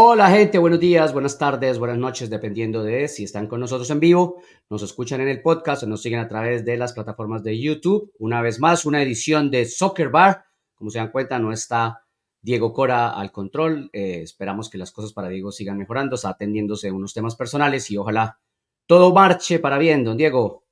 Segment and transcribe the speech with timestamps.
[0.00, 3.98] Hola gente, buenos días, buenas tardes, buenas noches, dependiendo de si están con nosotros en
[3.98, 7.60] vivo, nos escuchan en el podcast o nos siguen a través de las plataformas de
[7.60, 8.12] YouTube.
[8.20, 10.44] Una vez más, una edición de Soccer Bar.
[10.76, 12.04] Como se dan cuenta, no está
[12.40, 13.90] Diego Cora al control.
[13.92, 18.38] Eh, esperamos que las cosas para Diego sigan mejorando, atendiéndose unos temas personales y ojalá
[18.86, 20.62] todo marche para bien, don Diego.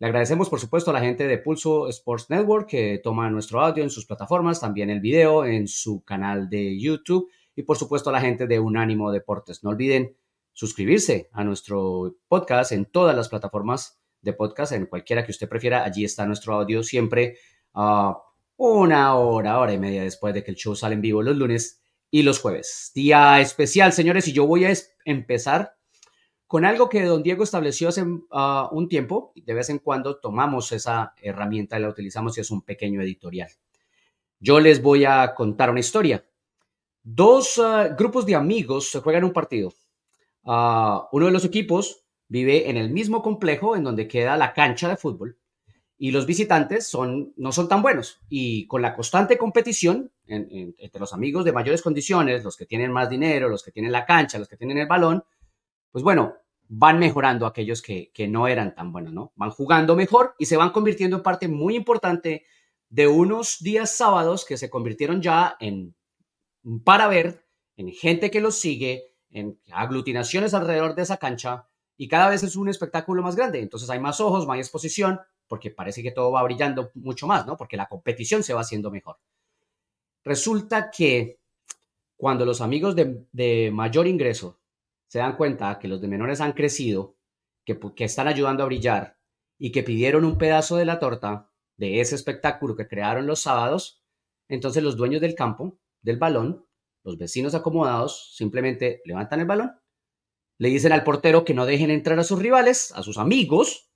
[0.00, 3.84] Le agradecemos, por supuesto, a la gente de Pulso Sports Network que toma nuestro audio
[3.84, 8.12] en sus plataformas, también el video en su canal de YouTube y por supuesto a
[8.12, 9.64] la gente de Unánimo Deportes.
[9.64, 10.16] No olviden
[10.52, 15.82] suscribirse a nuestro podcast en todas las plataformas de podcast, en cualquiera que usted prefiera.
[15.82, 17.38] Allí está nuestro audio siempre
[17.74, 18.16] a
[18.56, 21.82] una hora, hora y media después de que el show sale en vivo los lunes
[22.10, 22.92] y los jueves.
[22.94, 24.72] Día especial, señores, y yo voy a
[25.04, 25.76] empezar
[26.46, 29.32] con algo que don Diego estableció hace ah, un tiempo.
[29.34, 33.50] De vez en cuando tomamos esa herramienta y la utilizamos y es un pequeño editorial.
[34.38, 36.24] Yo les voy a contar una historia.
[37.08, 39.72] Dos ah, grupos de amigos se juegan un partido.
[40.44, 44.88] Ah, uno de los equipos vive en el mismo complejo en donde queda la cancha
[44.88, 45.38] de fútbol
[45.96, 48.20] y los visitantes son, no son tan buenos.
[48.28, 53.08] Y con la constante competición entre los amigos de mayores condiciones, los que tienen más
[53.08, 55.22] dinero, los que tienen la cancha, los que tienen el balón,
[55.92, 56.34] pues bueno,
[56.66, 59.32] van mejorando aquellos que, que no eran tan buenos, ¿no?
[59.36, 62.46] Van jugando mejor y se van convirtiendo en parte muy importante
[62.88, 65.94] de unos días sábados que se convirtieron ya en
[66.84, 72.28] para ver en gente que los sigue, en aglutinaciones alrededor de esa cancha y cada
[72.28, 73.60] vez es un espectáculo más grande.
[73.60, 77.56] Entonces hay más ojos, más exposición, porque parece que todo va brillando mucho más, ¿no?
[77.56, 79.18] Porque la competición se va haciendo mejor.
[80.24, 81.38] Resulta que
[82.16, 84.58] cuando los amigos de, mayor ingreso
[85.06, 87.16] se dan cuenta que los de menores han crecido,
[87.64, 89.18] que, que están ayudando a brillar
[89.58, 94.02] y que pidieron un pedazo de la torta de ese espectáculo que crearon los sábados,
[94.48, 96.64] entonces los dueños del campo del balón,
[97.02, 99.72] los vecinos acomodados simplemente levantan el balón,
[100.58, 103.90] le dicen al portero que no dejen entrar a sus rivales, a sus amigos,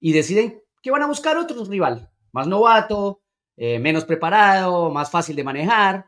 [0.00, 3.22] y deciden que van a buscar otro rival, más novato,
[3.56, 6.06] eh, menos preparado, más fácil de manejar,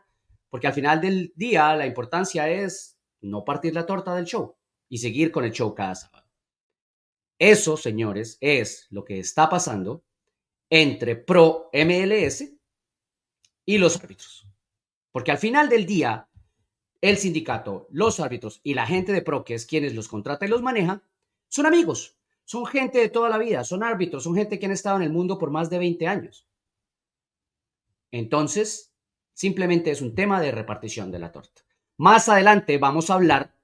[0.50, 4.56] porque al final del día la importancia es no partir la torta del show
[4.89, 6.28] y seguir con el show cada sábado.
[7.39, 10.04] Eso, señores, es lo que está pasando
[10.69, 12.44] entre Pro MLS
[13.65, 14.52] y los árbitros.
[15.12, 16.28] Porque al final del día,
[17.00, 20.49] el sindicato, los árbitros y la gente de pro, que es quienes los contrata y
[20.49, 21.03] los maneja,
[21.49, 24.97] son amigos, son gente de toda la vida, son árbitros, son gente que han estado
[24.97, 26.49] en el mundo por más de 20 años.
[28.11, 28.93] Entonces,
[29.34, 31.62] simplemente es un tema de repartición de la torta.
[31.99, 33.55] Más adelante vamos a hablar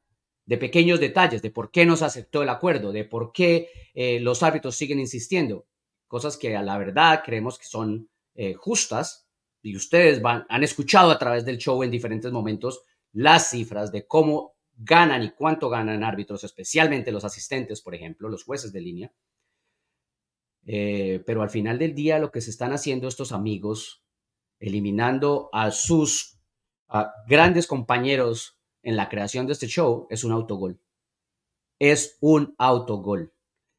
[0.47, 4.21] de pequeños detalles, de por qué no se aceptó el acuerdo, de por qué eh,
[4.21, 5.67] los árbitros siguen insistiendo,
[6.07, 9.28] cosas que a la verdad creemos que son eh, justas,
[9.63, 12.83] y ustedes han escuchado a través del show en diferentes momentos
[13.13, 18.45] las cifras de cómo ganan y cuánto ganan árbitros, especialmente los asistentes, por ejemplo, los
[18.45, 19.13] jueces de línea.
[20.65, 24.05] Eh, pero al final del día lo que se están haciendo estos amigos,
[24.61, 26.39] eliminando a sus
[27.27, 30.81] grandes compañeros en la creación de este show, es un autogol.
[31.79, 33.33] Es un autogol.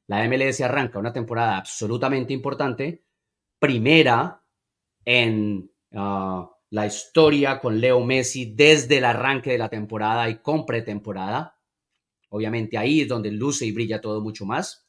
[0.07, 3.03] La MLS arranca una temporada absolutamente importante,
[3.59, 4.43] primera
[5.11, 10.67] en ah, la historia con Leo Messi desde el arranque de la temporada y con
[10.67, 11.57] pretemporada.
[12.29, 14.87] Obviamente ahí es donde luce y brilla todo mucho más.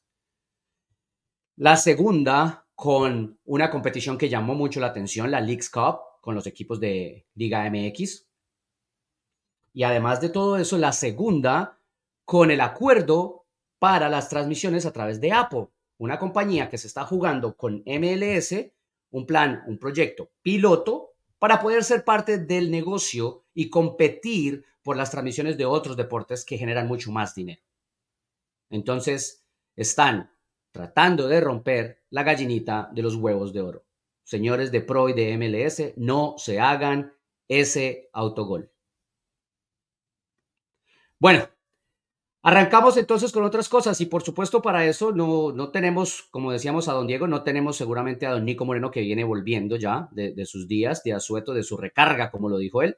[1.56, 6.46] La segunda con una competición que llamó mucho la atención, la Leagues Cup, con los
[6.46, 8.28] equipos de Liga MX.
[9.72, 11.80] Y además de todo eso, la segunda
[12.26, 13.46] con el acuerdo
[13.78, 18.70] para las transmisiones a través de Apple, una compañía que se está jugando con MLS
[19.10, 25.10] un plan, un proyecto piloto para poder ser parte del negocio y competir por las
[25.10, 27.62] transmisiones de otros deportes que generan mucho más dinero.
[28.70, 29.44] Entonces,
[29.76, 30.30] están
[30.70, 33.84] tratando de romper la gallinita de los huevos de oro.
[34.22, 37.12] Señores de Pro y de MLS, no se hagan
[37.48, 38.70] ese autogol.
[41.18, 41.48] Bueno,
[42.42, 46.88] Arrancamos entonces con otras cosas y por supuesto para eso no, no tenemos, como decíamos
[46.88, 50.46] a don Diego, no tenemos seguramente a don Nico Moreno que viene volviendo ya de,
[50.46, 52.96] sus días de asueto, de su recarga, como lo dijo él.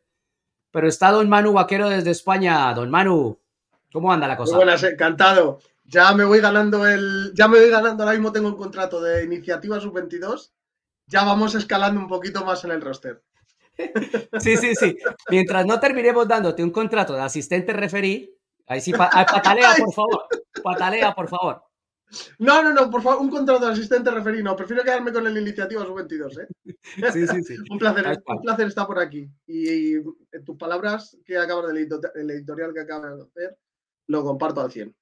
[0.71, 2.73] Pero está don Manu Vaquero desde España.
[2.73, 3.41] Don Manu,
[3.93, 4.57] ¿cómo anda la cosa?
[4.57, 5.59] buenas, encantado.
[5.85, 9.25] Ya me voy ganando el, ya me voy ganando, ahora mismo tengo un contrato de
[9.25, 10.53] iniciativa sub-22.
[11.09, 13.23] Ya vamos escalando un poquito más en el roster.
[14.39, 14.97] Sí, sí, sí.
[15.31, 18.35] Mientras no terminemos dándote un contrato de asistente referí,
[18.67, 20.27] Ahí sí, patalea, por favor.
[20.63, 21.63] Patalea, por favor.
[22.39, 24.45] No, no, no, por favor, un contrato de asistente referido.
[24.45, 26.49] No, prefiero quedarme con el iniciativa sub-22, ¿eh?
[27.13, 27.57] Sí, sí, sí.
[27.71, 29.31] un, placer, un placer estar por aquí.
[29.47, 33.59] Y, en tus palabras que acabas del el editorial que acabas de hacer,
[34.09, 34.95] lo comparto al 100.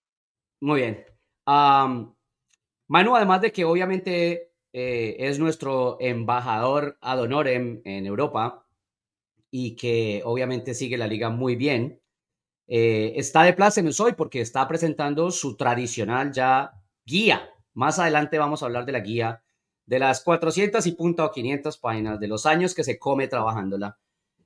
[0.60, 1.04] Muy bien.
[1.46, 8.66] Manu, además de que obviamente eh, es nuestro embajador ad honorem en Europa
[9.50, 11.99] y que obviamente sigue la liga muy bien,
[12.72, 16.70] eh, está de plácemes hoy porque está presentando su tradicional ya
[17.04, 17.50] guía.
[17.74, 19.42] Más adelante vamos a hablar de la guía,
[19.86, 23.98] de las 400 y punto 500 páginas, de los años que se come trabajándola.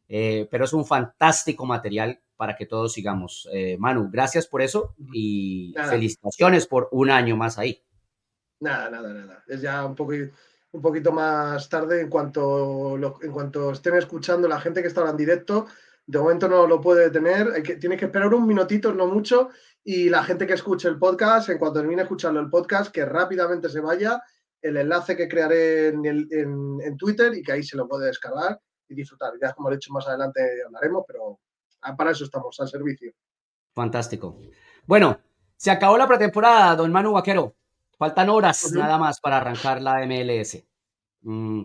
[0.08, 3.46] Eh, pero es un fantástico material para que todos sigamos.
[3.52, 7.84] Eh, Manu, gracias por eso y felicitaciones por un año más ahí.
[8.60, 9.44] Nada, nada, nada.
[9.46, 10.34] Es ya un, poquito,
[10.72, 15.16] un poquito más tarde en cuanto, en cuanto estén escuchando la gente que está en
[15.18, 15.66] directo.
[16.06, 19.50] De momento no lo puede tener, hay que, tienes que esperar un minutito, no mucho,
[19.82, 23.68] y la gente que escuche el podcast, en cuanto termine escuchando el podcast, que rápidamente
[23.68, 24.22] se vaya
[24.60, 28.58] el enlace que crearé en, en, Twitter y que ahí se lo puede descargar
[28.88, 29.34] y disfrutar.
[29.40, 31.38] Ya como he dicho más adelante hablaremos, pero
[31.96, 33.12] para eso estamos, al servicio.
[33.74, 34.38] Fantástico.
[34.86, 35.20] Bueno,
[35.56, 37.54] se acabó la pretemporada, don Manu Vaquero.
[37.98, 40.64] Faltan horas nada más para arrancar la MLS.
[41.22, 41.62] Mm,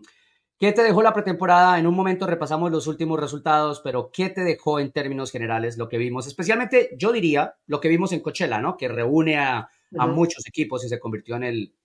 [0.60, 1.80] ¿Qué te dejó la pretemporada?
[1.80, 5.88] En un momento repasamos los últimos resultados, pero ¿qué te dejó en términos generales lo
[5.88, 6.28] que vimos?
[6.28, 8.76] Especialmente, yo diría, lo que vimos en Coachella, ¿no?
[8.76, 11.76] Que reúne a, muchos equipos y se convirtió en el,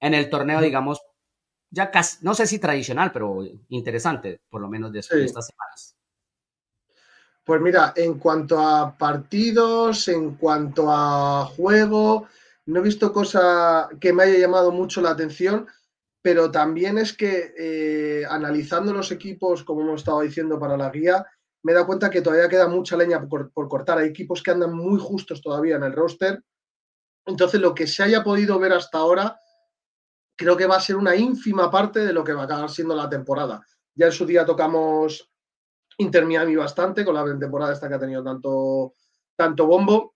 [0.00, 1.00] en el torneo, digamos,
[1.70, 5.96] ya casi, no sé si tradicional, pero interesante, por lo menos de, estas semanas.
[7.44, 12.26] Pues mira, en cuanto a partidos, en cuanto a juego,
[12.66, 15.68] no he visto cosa que me haya llamado mucho la atención
[16.24, 21.22] pero también es que eh, analizando los equipos, como hemos estado diciendo para la guía,
[21.62, 23.98] me he dado cuenta que todavía queda mucha leña por, cortar.
[23.98, 26.42] Hay equipos que andan muy justos todavía en el roster.
[27.26, 29.38] Entonces, lo que se haya podido ver hasta ahora,
[30.34, 32.96] creo que va a ser una ínfima parte de lo que va a acabar siendo
[32.96, 33.62] la temporada.
[33.94, 35.30] Ya en su día tocamos
[35.98, 38.94] Inter Miami bastante con la temporada esta que ha tenido tanto,
[39.36, 40.14] tanto bombo.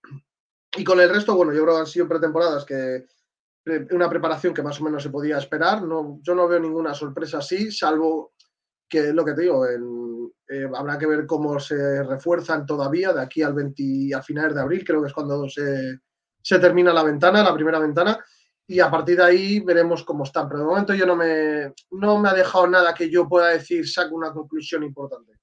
[0.75, 3.05] Y con el resto, bueno, yo creo que han sido pretemporadas que
[3.91, 5.83] una preparación que más o menos se podía esperar.
[5.83, 8.33] No, yo no veo ninguna sorpresa así, salvo
[8.89, 13.43] que lo que te digo, eh, habrá que ver cómo se refuerzan todavía de aquí
[13.43, 15.99] al 20, a finales de abril, creo que es cuando se,
[16.59, 18.17] termina la ventana, la primera ventana,
[18.65, 20.49] y a partir de ahí veremos cómo están.
[20.49, 23.87] Pero de momento yo no me, no me ha dejado nada que yo pueda decir,
[23.87, 25.33] saco una conclusión importante.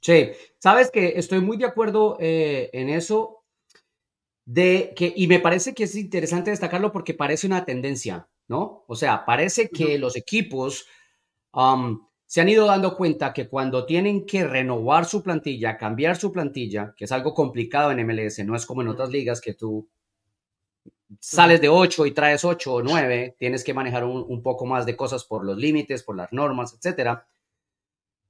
[0.00, 3.37] Sí, sabes que estoy muy de acuerdo eh, en eso
[4.48, 8.82] de que, y me parece que es interesante destacarlo porque parece una tendencia, ¿no?
[8.86, 10.86] O sea, parece que los equipos
[11.52, 16.32] um, se han ido dando cuenta que cuando tienen que renovar su plantilla, cambiar su
[16.32, 19.86] plantilla, que es algo complicado en MLS, no es como en otras ligas que tú
[21.20, 24.96] sales de 8 y traes 8 o 9, tienes que manejar un, poco más de
[24.96, 27.26] cosas por los límites, por las normas, etcétera.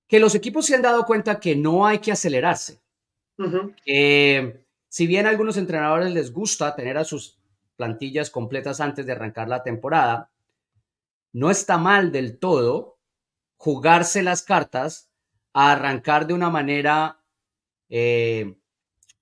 [0.08, 2.80] Que los equipos se han dado cuenta que no hay que acelerarse.
[3.84, 7.38] que si bien a algunos entrenadores les gusta tener a sus
[7.76, 10.30] plantillas completas antes de arrancar la temporada,
[11.32, 12.98] no está mal del todo
[13.56, 15.10] jugarse las cartas
[15.52, 17.20] a arrancar de una manera,
[17.88, 18.56] eh,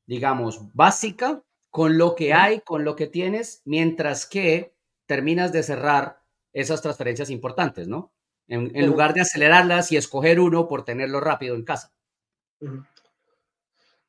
[0.06, 4.74] digamos, básica, con lo que hay, con lo que tienes, mientras que
[5.04, 8.12] terminas de cerrar esas transferencias importantes, ¿no?
[8.48, 11.92] En, lugar de acelerarlas y escoger uno por tenerlo rápido en casa.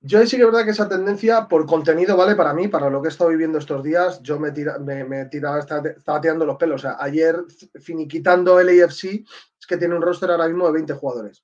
[0.08, 2.34] Yo sí que es verdad que esa tendencia por contenido, ¿vale?
[2.36, 5.60] Para mí, para lo que he estado viviendo estos días, yo me, tira, me, tiraba,
[5.60, 6.82] estaba, tirando los pelos.
[6.82, 7.44] O sea, ayer
[7.82, 11.44] finiquitando el AFC, es que tiene un roster ahora mismo de 20 jugadores.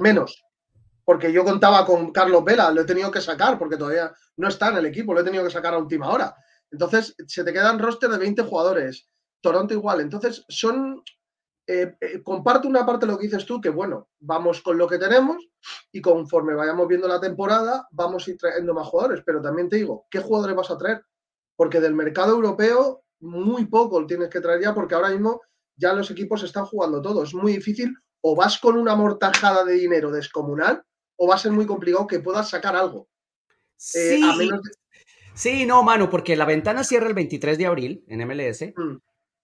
[0.00, 0.42] Menos.
[1.04, 4.68] Porque yo contaba con Carlos Vela, lo he tenido que sacar porque todavía no está
[4.68, 6.34] en el equipo, lo he tenido que sacar a última hora.
[6.70, 9.06] Entonces, se te quedan roster de 20 jugadores.
[9.42, 10.00] Toronto igual.
[10.00, 11.02] Entonces, son
[11.66, 14.88] eh, eh, comparto una parte de lo que dices tú, que bueno, vamos con lo
[14.88, 15.47] que tenemos
[15.92, 19.22] y conforme vayamos viendo la temporada, vamos a ir trayendo más jugadores.
[19.24, 21.04] Pero también te digo, ¿qué jugadores vas a traer?
[21.56, 25.40] Porque del mercado europeo, muy poco tienes que traer ya, porque ahora mismo
[25.76, 27.22] ya los equipos están jugando todo.
[27.22, 30.82] Es muy difícil, o vas con una mortajada de dinero descomunal,
[31.16, 33.08] o va a ser muy complicado que puedas sacar algo.
[33.94, 34.50] Eh, sí,
[35.34, 38.72] sí no, mano, porque la ventana cierra el 23 de abril en MLS.
[38.76, 38.96] Mm.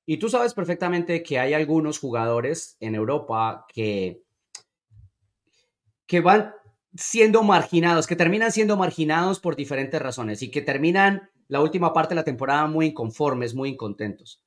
[0.06, 4.23] Y tú sabes perfectamente que hay algunos jugadores en Europa que,
[6.06, 6.52] que van
[6.96, 12.10] siendo marginados, que terminan siendo marginados por diferentes razones y que terminan la última parte
[12.10, 14.40] de la temporada muy inconformes, muy incontentos.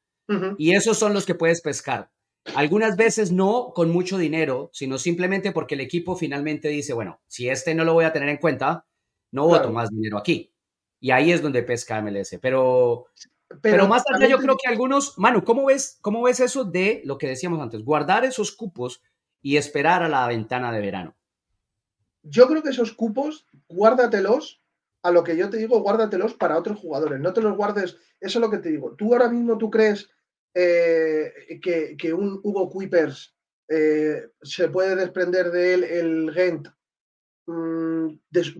[0.57, 2.11] Y esos son los que puedes pescar.
[2.55, 7.49] Algunas veces no con mucho dinero, sino simplemente porque el equipo finalmente dice, bueno, si
[7.49, 8.85] este no lo voy a tener en cuenta,
[9.31, 10.53] no voto más dinero aquí.
[10.99, 12.39] Y ahí es donde pesca MLS.
[12.41, 13.07] Pero
[13.61, 17.17] Pero, más allá, yo creo que algunos, Manu, ¿cómo ves, ¿cómo ves eso de lo
[17.17, 17.83] que decíamos antes?
[17.83, 19.01] Guardar esos cupos
[19.41, 21.16] y esperar a la ventana de verano.
[22.29, 24.61] Yo creo que esos cupos, guárdatelos
[25.03, 27.19] a lo que yo te digo, guárdatelos para otros jugadores.
[27.19, 27.97] No te los guardes.
[28.19, 28.95] Eso es lo que te digo.
[28.95, 30.09] Tú ahora mismo tú crees
[30.53, 33.35] eh, que, un Hugo Kuipers
[33.69, 36.67] eh, se puede desprender de él el Gent
[37.45, 38.07] mm,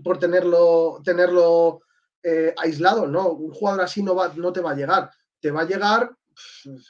[0.02, 1.80] por tenerlo, tenerlo
[2.22, 3.06] eh, aislado.
[3.06, 5.10] No, un jugador así no, va, no te va a llegar.
[5.40, 6.16] Te va a llegar,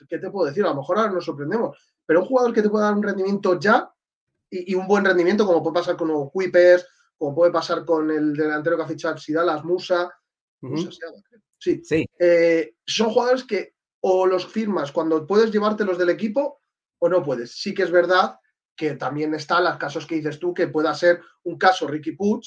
[0.08, 0.64] ¿qué te puedo decir?
[0.64, 3.58] A lo mejor ahora nos sorprendemos, pero un jugador que te pueda dar un rendimiento
[3.58, 3.90] ya
[4.50, 6.86] y, un buen rendimiento, como puede pasar con Hugo Kuipers,
[7.16, 10.10] como puede pasar con el delantero que ha fichado Sidalas, Musa,
[10.60, 10.90] Musa
[11.58, 12.06] sí, sí.
[12.86, 16.60] son jugadores que o los firmas cuando puedes llevártelos del equipo
[16.98, 17.60] o no puedes.
[17.60, 18.38] Sí que es verdad
[18.76, 22.42] que también están los casos que dices tú, que pueda ser un caso Ricky Puig,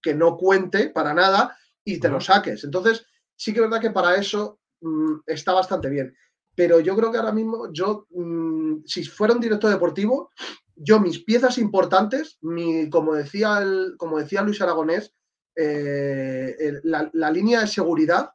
[0.00, 2.64] que no cuente para nada y te lo saques.
[2.64, 3.06] Entonces,
[3.36, 6.16] sí que es verdad que para eso mm, está bastante bien.
[6.56, 10.30] Pero yo creo que ahora mismo, yo, mm, si fuera un director deportivo,
[10.76, 15.14] yo mis piezas importantes, mi, como, decía el, como decía Luis Aragonés,
[15.56, 18.30] eh, la, línea de seguridad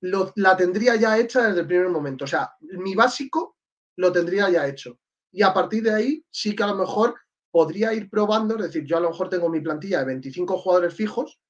[0.00, 2.24] la tendría ya hecha desde el primer momento.
[2.24, 3.56] O sea, mi básico
[3.96, 4.98] lo tendría ya hecho.
[5.30, 7.14] Y a partir de ahí sí que a lo mejor
[7.50, 10.94] podría ir probando, es decir, yo a lo mejor tengo mi plantilla de 25 jugadores
[10.94, 11.40] fijos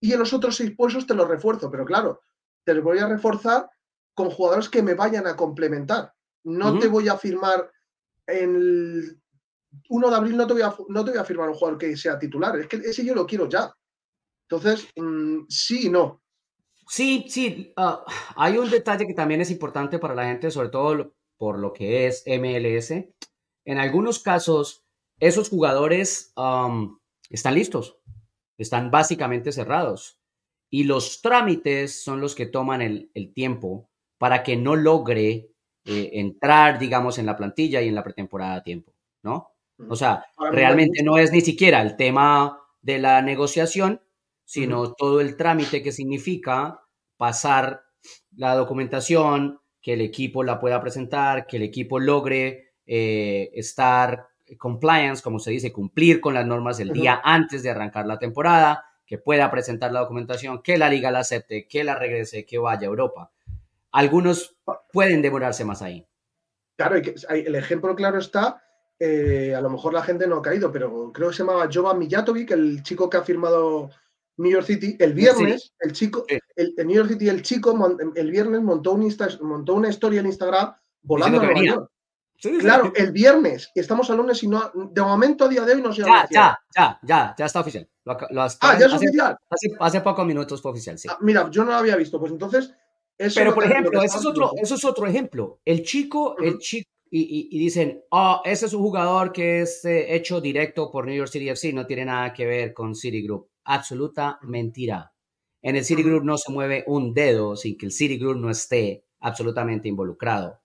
[0.00, 2.20] y en los otros seis puestos te los refuerzo, pero claro,
[2.64, 3.70] te los voy a reforzar
[4.14, 6.12] con jugadores que me vayan a complementar.
[6.44, 7.70] No te voy a firmar
[8.26, 9.21] en el
[9.88, 11.96] 1 de abril, no te, voy a, no te voy a firmar un jugador que
[11.96, 13.74] sea titular, es que ese yo lo quiero ya.
[14.48, 16.22] Entonces, mm, sí y no.
[16.88, 18.04] Sí, sí, ah,
[18.36, 22.06] hay un detalle que también es importante para la gente, sobre todo por lo que
[22.06, 22.90] es MLS.
[23.64, 24.84] En algunos casos,
[25.18, 26.34] esos jugadores
[27.30, 27.98] están listos,
[28.58, 30.18] están básicamente cerrados
[30.68, 35.50] y los trámites son los que toman el, tiempo para que no logre
[35.84, 39.51] eh, entrar, digamos, en la plantilla y en la pretemporada a tiempo, ¿no?
[39.88, 44.00] O sea, realmente no es ni siquiera el tema de la negociación,
[44.44, 46.80] sino todo el trámite que significa
[47.16, 47.84] pasar
[48.36, 55.22] la documentación, que el equipo la pueda presentar, que el equipo logre eh, estar compliance,
[55.22, 59.18] como se dice, cumplir con las normas el día antes de arrancar la temporada, que
[59.18, 62.90] pueda presentar la documentación, que la liga la acepte, que la regrese, que vaya a
[62.90, 63.30] Europa.
[63.90, 64.56] Algunos
[64.92, 66.06] pueden demorarse más ahí.
[66.76, 68.62] Claro, el ejemplo claro está,
[69.04, 71.98] eh, a lo mejor la gente no ha caído, pero creo que se llamaba Jovan
[71.98, 73.90] Mijatovic, el chico que ha firmado
[74.36, 74.96] New York City.
[74.96, 77.76] El viernes, el chico, el, New York City, el chico,
[78.14, 81.90] el viernes montó, un montó una historia en Instagram volando a Nueva York.
[82.60, 85.92] claro, el viernes, estamos al lunes y no, de momento a día de hoy no
[85.92, 87.88] se ha Ya, ya, ya, ya, está oficial.
[88.06, 89.36] ah, ya es oficial.
[89.80, 91.08] Hace, pocos minutos fue oficial, sí.
[91.10, 92.72] Ah, mira, yo no lo había visto, pues entonces.
[93.34, 95.60] Pero, por ejemplo, eso es, otro, eso es otro ejemplo.
[95.64, 100.40] El chico, el chico, y, dicen, oh, ese es un jugador que es eh, hecho
[100.40, 105.12] directo por New York City FC, no tiene nada que ver con Citigroup absoluta mentira.
[105.60, 109.88] En el Citigroup no se mueve un dedo sin que el Citigroup no esté absolutamente
[109.88, 110.58] involucrado.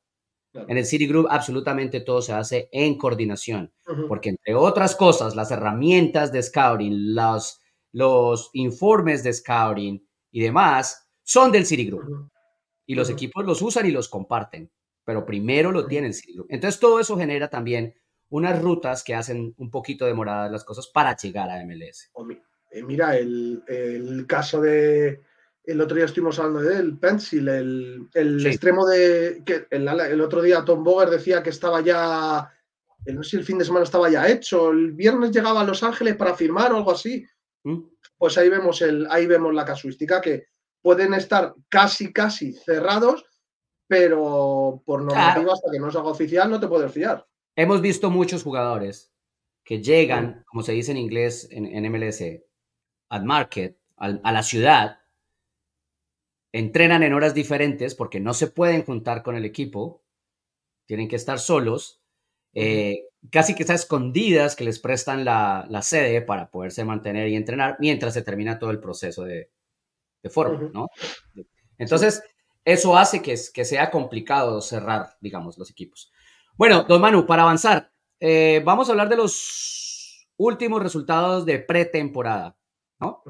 [0.53, 3.73] En el Citigroup absolutamente todo se hace en coordinación,
[4.07, 7.59] porque entre otras cosas, las herramientas de scouting, los,
[7.91, 12.31] los informes de scouting y demás son del Citigroup.
[12.85, 14.71] Y los equipos los usan y los comparten,
[15.07, 16.47] pero primero lo tiene el Citigroup.
[16.49, 17.95] Entonces todo eso genera también
[18.27, 22.11] unas rutas que hacen un poquito demoradas las cosas para llegar a MLS.
[22.71, 25.21] Eh, mira, el, caso de.
[25.63, 28.09] El otro día estuvimos hablando de él, Pencil, el,
[28.45, 29.43] extremo de.
[29.45, 32.51] que el, otro día Tom Boger decía que estaba ya.
[33.05, 34.71] No sé si el fin de semana estaba ya hecho.
[34.71, 37.25] El viernes llegaba a Los Ángeles para firmar o algo así.
[37.63, 37.79] ¿Mm?
[38.17, 40.47] Pues ahí vemos, el, ahí vemos la casuística, que
[40.81, 43.23] pueden estar casi, casi cerrados,
[43.87, 47.25] pero por normativa, hasta que no se haga oficial, no te puedes fiar.
[47.55, 49.13] Hemos visto muchos jugadores
[49.63, 52.21] que llegan, como se dice en inglés en, en MLS,
[53.09, 54.99] al market, a la ciudad,
[56.51, 60.03] entrenan en horas diferentes porque no se pueden juntar con el equipo,
[60.85, 62.01] tienen que estar solos,
[62.53, 67.77] eh, casi que están escondidas que les prestan la, sede para poderse mantener y entrenar
[67.79, 69.51] mientras se termina todo el proceso de,
[70.29, 70.87] forma, ¿no?
[71.77, 72.21] Entonces,
[72.67, 76.11] eso hace que, que, sea complicado cerrar, digamos, los equipos.
[76.57, 82.57] Bueno, don Manu, para avanzar, eh, vamos a hablar de los últimos resultados de pretemporada.
[82.99, 83.23] ¿no?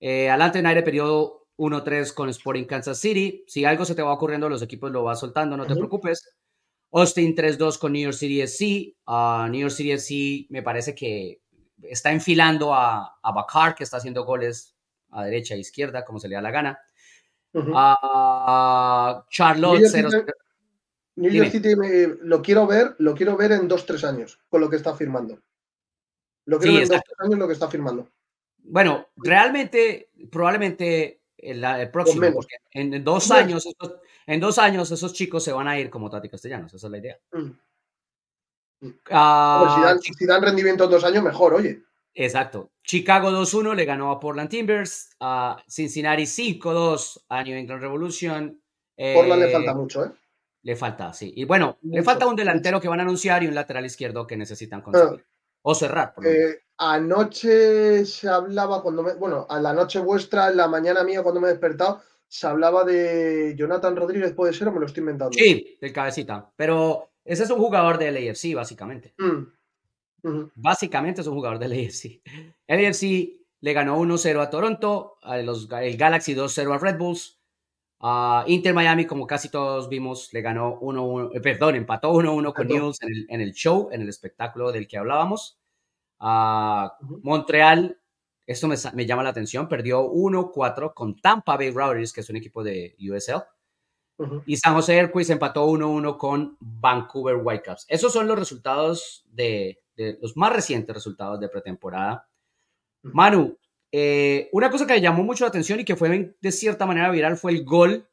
[0.00, 3.44] Eh, adelante en aire periodo 1-3 con Sporting Kansas City.
[3.46, 6.34] Si algo se te va ocurriendo, los equipos lo vas soltando, no te preocupes.
[6.90, 8.96] Austin 3-2 con New York City SC.
[9.06, 11.40] Uh, New York City SC me parece que
[11.82, 14.74] está enfilando a, a Bakar, que está haciendo goles
[15.10, 16.80] a derecha e izquierda, como se le da la gana.
[17.54, 20.08] A Charlotte 0
[21.16, 21.74] New York City
[22.22, 25.38] lo quiero ver, lo quiero ver en dos, tres años con lo que está firmando.
[26.46, 28.08] Lo quiero ver en dos, tres años lo que está firmando.
[28.62, 33.68] Bueno, realmente, probablemente el, próximo, porque en, dos años,
[34.26, 36.98] en dos años esos chicos se van a ir como Tati Castellanos, esa es la
[36.98, 37.18] idea.
[37.32, 37.50] Mm.
[39.10, 41.82] Ah, si, dan, rendimiento en dos años, mejor, oye.
[42.24, 42.72] Exacto.
[42.82, 48.62] Chicago 2-1 le ganó a Portland Timbers, a Cincinnati 5-2 a New England Revolution.
[48.96, 50.10] Portland le eh, falta mucho, ¿eh?
[50.62, 51.32] Le falta, sí.
[51.34, 54.36] Y bueno, le falta un delantero que van a anunciar y un lateral izquierdo que
[54.36, 55.24] necesitan conseguir.
[55.24, 55.26] Ah.
[55.62, 56.14] o cerrar.
[56.22, 61.22] Eh, anoche se hablaba, cuando me, bueno, a la noche vuestra, en la mañana mía,
[61.22, 65.00] cuando me he despertado, se hablaba de Jonathan Rodríguez, ¿puede ser o me lo estoy
[65.00, 65.32] inventando?
[65.32, 66.52] Sí, del cabecita.
[66.54, 69.14] Pero ese es un jugador del AFC, básicamente.
[69.16, 69.59] Mm.
[70.54, 72.20] Básicamente es un jugador del AFC.
[72.66, 77.38] El AFC le ganó 1-0 a Toronto, a los, el Galaxy 2-0 a Red Bulls.
[78.46, 82.98] Inter Miami, como casi todos vimos, le ganó 1-1, eh, perdón, empató 1-1 con Newell's
[83.02, 85.58] en el, show, en el espectáculo del que hablábamos.
[87.22, 87.98] Montreal,
[88.46, 92.64] esto me, llama la atención, perdió 1-4 con Tampa Bay Routers, que es un equipo
[92.64, 93.44] de USL.
[94.44, 97.86] Y San José Airquays empató 1-1 con Vancouver Whitecaps.
[97.88, 99.79] Esos son los resultados de,
[100.20, 102.28] los más recientes resultados de pretemporada.
[103.02, 103.58] Manu,
[103.92, 107.10] eh, una cosa que me llamó mucho la atención y que fue de cierta manera
[107.10, 108.08] viral fue el gol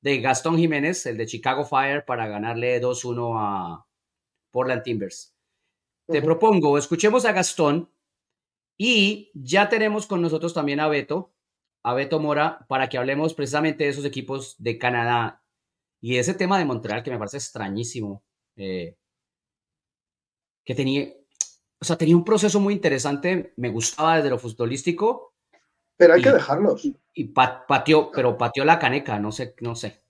[0.00, 3.86] de Gastón Jiménez, el de Chicago Fire, para ganarle 2-1 a
[4.50, 5.34] Portland Timbers.
[6.06, 7.90] Te propongo, escuchemos a Gastón
[8.76, 11.32] y ya tenemos con nosotros también a Beto,
[11.82, 15.42] a Beto Mora, para que hablemos precisamente de esos equipos de Canadá
[16.00, 18.22] y ese tema de Montreal que me parece extrañísimo.
[18.56, 18.96] Eh,
[20.64, 21.08] que tenía,
[21.80, 25.34] o sea, tenía un proceso muy interesante, me gustaba desde lo futbolístico.
[25.96, 26.82] Pero hay que dejarlos.
[27.14, 30.02] Y pateó, pero pateó la caneca, no sé, no sé.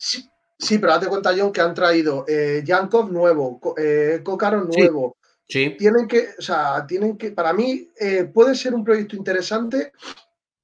[0.59, 5.17] Sí, pero date cuenta, John, que han traído eh, Yankov nuevo, eh, nuevo.
[5.47, 5.75] Sí.
[5.79, 9.93] Tienen que, o sea, tienen que, para mí eh, puede ser un proyecto interesante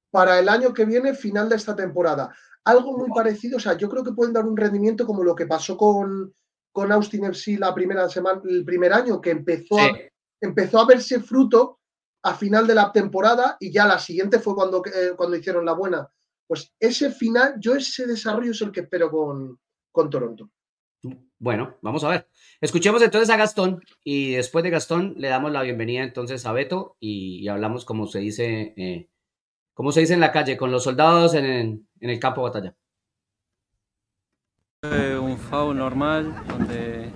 [0.09, 2.33] para el año que viene, final de esta temporada.
[2.63, 5.45] Algo muy parecido, o sea, yo creo que pueden dar un rendimiento como lo que
[5.45, 6.33] pasó con,
[6.71, 9.91] con Austin FC la primera semana, el primer año, que empezó a
[10.41, 11.79] empezó a verse fruto
[12.23, 15.73] a final de la temporada y ya la siguiente fue cuando, eh, cuando hicieron la
[15.73, 16.09] buena.
[16.47, 19.59] Pues ese final, yo ese desarrollo es el que espero con,
[19.91, 20.49] con Toronto.
[21.39, 22.27] Bueno, vamos a ver.
[22.59, 26.97] Escuchemos entonces a Gastón y después de Gastón le damos la bienvenida entonces a Beto
[26.99, 29.09] y, hablamos como se dice, eh,
[29.73, 32.75] como se dice en la calle, con los soldados en, en el campo de batalla.
[34.83, 37.11] Un FAO normal donde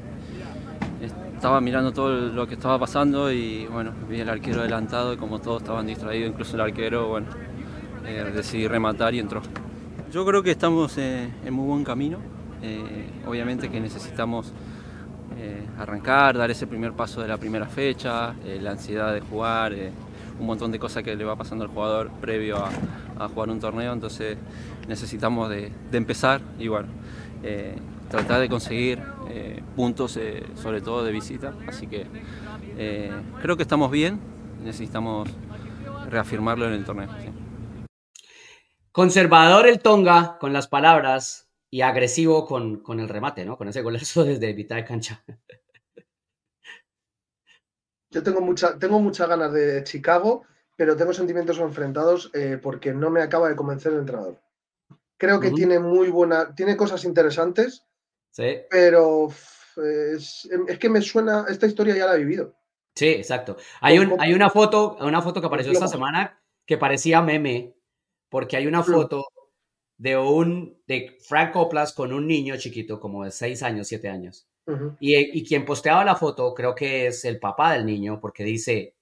[1.33, 5.39] estaba mirando todo lo que estaba pasando y bueno, vi el arquero adelantado y como
[5.39, 7.25] todos estaban distraídos, incluso el arquero, bueno,
[8.05, 9.41] eh, decidí rematar y entró.
[10.11, 12.19] Yo creo que estamos eh, en muy buen camino.
[12.61, 14.53] Eh, obviamente que necesitamos
[15.79, 19.73] arrancar, dar ese primer paso de la primera fecha, la ansiedad de jugar,
[20.39, 22.57] un montón de cosas que le va pasando al jugador previo
[23.17, 24.37] a, jugar un torneo, entonces
[24.87, 26.87] necesitamos de, de empezar y bueno,
[28.09, 31.53] tratar de conseguir eh, puntos, eh, sobre todo de visita.
[31.67, 32.07] Así que
[32.77, 34.19] eh, creo que estamos bien,
[34.63, 35.29] necesitamos
[36.09, 37.09] reafirmarlo en el torneo.
[38.91, 43.57] Conservador el Tonga con las palabras y agresivo con, con, el remate, ¿no?
[43.57, 45.23] Con ese golazo desde mitad de cancha.
[48.11, 50.43] Yo tengo, mucha, tengo muchas ganas de Chicago,
[50.77, 54.44] pero tengo sentimientos enfrentados porque no me acaba de convencer el entrenador.
[55.17, 57.85] Creo que tiene muy buena, tiene cosas interesantes,
[58.69, 59.29] pero
[59.77, 60.49] es,
[60.79, 62.55] que me suena, esta historia ya la he vivido.
[62.95, 63.57] Sí, exacto.
[63.81, 67.75] Hay, un, hay una foto, una foto que apareció esta semana que parecía meme,
[68.29, 68.85] porque hay una mm.
[68.85, 69.25] foto
[69.97, 74.47] de un de Frank Coplas con un niño chiquito, como de 6 años, 7 años.
[74.99, 78.95] y, y, quien posteaba la foto creo que es el papá del niño, porque dice,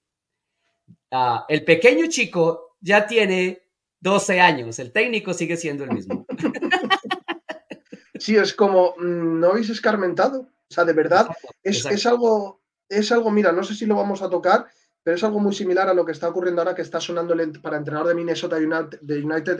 [1.11, 3.62] ah, el pequeño chico ya tiene
[4.03, 6.25] 12 años, el técnico sigue siendo el mismo.
[8.19, 10.41] Sí, es como, mm, ¿no habéis escarmentado?
[10.43, 11.27] O sea, de verdad,
[11.61, 14.65] es, algo, es algo, mira, no sé si lo vamos a tocar,
[15.03, 17.75] pero es algo muy similar a lo que está ocurriendo ahora que está sonando para
[17.75, 19.59] entrenador de Minnesota United, de United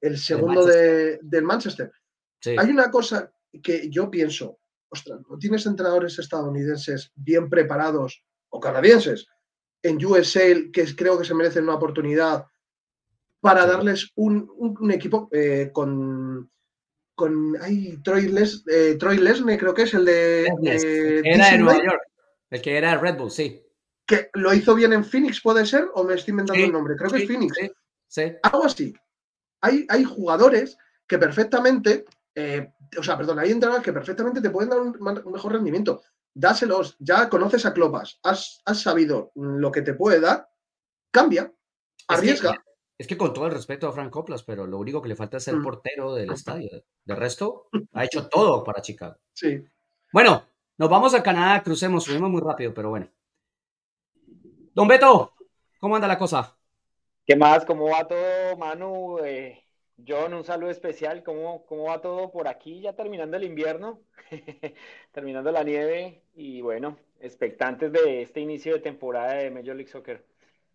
[0.00, 1.92] el, segundo de, del Manchester.
[2.56, 3.30] Hay una cosa
[3.62, 9.26] que yo pienso, ostras, ¿no tienes entrenadores estadounidenses bien preparados o canadienses
[9.82, 12.46] en USA que creo que se merecen una oportunidad
[13.40, 16.50] para darles un, equipo eh, con
[17.16, 20.44] con ay, Troy, Les, eh, Troy Lesne, creo que es el de.
[20.62, 22.02] Eh, era de Nueva York,
[22.50, 23.62] el que era Red Bull, sí.
[24.06, 25.88] Que lo hizo bien en Phoenix, ¿puede ser?
[25.94, 26.94] ¿O me estoy inventando el nombre?
[26.94, 27.56] Creo que es Phoenix.
[28.06, 28.94] Sí, Algo así.
[29.62, 30.76] Hay, hay jugadores
[31.08, 34.96] que perfectamente, eh, o sea, perdón, hay entrenadores que perfectamente te pueden dar un,
[35.32, 36.02] mejor rendimiento.
[36.34, 40.48] Dáselos, ya conoces a Clopas, has, sabido lo que te puede dar,
[41.10, 41.50] cambia,
[42.06, 42.50] arriesga.
[42.50, 42.64] Es que,
[43.18, 45.56] con todo el respeto a Frank Coplas, pero lo único que le falta es ser
[45.56, 45.62] mm.
[45.62, 46.84] portero del estadio.
[47.04, 49.16] De resto, ha hecho todo para Chicago.
[49.32, 49.64] Sí.
[50.12, 50.44] Bueno,
[50.78, 53.08] nos vamos a Canadá, crucemos, subimos muy rápido, pero bueno.
[54.74, 55.34] Don Beto,
[55.78, 56.56] ¿cómo anda la cosa?
[57.26, 57.64] ¿Qué más?
[57.64, 59.18] ¿Cómo va todo, Manu?
[59.24, 59.64] Eh,
[60.06, 61.22] John, un saludo especial.
[61.22, 62.80] ¿Cómo, ¿Cómo va todo por aquí?
[62.80, 64.00] Ya terminando el invierno,
[65.12, 70.24] terminando la nieve y bueno, expectantes de este inicio de temporada de Major League Soccer.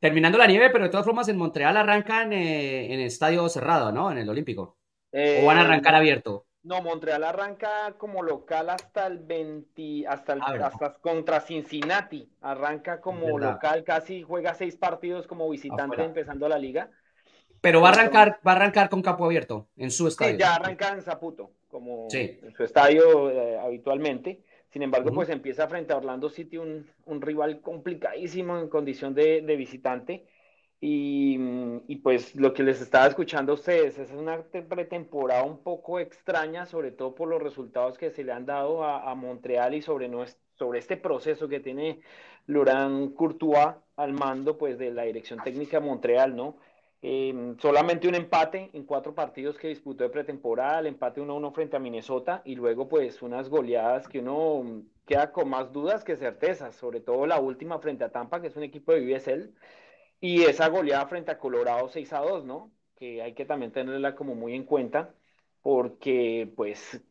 [0.01, 4.11] Terminando la nieve, pero de todas formas en Montreal arrancan eh, en estadio cerrado, ¿no?
[4.11, 4.79] En el Olímpico.
[5.13, 6.47] ¿O van a arrancar eh, abierto?
[6.63, 12.27] No, Montreal arranca como local hasta el 20, hasta, el, ah, hasta contra Cincinnati.
[12.41, 16.89] Arranca como local, casi juega seis partidos como visitante empezando la liga.
[17.61, 20.33] Pero va a arrancar, va a arrancar con campo abierto en su estadio.
[20.33, 24.41] Sí, ya arranca en Zaputo, como en su estadio eh, habitualmente.
[24.71, 29.41] Sin embargo, pues empieza frente a Orlando City, un, un rival complicadísimo en condición de,
[29.41, 30.27] de visitante.
[30.83, 31.37] Y,
[31.87, 36.65] y, pues lo que les estaba escuchando a ustedes es una pretemporada un poco extraña,
[36.65, 40.09] sobre todo por los resultados que se le han dado a, a Montreal y sobre,
[40.55, 42.01] sobre este proceso que tiene
[42.47, 46.57] Laurent Courtois al mando pues de la dirección técnica de Montreal, ¿no?
[47.03, 51.75] Em, solamente un empate en cuatro partidos que disputó de pretemporada, el empate 1-1 frente
[51.75, 56.75] a Minnesota y luego pues unas goleadas que uno queda con más dudas que certezas,
[56.75, 59.51] sobre todo la última frente a Tampa, que es un equipo de USL
[60.19, 62.71] y esa goleada frente a Colorado 6 a 2, ¿no?
[62.95, 65.15] Que hay que también tenerla como muy en cuenta,
[65.61, 67.01] porque pues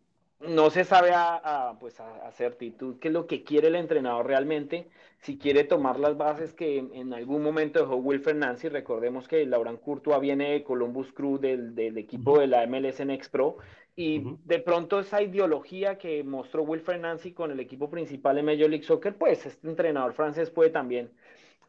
[0.40, 4.88] no se sabe a, pues a, certitud qué es lo que quiere el entrenador realmente,
[5.18, 9.80] si quiere tomar las bases que en algún momento dejó Wilfer Nancy, recordemos que Laurent
[9.80, 13.58] Courtois viene de Columbus Crew del, equipo de la MLS Next Pro,
[13.96, 18.70] y de pronto esa ideología que mostró Wilfer Nancy con el equipo principal en Major
[18.70, 21.10] League Soccer, pues este entrenador francés puede también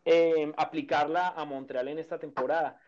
[0.06, 2.80] eh, aplicarla a Montreal en esta temporada.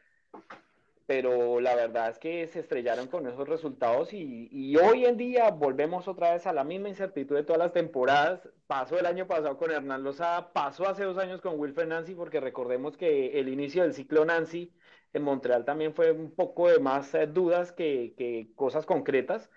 [1.06, 6.08] Pero la verdad es que se estrellaron con esos resultados y, hoy en día volvemos
[6.08, 8.48] otra vez a la misma incertidumbre de todas las temporadas.
[8.68, 12.40] Pasó el año pasado con Hernán Lozada, pasó hace dos años con Wilfred Nancy, porque
[12.40, 14.74] recordemos que el inicio del ciclo Nancy
[15.14, 19.50] en Montreal también fue un poco de más eh, dudas que, cosas concretas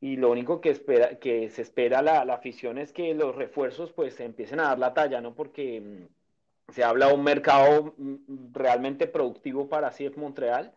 [0.00, 4.20] y lo único que espera que se espera la, afición es que los refuerzos pues
[4.20, 5.34] empiecen a dar la talla, ¿no?
[5.34, 6.06] Porque mm,
[6.68, 10.72] se habla de un mercado mm, realmente productivo para CF Montreal.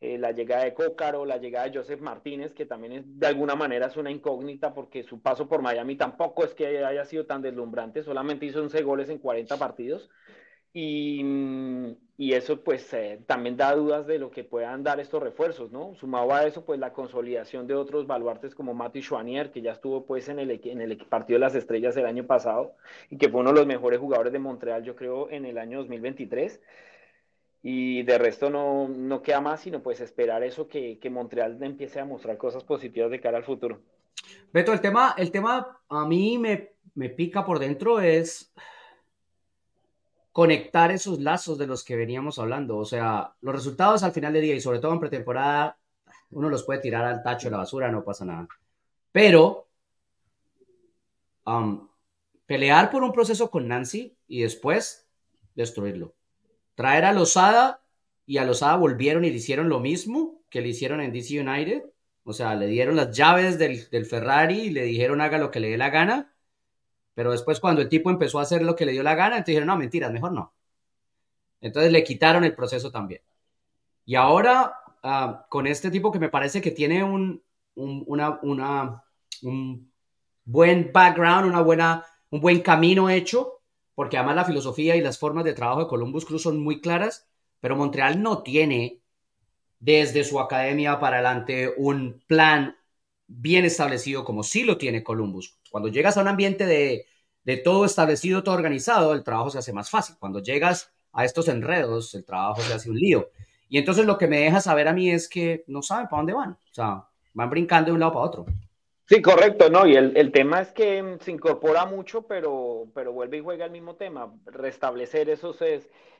[0.00, 3.54] Eh, la llegada de Cócaro, la llegada de Joseph Martínez, que también es, de alguna
[3.54, 7.40] manera es una incógnita porque su paso por Miami tampoco es que haya sido tan
[7.40, 10.10] deslumbrante, solamente hizo 11 goles en 40 partidos.
[10.72, 11.22] Y,
[12.22, 15.96] y eso pues eh, también da dudas de lo que puedan dar estos refuerzos, ¿no?
[15.96, 20.06] Sumado a eso pues la consolidación de otros baluartes como Mati Schwanier, que ya estuvo
[20.06, 22.76] pues en el, en el partido de las estrellas el año pasado
[23.10, 25.78] y que fue uno de los mejores jugadores de Montreal yo creo en el año
[25.78, 26.60] 2023.
[27.64, 31.98] Y de resto no, no queda más sino pues esperar eso que, que Montreal empiece
[31.98, 33.80] a mostrar cosas positivas de cara al futuro.
[34.52, 38.54] Beto, el tema, el tema a mí me, me pica por dentro es
[40.32, 42.78] conectar esos lazos de los que veníamos hablando.
[42.78, 45.78] O sea, los resultados al final del día y sobre todo en pretemporada,
[46.30, 48.48] uno los puede tirar al tacho de la basura, no pasa nada.
[49.12, 49.68] Pero
[52.46, 55.06] pelear por un proceso con Nancy y después
[55.54, 56.14] destruirlo.
[56.74, 57.82] Traer a Lozada
[58.24, 61.84] y a Lozada volvieron y le hicieron lo mismo que le hicieron en DC United.
[62.24, 65.60] O sea, le dieron las llaves del, del Ferrari y le dijeron haga lo que
[65.60, 66.31] le dé la gana
[67.14, 69.46] pero después cuando el tipo empezó a hacer lo que le dio la gana, entonces
[69.48, 70.52] dijeron, no, mentiras, mejor no.
[71.60, 73.22] Entonces le quitaron el proceso también.
[74.04, 77.42] Y ahora, ah, con este tipo que me parece que tiene un,
[77.74, 79.04] una, una,
[79.42, 79.92] un
[80.44, 83.60] buen background, una buena, un buen camino hecho,
[83.94, 87.28] porque además la filosofía y las formas de trabajo de Columbus Cruz son muy claras,
[87.60, 89.00] pero Montreal no tiene
[89.78, 92.76] desde su academia para adelante un plan
[93.38, 95.58] bien establecido como sí lo tiene Columbus.
[95.70, 97.06] Cuando llegas a un ambiente de,
[97.64, 100.16] todo establecido, todo organizado, el trabajo se hace más fácil.
[100.18, 103.30] Cuando llegas a estos enredos, el trabajo se hace un lío.
[103.68, 106.34] Y entonces lo que me deja saber a mí es que no saben para dónde
[106.34, 106.50] van.
[106.50, 108.46] O sea, van brincando de un lado para otro.
[109.06, 109.86] Sí, correcto, ¿no?
[109.86, 113.96] Y el, tema es que se incorpora mucho, pero, pero vuelve y juega el mismo
[113.96, 115.60] tema, restablecer esos,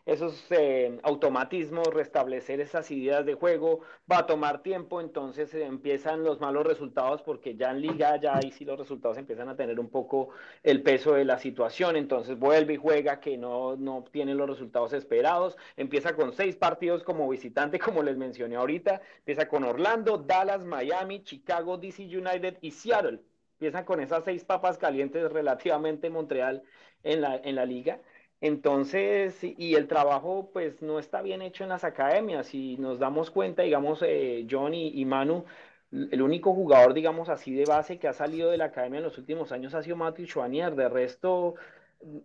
[0.04, 6.40] esos eh, automatismos, restablecer esas ideas de juego, va a tomar tiempo, entonces empiezan los
[6.40, 9.88] malos resultados porque ya en liga ya ahí sí los resultados empiezan a tener un
[9.90, 10.30] poco
[10.62, 14.92] el peso de la situación, entonces vuelve y juega que no, no obtiene los resultados
[14.92, 20.64] esperados, empieza con seis partidos como visitante, como les mencioné ahorita, empieza con Orlando, Dallas,
[20.64, 23.20] Miami, Chicago, DC United y Seattle.
[23.54, 26.64] Empiezan con esas seis papas calientes relativamente Montreal
[27.04, 28.00] en la, en la liga.
[28.42, 32.48] Entonces, y el trabajo pues no está bien hecho en las academias.
[32.48, 35.44] Si nos damos cuenta, digamos, eh, John y, Manu,
[35.92, 39.16] el único jugador, digamos así, de base que ha salido de la academia en los
[39.16, 40.74] últimos años ha sido Matthew Schwanier.
[40.74, 41.54] De resto,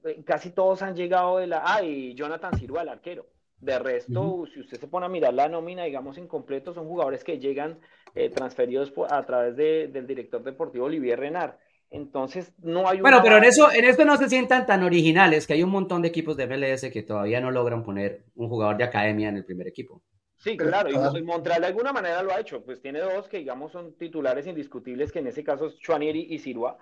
[0.05, 1.61] eh, casi todos han llegado de la...
[1.63, 3.27] Ah, y Jonathan Silva, el arquero.
[3.59, 7.23] De resto, si usted se pone a mirar la nómina, digamos, en completo, son jugadores
[7.23, 7.79] que llegan
[8.15, 11.57] eh, transferidos a través del director deportivo Olivier Renard.
[11.89, 15.53] Entonces, no hay Bueno, pero en eso, en esto no se sientan tan originales, que
[15.53, 18.83] hay un montón de equipos de MLS que todavía no logran poner un jugador de
[18.83, 20.01] academia en el primer equipo.
[20.35, 23.71] Sí, claro, y Montreal de alguna manera lo ha hecho, pues tiene dos que digamos
[23.71, 26.77] son titulares indiscutibles, que en ese caso es Chuanieri y Sirua,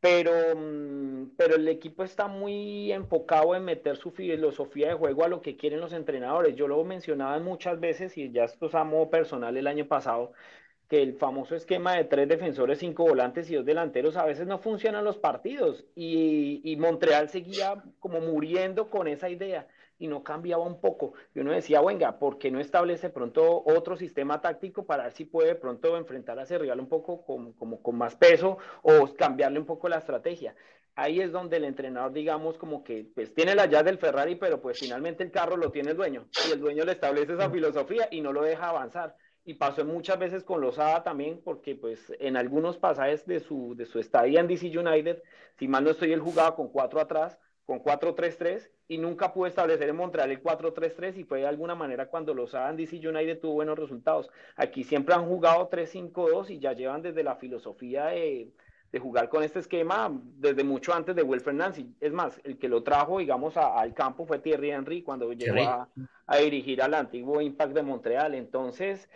[0.00, 5.28] pero, mm, pero el equipo está muy enfocado en meter su filosofía de juego a
[5.28, 6.56] lo que quieren los entrenadores.
[6.56, 10.32] Yo lo mencionaba muchas veces y ya esto es a modo personal el año pasado,
[10.88, 14.58] que el famoso esquema de tres defensores, cinco volantes y dos delanteros a veces no
[14.58, 20.80] funcionan los partidos y, Montreal seguía como muriendo con esa idea y no cambiaba un
[20.80, 21.12] poco.
[21.34, 25.24] Y uno decía, venga, ¿por qué no establece pronto otro sistema táctico para ver si
[25.24, 29.58] puede pronto enfrentar a ese rival un poco con, como, con más peso o cambiarle
[29.58, 30.54] un poco la estrategia?
[30.94, 34.60] Ahí es donde el entrenador, digamos, como que pues tiene la llave del Ferrari, pero
[34.60, 38.08] pues finalmente el carro lo tiene el dueño y el dueño le establece esa filosofía
[38.10, 39.16] y no lo deja avanzar
[39.48, 43.86] y pasó muchas veces con Lozada también, porque pues en algunos pasajes de su, de
[43.86, 45.22] su estadía en DC United,
[45.58, 49.88] si mal no estoy, él jugaba con cuatro atrás, con 4-3-3, y nunca pudo establecer
[49.88, 53.54] en Montreal el 4-3-3, y fue de alguna manera cuando Lozada en DC United tuvo
[53.54, 54.28] buenos resultados.
[54.54, 58.52] Aquí siempre han jugado 3-5-2 y ya llevan desde la filosofía de,
[58.92, 61.86] de jugar con este esquema desde mucho antes de Will Fernández.
[62.00, 65.88] Es más, el que lo trajo, digamos, al campo fue Thierry Henry cuando llegó a,
[66.26, 68.34] a, dirigir al antiguo Impact de Montreal.
[68.34, 69.08] Entonces,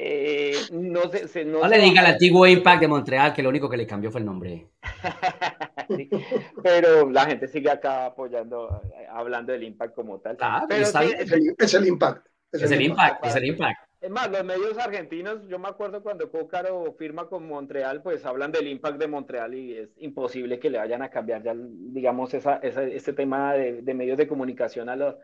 [0.00, 3.76] eh, no, se, no, le diga al antiguo Impact de Montreal que lo único que
[3.76, 4.68] le cambió fue el nombre.
[6.62, 8.80] pero la gente sigue acá apoyando,
[9.10, 10.36] hablando del Impact como tal.
[10.70, 12.28] es, el, Impact.
[12.52, 13.78] Es, el, Impact, es el Impact.
[14.00, 18.52] Es más, los medios argentinos, yo me acuerdo cuando Cócaro firma con Montreal, pues hablan
[18.52, 22.58] del Impact de Montreal y es imposible que le vayan a cambiar ya, digamos, esa,
[22.58, 25.16] ese tema de, de medios de comunicación a los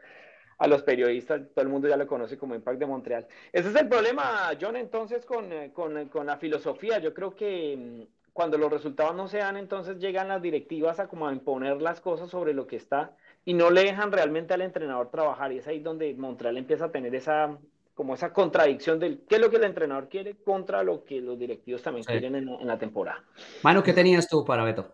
[0.58, 3.26] a los periodistas, todo el mundo ya lo conoce como Impact de Montreal.
[3.52, 6.98] Ese es el problema, John, entonces con, eh, con, con la filosofía.
[6.98, 11.08] Yo creo que mm, cuando los resultados no se dan, entonces llegan las directivas a
[11.08, 13.12] como a imponer las cosas sobre lo que está
[13.44, 15.52] y no le dejan realmente al entrenador trabajar.
[15.52, 17.56] Y es ahí donde Montreal empieza a tener esa
[17.94, 21.38] como esa contradicción del qué es lo que el entrenador quiere contra lo que los
[21.38, 23.22] directivos también quieren en, en, la temporada.
[23.62, 24.92] Mano, ¿qué tenías tú para Beto?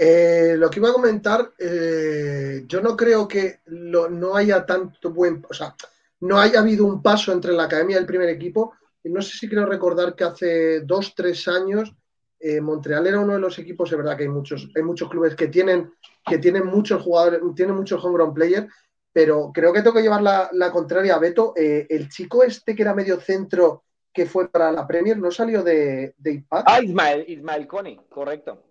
[0.00, 5.44] Eh, lo que iba a comentar, eh, yo no creo que no haya tanto buen,
[5.50, 5.74] o sea,
[6.20, 8.74] no haya habido un paso entre la academia y el primer equipo.
[9.04, 11.92] No sé si quiero recordar que hace dos, tres años
[12.38, 15.34] eh, Montreal era uno de los equipos, es verdad que hay muchos, hay muchos clubes
[15.34, 15.92] que tienen,
[16.24, 18.68] que tienen muchos jugadores, tienen muchos homegrown players,
[19.12, 21.52] pero creo que tengo que llevar la, contraria a Beto.
[21.56, 23.82] el chico este que era medio centro
[24.12, 26.68] que fue para la Premier no salió de, de Impact.
[26.68, 28.62] Ah, Ismael, Ismael correcto.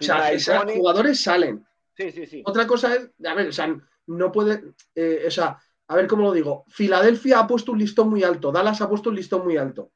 [0.00, 1.64] O sea, esos jugadores salen.
[1.96, 2.42] Sí, sí, sí.
[2.44, 3.76] Otra cosa es, a ver, o sea,
[4.06, 6.64] no puede, eh, o sea, a ver cómo lo digo.
[6.68, 9.92] Filadelfia ha puesto un listón muy alto, Dallas ha puesto un listón muy alto.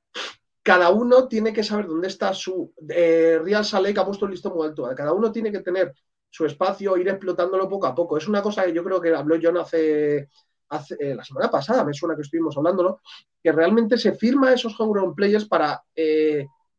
[0.62, 2.74] Cada uno tiene que saber dónde está su.
[2.90, 4.88] Eh, Real Salt ha puesto un listón muy alto.
[4.94, 5.94] Cada uno tiene que tener
[6.28, 8.18] su espacio, ir explotándolo poco a poco.
[8.18, 10.28] Es una cosa que yo creo que habló John hace,
[10.68, 13.00] hace eh, la semana pasada, me suena que estuvimos hablándolo,
[13.42, 15.82] que realmente se firma esos homegrown players para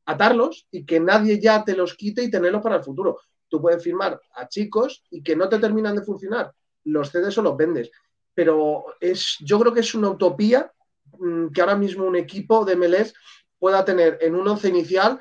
[0.10, 3.20] atarlos y que nadie ya te los quite y tenerlos para el futuro.
[3.48, 6.52] Tú puedes firmar a chicos y que no te terminan de funcionar.
[6.86, 7.92] Los cedes o los vendes.
[8.34, 10.72] Pero es, yo creo que es una utopía
[11.20, 13.14] mm, que ahora mismo un equipo de MLS
[13.60, 15.20] pueda tener en un once inicial,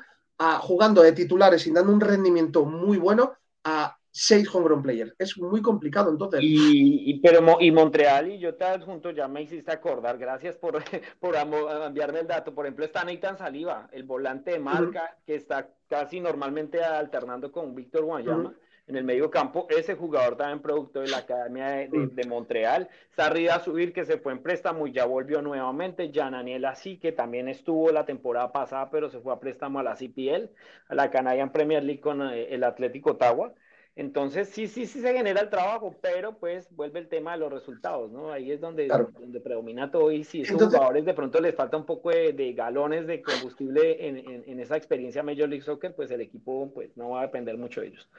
[0.61, 3.33] jugando de titulares y dando un rendimiento muy bueno,
[3.65, 5.13] a seis homegrown players.
[5.17, 6.39] Es muy complicado entonces.
[6.43, 10.83] Y, pero, y Montreal y yo te adjunto, ya me hiciste acordar, gracias por,
[11.19, 12.53] por enviarme el dato.
[12.53, 17.75] Por ejemplo, está Nathan Saliva, el volante de marca, que está casi normalmente alternando con
[17.75, 18.53] Víctor Guayama.
[18.87, 22.89] En el medio campo, ese jugador también producto de la Academia de, Montreal.
[23.11, 26.09] Sarrida a subir, que se fue en préstamo y ya volvió nuevamente.
[26.11, 29.83] Jan Aniel así, que también estuvo la temporada pasada, pero se fue a préstamo a
[29.83, 30.49] la CPL,
[30.87, 33.53] a la Canadian Premier League con eh, el Atlético Ottawa.
[33.99, 37.51] Entonces, sí, sí, sí se genera el trabajo, pero pues vuelve el tema de los
[37.51, 38.31] resultados, ¿no?
[38.31, 41.75] Ahí es donde, donde predomina todo y si a estos jugadores de pronto les falta
[41.75, 46.21] un poco de, galones de combustible en, en, esa experiencia Major League Soccer, pues el
[46.21, 48.09] equipo pues no va a depender mucho de ellos.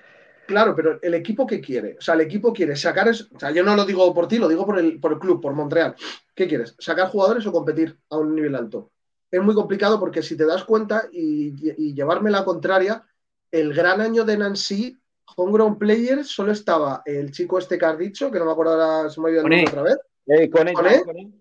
[0.46, 3.64] Claro, pero el equipo que quiere, o sea, el equipo quiere sacar, o sea, yo
[3.64, 5.94] no lo digo por ti, lo digo por el, por el club, por Montreal.
[6.34, 6.76] ¿Qué quieres?
[6.78, 8.90] ¿Sacar jugadores o competir a un nivel alto?
[9.30, 13.02] Es muy complicado porque si te das cuenta y, y llevarme la contraria,
[13.50, 14.99] el gran año de Nancy
[15.36, 19.10] Homegrown Players solo estaba el chico este que has dicho, que no me acuerdo ahora,
[19.10, 19.98] se me ha olvidado el nombre otra vez.
[20.26, 21.32] Eh, con, él,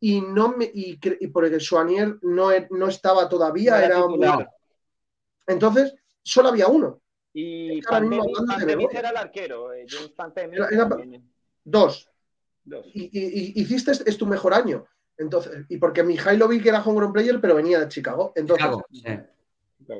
[0.00, 4.20] Y, no me, y, y porque Soanier no, e, no estaba todavía, era, un...
[5.46, 7.00] Entonces, solo había uno.
[7.32, 9.86] Y Pantemis era el arquero, eh,
[11.64, 12.10] dos.
[12.64, 12.86] dos.
[12.92, 14.86] Y, hiciste es tu mejor año.
[15.16, 18.32] Entonces, y porque Mihailovic era homegrown player, pero venía de Chicago.
[18.34, 18.68] Entonces,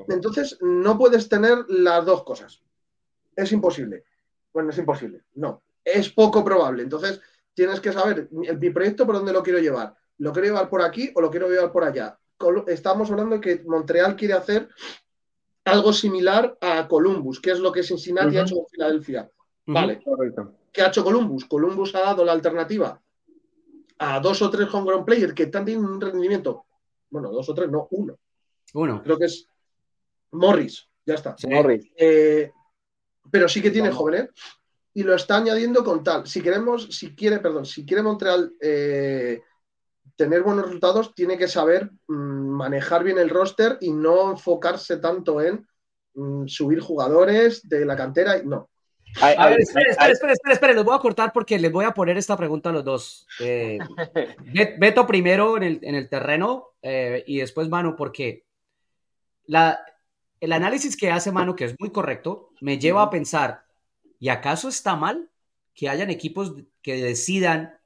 [0.09, 2.63] entonces, no puedes tener las dos cosas
[3.37, 4.05] es imposible.
[4.53, 5.23] Bueno, es imposible.
[5.35, 6.83] No, es poco probable.
[6.83, 7.21] Entonces,
[7.55, 9.95] tienes que saber mi proyecto por dónde lo quiero llevar.
[10.19, 12.19] ¿Lo quiero llevar por aquí o lo quiero llevar por allá?
[12.67, 14.69] Estamos hablando de que Montreal quiere hacer
[15.65, 19.31] algo similar a Columbus, que es lo que Cincinnati ha hecho con Filadelfia.
[19.67, 20.03] Vale.
[20.03, 20.55] Correcto.
[20.73, 21.45] ¿Qué ha hecho Columbus?
[21.45, 23.01] Columbus ha dado la alternativa
[23.99, 26.65] a dos o tres homegrown players que están teniendo un rendimiento.
[27.11, 28.19] Bueno, dos o tres, no, uno.
[28.75, 29.03] Uno.
[29.03, 29.47] Creo que es
[30.33, 30.89] Morris.
[31.05, 31.37] Ya está.
[31.49, 31.91] Morris.
[31.97, 32.53] Eh,
[33.31, 34.29] pero sí que tiene jóvenes
[34.95, 36.27] y lo está añadiendo con tal.
[36.27, 39.43] Si queremos, si quiere, perdón, si quiere Montreal eh,
[40.17, 45.41] tener buenos resultados, tiene que saber mm, manejar bien el roster y no enfocarse tanto
[45.41, 45.67] en
[46.15, 48.43] mm, subir jugadores de la cantera.
[48.43, 48.69] No.
[49.21, 52.17] A ver, espere, espere, espere, espere, los voy a cortar porque les voy a poner
[52.17, 53.27] esta pregunta a los dos.
[53.41, 53.79] Eh,
[54.79, 58.45] Beto primero en el, terreno eh, y después Manu, porque
[59.47, 59.81] la,
[60.41, 63.65] el análisis que hace Mano, que es muy correcto, me lleva a pensar,
[64.19, 65.31] ¿y acaso está mal
[65.75, 67.79] que hayan equipos que decidan?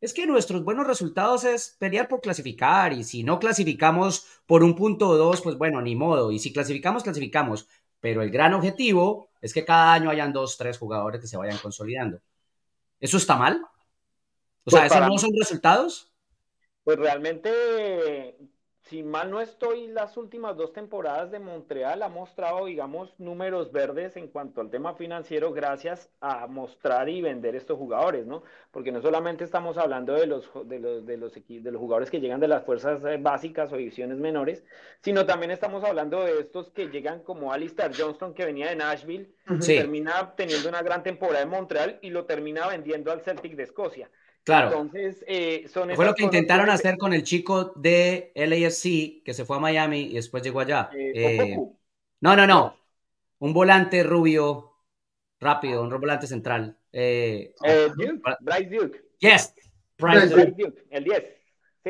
[0.00, 4.74] Es que nuestros buenos resultados es pelear por clasificar y si no clasificamos por un
[4.74, 6.32] punto o dos, pues bueno, ni modo.
[6.32, 7.68] Y si clasificamos, clasificamos.
[8.00, 11.58] Pero el gran objetivo es que cada año hayan dos, tres jugadores que se vayan
[11.58, 12.20] consolidando.
[12.98, 13.62] ¿Eso está mal?
[14.64, 16.12] O sea, pues ¿esos no son resultados?
[16.84, 18.38] Pues realmente
[18.90, 24.16] si mal no estoy, las últimas dos temporadas de Montreal ha mostrado, digamos, números verdes
[24.16, 28.42] en cuanto al tema financiero gracias a mostrar y vender estos jugadores, ¿no?
[28.72, 32.18] Porque no solamente estamos hablando de los, de los, de los, de los jugadores que
[32.18, 34.64] llegan de las fuerzas eh, básicas o divisiones menores,
[35.02, 39.30] sino también estamos hablando de estos que llegan como Alistair Johnston, que venía de Nashville,
[39.64, 44.10] termina teniendo una gran temporada en Montreal y lo termina vendiendo al Celtic de Escocia.
[44.50, 44.68] Claro.
[44.68, 49.44] Entonces, eh, son Fue lo que intentaron hacer con el chico de LAFC que se
[49.44, 50.90] fue a Miami y después llegó allá.
[50.92, 51.56] Eh, eh,
[52.20, 52.76] no, no, no.
[53.38, 54.72] Un volante rubio,
[55.38, 56.76] rápido, un volante central.
[56.92, 59.00] Duke, Bryce Duke.
[59.20, 59.54] Yes,
[59.98, 60.84] Bryce, Duke.
[60.90, 61.40] El 10.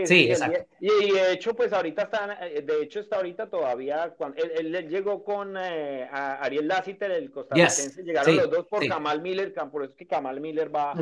[0.04, 0.66] Sí, exacto.
[0.78, 5.24] Y, de hecho, pues ahorita está, eh, de hecho está ahorita todavía, cuando él, llegó
[5.24, 9.96] con eh, Ariel Lassiter, el costarricense, llegaron los dos por Kamal Miller, por eso es
[9.96, 10.94] que Kamal Miller va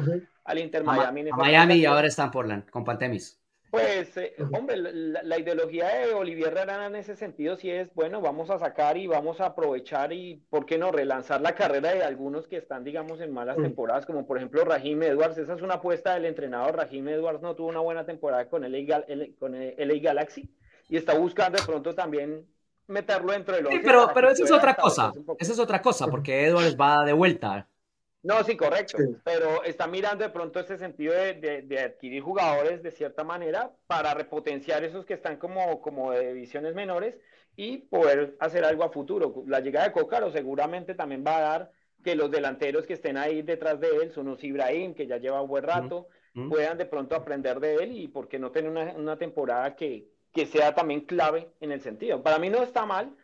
[0.48, 1.28] al Inter Miami.
[1.30, 3.38] A, Miami y ahora está en Portland, con Pantemis.
[3.70, 8.48] Pues, eh, hombre, la, ideología de Olivier Herrera en ese sentido sí es, bueno, vamos
[8.48, 12.48] a sacar y vamos a aprovechar y, ¿por qué no?, relanzar la carrera de algunos
[12.48, 15.36] que están, digamos, en malas temporadas, como por ejemplo Rahim Edwards.
[15.36, 16.76] Esa es una apuesta del entrenador.
[16.76, 20.48] Rahim Edwards no tuvo una buena temporada con el con el Galaxy
[20.88, 22.46] y está buscando de pronto también
[22.86, 23.72] meterlo dentro de los.
[23.72, 25.12] Sí, pero, pero eso es otra cosa.
[25.38, 27.68] Esa es otra cosa, porque Edwards va de vuelta.
[28.28, 33.24] No, sí, correcto, pero está mirando de pronto ese sentido de, adquirir jugadores de cierta
[33.24, 37.16] manera para repotenciar esos que están como, como de divisiones menores
[37.56, 39.44] y poder hacer algo a futuro.
[39.46, 41.72] La llegada de Cócaro seguramente también va a dar
[42.04, 45.48] que los delanteros que estén ahí detrás de él, son Ibrahim, que ya lleva un
[45.48, 46.08] buen rato,
[46.50, 50.06] puedan de pronto aprender de él y por qué no tener una, una temporada que,
[50.34, 52.22] que sea también clave en el sentido.
[52.22, 53.16] Para mí no está mal,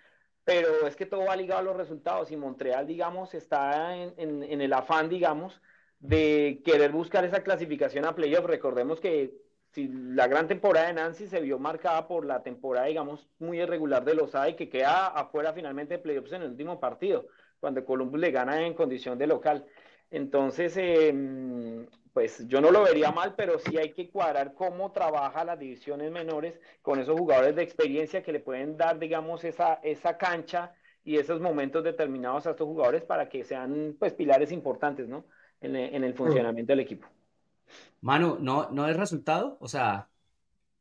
[0.44, 4.72] pero es que todo va ligado a los resultados y Montreal, digamos, está en, el
[4.72, 5.60] afán, digamos,
[6.00, 8.44] de querer buscar esa clasificación a playoff.
[8.44, 9.34] Recordemos que
[9.70, 14.04] si la gran temporada de Nancy se vio marcada por la temporada, digamos, muy irregular
[14.04, 17.26] de los y que queda afuera finalmente de playoffs en el último partido,
[17.58, 19.64] cuando Columbus le gana en condición de local.
[20.10, 25.44] Entonces, eh, pues yo no lo vería mal, pero sí hay que cuadrar cómo trabaja
[25.44, 30.16] las divisiones menores con esos jugadores de experiencia que le pueden dar, digamos, esa, esa
[30.16, 35.26] cancha y esos momentos determinados a estos jugadores para que sean, pues, pilares importantes, ¿no?
[35.60, 37.08] En, el funcionamiento del equipo.
[38.00, 39.56] Manu, ¿no, ¿no es resultado?
[39.60, 40.08] O sea,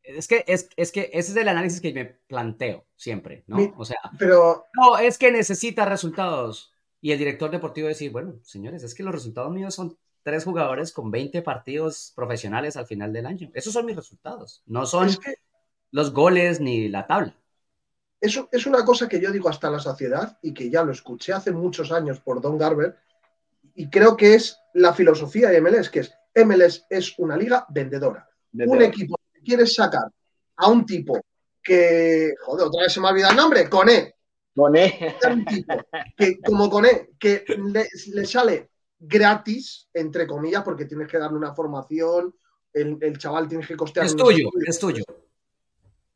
[0.04, 3.74] es que, es, es, que ese es el análisis que me planteo siempre, ¿no?
[3.78, 4.66] O sea, pero...
[4.76, 6.76] No, es que necesita resultados.
[7.02, 10.92] y el director deportivo decir, bueno, señores, es que los resultados míos son tres jugadores
[10.92, 13.52] con 20 partidos profesionales al final del año.
[13.54, 15.10] Esos son mis resultados, no son
[15.92, 17.36] los goles ni la tabla.
[18.20, 21.34] Eso es una cosa que yo digo hasta la saciedad y que ya lo escuché
[21.34, 22.96] hace muchos años por Don Garber
[23.76, 28.28] y creo que es la filosofía de MLS, que es MLS es una liga vendedora.
[28.54, 30.06] Un equipo que quiere sacar
[30.56, 31.20] a un tipo
[31.62, 34.16] que, joder, otra vez se me ha olvidado el nombre, Coné.
[34.56, 35.18] Coné.
[35.30, 35.74] Un tipo
[36.16, 38.70] que, como Coné, que le, sale
[39.06, 42.34] gratis, entre comillas, porque tienes que darle una formación,
[42.72, 44.06] el, chaval tiene que costear.
[44.06, 45.04] Es tuyo, es tuyo.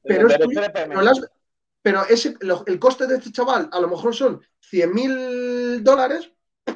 [0.03, 0.61] Pero, es tuyo,
[1.81, 2.35] pero, ese,
[2.65, 6.31] el coste de este chaval a lo mejor son 100 mil dólares,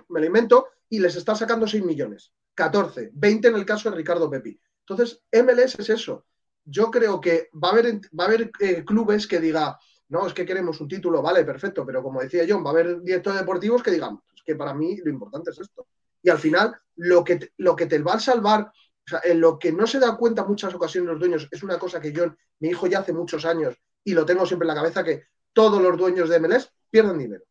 [0.10, 2.32] me lo invento, y les está sacando 6 millones.
[2.54, 4.60] 14, 20 en el caso de Ricardo Pepi.
[4.82, 6.26] Entonces, MLS es eso.
[6.66, 9.76] Yo creo que va a haber, va a haber eh, clubes que digan,
[10.10, 13.02] no, es que queremos un título, vale, perfecto, pero como decía John, va a haber
[13.02, 15.88] directores deportivos que digan, es que para mí lo importante es esto.
[16.24, 19.42] Y al final, lo que, te, lo que te va a salvar, o sea, en
[19.42, 22.36] lo que no se da cuenta muchas ocasiones los dueños, es una cosa que yo,
[22.60, 25.82] mi hijo ya hace muchos años, y lo tengo siempre en la cabeza, que todos
[25.82, 27.44] los dueños de MLS pierden dinero.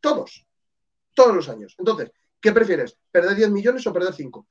[0.00, 0.46] Todos.
[1.14, 1.74] Todos los años.
[1.78, 2.10] Entonces,
[2.46, 2.96] ¿Qué prefieres?
[3.10, 4.46] ¿Perder 10 millones o perder 5?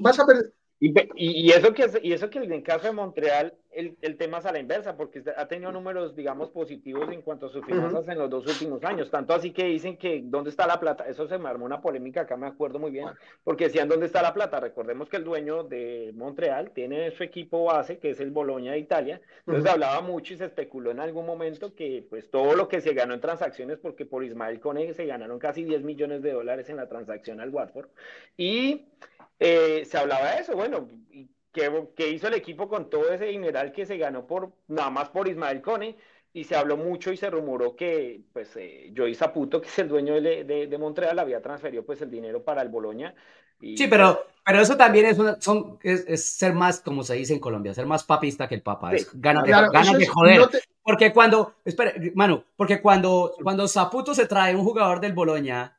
[0.00, 0.52] vas a perder.
[0.78, 4.52] Y, eso que, y eso que en el caso de Montreal, el, tema es a
[4.52, 8.28] la inversa, porque ha tenido números, digamos, positivos en cuanto a sus finanzas en los
[8.28, 9.10] dos últimos años.
[9.10, 11.08] Tanto así que dicen que dónde está la plata.
[11.08, 13.08] Eso se me armó una polémica acá, me acuerdo muy bien,
[13.42, 14.60] porque decían dónde está la plata.
[14.60, 18.78] Recordemos que el dueño de Montreal tiene su equipo base, que es el Boloña de
[18.78, 19.20] Italia.
[19.46, 22.92] Entonces hablaba mucho y se especuló en algún momento que pues todo lo que se
[22.92, 26.76] ganó en transacciones, porque por Ismael Cone se ganaron casi 10 millones de dólares en
[26.76, 27.88] la transacción al Watford.
[28.36, 28.86] Y
[29.38, 30.88] eh, se hablaba de eso, bueno,
[31.52, 35.28] ¿qué, hizo el equipo con todo ese dineral que se ganó por nada más por
[35.28, 35.96] Ismael Cone?
[36.32, 39.88] Y se habló mucho y se rumoró que pues eh, Joey Zaputo, que es el
[39.88, 43.14] dueño de, de, Montreal, había transferido pues el dinero para el Boloña.
[43.58, 47.72] sí, pero, pero eso también es, son, es, ser más, como se dice en Colombia,
[47.72, 48.94] ser más papista que el papa.
[48.94, 50.42] es gana de, joder.
[50.82, 55.75] Porque cuando, espera, mano, porque cuando, cuando Zaputo se trae un jugador del Boloña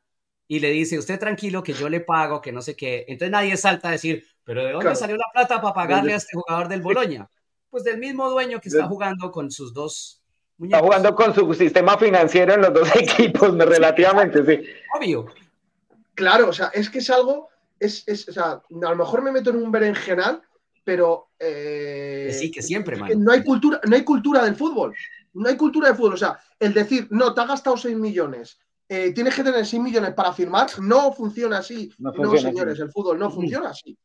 [0.50, 3.04] y le dice, usted tranquilo que yo le pago, que no sé qué.
[3.06, 6.34] Entonces nadie salta a decir, pero ¿de dónde salió la plata para pagarle a este
[6.34, 7.28] jugador del Boloña?
[7.68, 10.22] Pues del mismo dueño que está jugando con sus dos
[10.56, 10.78] muñecos.
[10.78, 14.66] Está jugando con su sistema financiero en los dos equipos, relativamente, sí.
[14.98, 15.26] Obvio.
[16.14, 19.30] Claro, o sea, es que es algo, es, es, o sea, a lo mejor me
[19.30, 20.40] meto en un berenjenal,
[20.82, 21.28] pero...
[21.38, 23.10] Eh, sí, que siempre, man.
[23.22, 24.94] No hay, cultura, no hay cultura del fútbol.
[25.34, 26.14] No hay cultura del fútbol.
[26.14, 28.58] O sea, el decir, no, te ha gastado 6 millones,
[28.88, 31.90] eh, tienes que tener 6 millones para firmar, no funciona así.
[31.98, 33.96] No, señores, el fútbol no funciona así.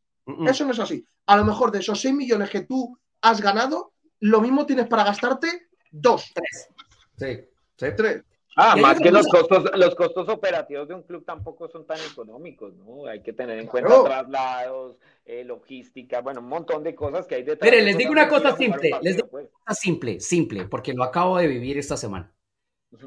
[0.45, 1.05] Eso no es así.
[1.25, 5.03] A lo mejor de esos 6 millones que tú has ganado, lo mismo tienes para
[5.03, 6.31] gastarte dos.
[6.33, 7.47] Tres.
[7.77, 8.23] Sí, tres.
[8.55, 12.75] Ah, más que los costos, los costos operativos de un club tampoco son tan económicos,
[12.75, 13.07] ¿no?
[13.07, 17.43] Hay que tener en cuenta traslados, eh, logística, bueno, un montón de cosas que hay
[17.43, 17.69] detrás.
[17.69, 21.37] Mire, les digo una cosa simple, les digo una cosa simple, simple, porque lo acabo
[21.37, 22.31] de vivir esta semana.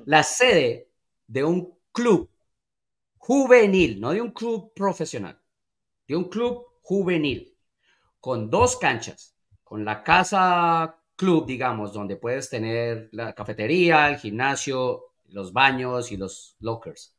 [0.05, 0.89] La sede
[1.27, 2.31] de un club
[3.19, 5.41] juvenil, no de un club profesional,
[6.07, 7.57] de un club juvenil,
[8.21, 15.13] con dos canchas, con la casa club, digamos, donde puedes tener la cafetería, el gimnasio,
[15.29, 17.15] los baños y los lockers.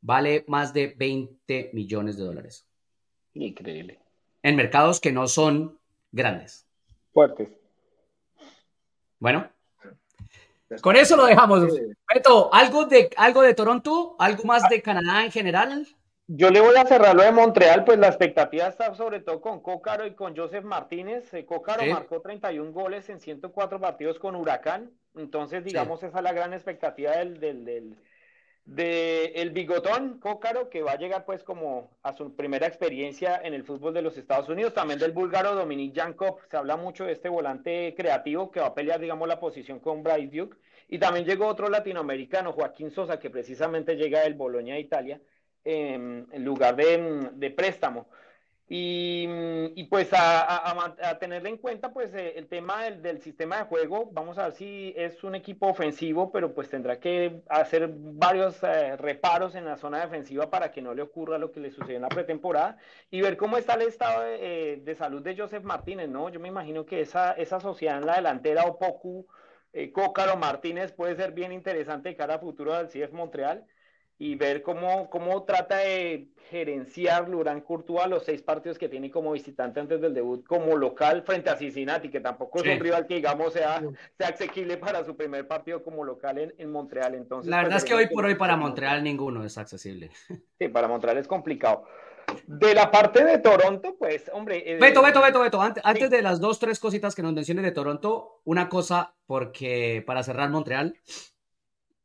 [0.00, 2.68] Vale más de 20 millones de dólares.
[3.34, 4.00] Increíble.
[4.42, 5.78] En mercados que no son
[6.12, 6.66] grandes.
[7.12, 7.48] Fuertes.
[9.18, 9.50] Bueno,
[10.82, 11.66] con eso lo dejamos.
[12.12, 14.16] Beto, ¿algo de, ¿algo de Toronto?
[14.18, 15.86] ¿Algo más de Canadá en general?
[16.28, 19.60] Yo le voy a cerrar lo de Montreal, pues la expectativa está sobre todo con
[19.60, 21.32] Cócaro y con Joseph Martínez.
[21.32, 26.32] Eh, Cócaro marcó 31 goles en 104 partidos con Huracán, entonces digamos esa es la
[26.32, 27.96] gran expectativa del, del, del
[28.66, 33.64] el bigotón Cócaro, que va a llegar pues como a su primera experiencia en el
[33.64, 37.28] fútbol de los Estados Unidos, también del búlgaro Dominic Jankov, se habla mucho de este
[37.28, 40.56] volante creativo que va a pelear digamos la posición con Bryce Duke,
[40.88, 45.20] y también llegó otro latinoamericano, Joaquín Sosa, que precisamente llega del Boloña de Italia,
[45.64, 48.08] en lugar de, de préstamo.
[48.68, 53.64] Y, pues a, a, tenerle en cuenta pues eh, el tema del, del, sistema de
[53.64, 58.60] juego, vamos a ver si es un equipo ofensivo, pero pues tendrá que hacer varios
[58.64, 61.96] eh, reparos en la zona defensiva para que no le ocurra lo que le sucedió
[61.96, 62.76] en la pretemporada
[63.08, 66.28] y ver cómo está el estado de, eh, salud de Joseph Martínez, ¿no?
[66.28, 69.28] Yo me imagino que esa, esa sociedad en la delantera, Opoku,
[69.92, 73.66] Cócaro Martínez puede ser bien interesante de cara a futuro del CF Montreal
[74.18, 79.32] y ver cómo, cómo trata de gerenciar Lurán Courtois los seis partidos que tiene como
[79.32, 83.16] visitante antes del debut como local frente a Cincinnati, que tampoco es un rival que
[83.16, 83.82] digamos sea,
[84.16, 87.14] sea accesible para su primer partido como local en, en Montreal.
[87.14, 90.10] Entonces, la verdad pues, es que hoy por hoy para Montreal ninguno es accesible.
[90.58, 91.84] Sí, para Montreal es complicado.
[92.46, 94.62] De la parte de Toronto, pues, hombre.
[94.66, 95.62] Eh, Beto, Beto, Beto, Beto.
[95.62, 100.02] Antes, antes, de las dos, tres cositas que nos menciones de Toronto, una cosa, porque
[100.06, 100.94] para cerrar Montreal,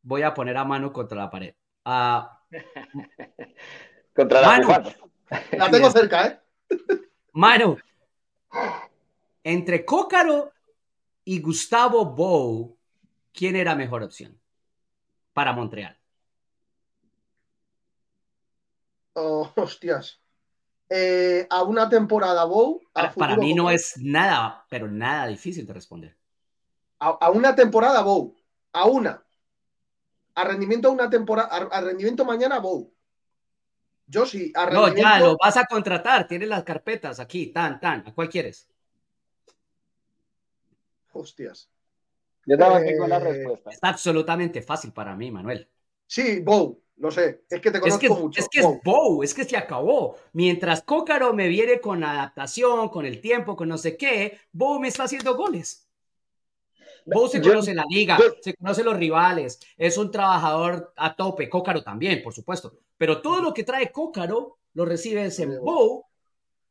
[0.04, 1.56] voy a poner a mano contra la pared.
[1.86, 2.40] Ah,
[4.16, 4.96] contra la pared.
[5.58, 6.40] La tengo cerca, ¿eh?
[7.34, 7.78] Mano,
[9.44, 10.52] entre Cócaro
[11.24, 12.78] y Gustavo Bow,
[13.34, 14.40] ¿quién era mejor opción
[15.34, 15.98] para Montreal?
[19.14, 20.22] Oh, hostias.
[20.90, 22.82] Eh, a una temporada Bow.
[22.92, 26.18] Para, mí no es nada, pero nada difícil de responder.
[27.00, 28.36] A, una temporada Bow.
[28.74, 29.24] A una.
[30.42, 31.50] A rendimiento una temporada.
[31.50, 32.92] A, rendimiento mañana Bow.
[34.08, 34.52] Yo sí.
[34.72, 36.28] No, ya lo vas a contratar.
[36.28, 38.04] Tienes las carpetas aquí, tan, tan.
[38.08, 38.68] ¿A cuál quieres?
[41.14, 41.70] Hostias.
[42.46, 43.70] Yo también tengo la eh, respuesta.
[43.70, 45.70] Está absolutamente fácil para mí, Manuel.
[46.08, 46.82] Sí, Bow.
[46.98, 48.40] No sé, es que te conozco mucho.
[48.40, 50.18] Es que es Bow, es que se acabó.
[50.34, 54.88] Mientras Cócaro me viene con adaptación, con el tiempo, con no sé qué, Bow me
[54.88, 55.88] está haciendo goles.
[57.06, 61.84] Bow se conoce la liga, se conoce los rivales, es un trabajador a tope, Cócaro
[61.84, 62.74] también, por supuesto.
[62.98, 66.06] Pero todo lo que trae Cócaro lo recibes en Bow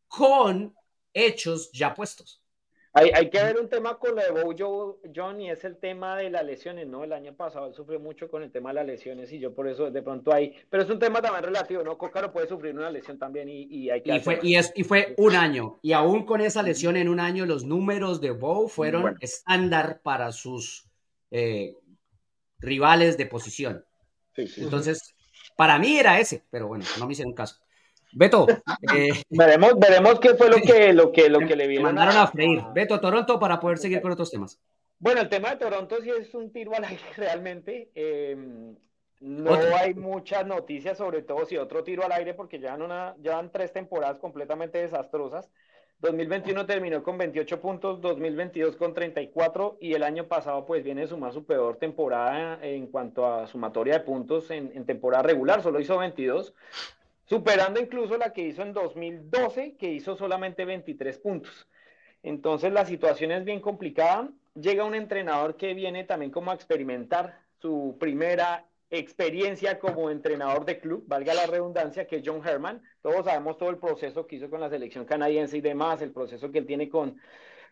[0.09, 0.74] con
[1.12, 2.39] hechos ya puestos.
[2.93, 6.28] Hay, que ver un tema con lo de Bojo John y es el tema de
[6.28, 7.05] las lesiones, ¿no?
[7.05, 9.68] El año pasado él sufrió mucho con el tema de las lesiones y yo por
[9.68, 11.97] eso de pronto hay, pero es un tema también relativo, ¿no?
[11.97, 14.16] Cócaro puede sufrir una lesión también y, hay que...
[14.16, 17.20] Y fue, y, es, y fue un año, y aún con esa lesión en un
[17.20, 20.88] año, los números de Bow fueron estándar para sus
[21.30, 21.76] eh,
[22.59, 23.84] rivales de posición.
[24.34, 25.14] Entonces,
[25.57, 27.57] para mí era ese, pero bueno, no me hicieron caso.
[28.13, 28.47] Beto.
[28.95, 31.85] Eh, veremos, veremos qué fue lo que, lo que, lo que le vieron.
[31.85, 32.63] Mandaron a, freír.
[32.73, 34.59] Beto, Toronto, para poder seguir con otros temas.
[34.99, 37.91] Bueno, el tema de Toronto sí es un tiro al aire realmente.
[37.95, 38.37] Eh,
[39.21, 43.53] no hay muchas noticias, sobre todo si otro tiro al aire, porque llevan, una, llevan
[43.53, 45.51] tres temporadas completamente desastrosas.
[46.01, 51.35] 2021 terminó con 28 puntos, 2022 con 34 y el año pasado pues viene sumar
[51.35, 55.99] su peor temporada en cuanto a sumatoria de puntos en, en temporada regular, solo hizo
[55.99, 56.55] 22
[57.31, 61.68] superando incluso la que hizo en 2012, que hizo solamente 23 puntos.
[62.24, 64.28] Entonces la situación es bien complicada.
[64.55, 70.81] Llega un entrenador que viene también como a experimentar su primera experiencia como entrenador de
[70.81, 72.83] club, valga la redundancia, que es John Herman.
[73.01, 76.51] Todos sabemos todo el proceso que hizo con la selección canadiense y demás, el proceso
[76.51, 77.16] que él tiene con,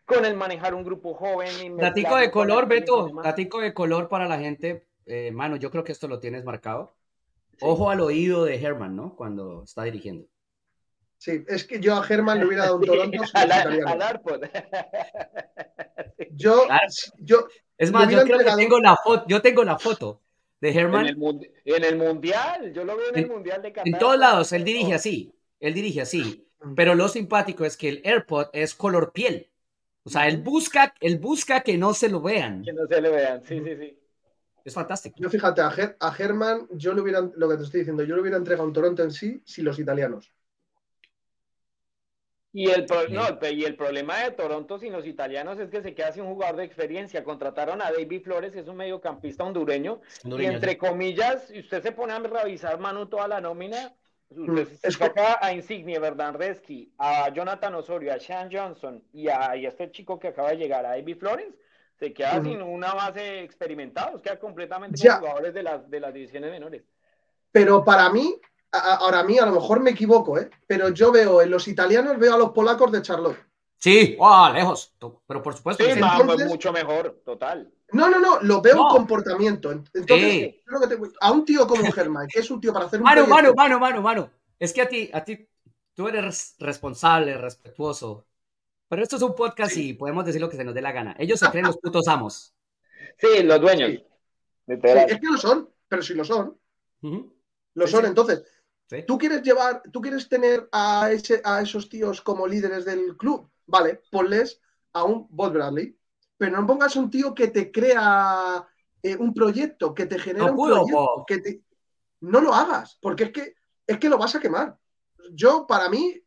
[0.04, 1.76] con el manejar un grupo joven.
[1.76, 4.86] Datico de color, Beto, datico de color para la gente.
[5.04, 6.94] Eh, mano, yo creo que esto lo tienes marcado.
[7.60, 9.16] Ojo al oído de Herman, ¿no?
[9.16, 10.26] Cuando está dirigiendo.
[11.18, 13.18] Sí, es que yo a Herman le hubiera dado un Toronto.
[16.30, 16.66] yo,
[17.18, 20.22] yo, es más, yo creo que tengo la foto, yo tengo la foto
[20.60, 21.08] de Herman.
[21.08, 23.88] En el, mundial, yo lo veo en, el mundial de Qatar.
[23.88, 26.46] En todos lados, él dirige así, él dirige así.
[26.60, 26.74] Mm.
[26.74, 29.50] Pero lo simpático es que el AirPod es color piel.
[30.04, 32.62] O sea, él busca, él busca que no se lo vean.
[32.62, 33.97] Que no se lo vean, sí, sí, sí.
[34.68, 35.16] Es fantástico.
[35.18, 38.14] Yo fíjate, a, Ger a Germán, yo le hubiera, lo que te estoy diciendo, yo
[38.14, 40.30] le hubiera entregado un Toronto en sí sin los italianos.
[42.52, 42.86] Y el,
[43.54, 46.56] y el problema de Toronto sin los italianos es que se queda sin un jugador
[46.56, 47.24] de experiencia.
[47.24, 51.92] Contrataron a David Flores, que es un mediocampista hondureño, y entre comillas, si usted se
[51.92, 53.94] pone a revisar, Manu, toda la nómina,
[54.28, 59.64] usted mm, saca a Insigne, Verdandreski, a Jonathan Osorio, a Sean Johnson y a, y
[59.64, 61.54] a este chico que acaba de llegar, a David Flores,
[61.98, 66.14] se queda sin una base experimentada, se queda completamente con jugadores de las, de las
[66.14, 66.82] divisiones menores.
[67.50, 68.40] Pero para mí,
[68.70, 70.48] ahora a mí a lo mejor me equivoco, ¿eh?
[70.66, 73.38] pero yo veo en los italianos, veo a los polacos de Charlotte.
[73.76, 74.94] Sí, oh, lejos,
[75.26, 75.84] pero por supuesto.
[75.84, 77.72] Sí, es mucho mejor, total.
[77.92, 79.70] No, no, no, lo veo en comportamiento.
[79.70, 80.56] Entonces,
[81.20, 83.78] a un tío como Germán, que es un tío para hacer un Mano, mano, mano,
[83.78, 84.30] mano, mano.
[84.58, 85.48] Es que a ti, a ti,
[85.94, 88.26] tú eres responsable, respetuoso,
[88.88, 91.14] pero esto es un podcast y podemos decir lo que se nos dé la gana.
[91.18, 92.54] Ellos se creen los putos amos.
[93.20, 94.00] Sí, los dueños.
[94.66, 94.80] es
[95.20, 96.56] que lo son, pero si lo son.
[97.74, 98.44] Lo son, entonces.
[99.06, 103.50] ¿Tú quieres llevar, tú quieres tener a, ese, a esos tíos como líderes del club?
[103.66, 104.60] Vale, ponles
[104.92, 105.96] a un Bob Bradley.
[106.36, 108.66] Pero no pongas un tío que te crea
[109.02, 111.24] eh, un proyecto, que te genera un proyecto.
[111.26, 111.62] Que
[112.20, 113.54] No lo hagas, porque es que,
[113.86, 114.78] es que lo vas a quemar.
[115.32, 116.22] Yo, para mí,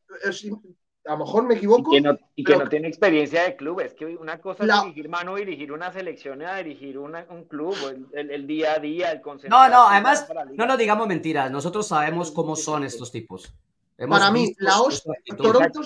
[1.05, 1.95] A lo mejor me equivoco.
[2.35, 3.79] Y que no, tiene experiencia de club.
[3.79, 7.75] Es que una cosa es dirigir mano, dirigir una selección, a dirigir un club,
[8.13, 9.55] el, día a día, el concepto.
[9.55, 11.49] No, no, además, no nos digamos mentiras.
[11.49, 13.51] Nosotros sabemos cómo son estos tipos.
[13.97, 15.13] para mí, la hostia.
[15.35, 15.81] Toronto,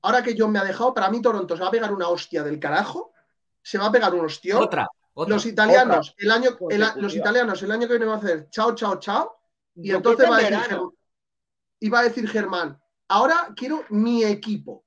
[0.00, 2.42] ahora que yo me ha dejado, para mí Toronto se va a pegar una hostia
[2.42, 3.12] del carajo.
[3.60, 4.62] Se va a pegar un hostión.
[4.62, 4.88] Otra.
[5.14, 6.56] los italianos, el año,
[6.96, 9.36] los italianos el año que viene van a hacer chao, chao, chao.
[9.76, 10.78] Y entonces va a decir,
[11.80, 12.81] y va a decir Germán,
[13.12, 14.86] Ahora quiero mi equipo.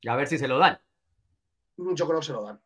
[0.00, 0.80] Y a ver si se lo dan.
[1.76, 2.58] Yo creo que se lo dan.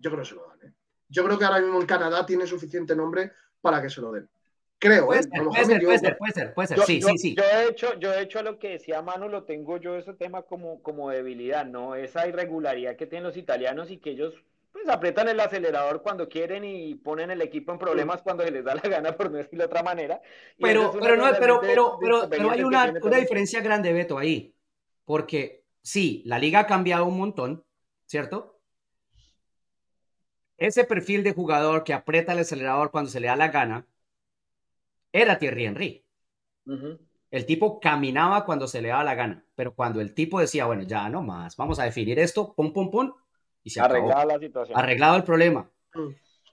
[0.00, 0.58] Yo creo que se lo dan.
[0.62, 0.74] ¿eh?
[1.08, 4.28] Yo creo que ahora mismo en Canadá tiene suficiente nombre para que se lo den.
[4.80, 5.22] Creo, puede, ¿eh?
[5.22, 7.36] ser, puede, ser, puede, ser, puede ser, puede ser, sí, sí, sí.
[7.36, 10.42] Yo he, hecho, yo he hecho lo que decía Manu, lo tengo yo ese tema
[10.42, 11.94] como, como debilidad, ¿no?
[11.94, 14.34] Esa irregularidad que tienen los italianos y que ellos
[14.82, 18.64] pues aprietan el acelerador cuando quieren y ponen el equipo en problemas cuando se les
[18.64, 20.20] da la gana, por no decirlo de otra manera.
[20.58, 24.54] Pero, pero, no, pero, pero, pero, pero, hay una, una diferencia grande, Beto, ahí.
[25.04, 27.64] Porque sí, la liga ha cambiado un montón,
[28.06, 28.60] ¿cierto?
[30.56, 33.86] Ese perfil de jugador que aprieta el acelerador cuando se le da la gana
[35.12, 36.04] era Thierry Henry.
[37.30, 40.82] El tipo caminaba cuando se le daba la gana, pero cuando el tipo decía, bueno,
[40.82, 43.12] ya no más, vamos a definir esto, pum, pum, pum,
[43.68, 44.78] y se Arreglado la situación.
[44.78, 45.70] Arreglado el problema.
[45.94, 46.08] Mm.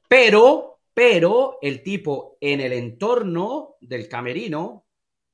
[0.10, 4.86] Pero, pero el tipo en el entorno del camerino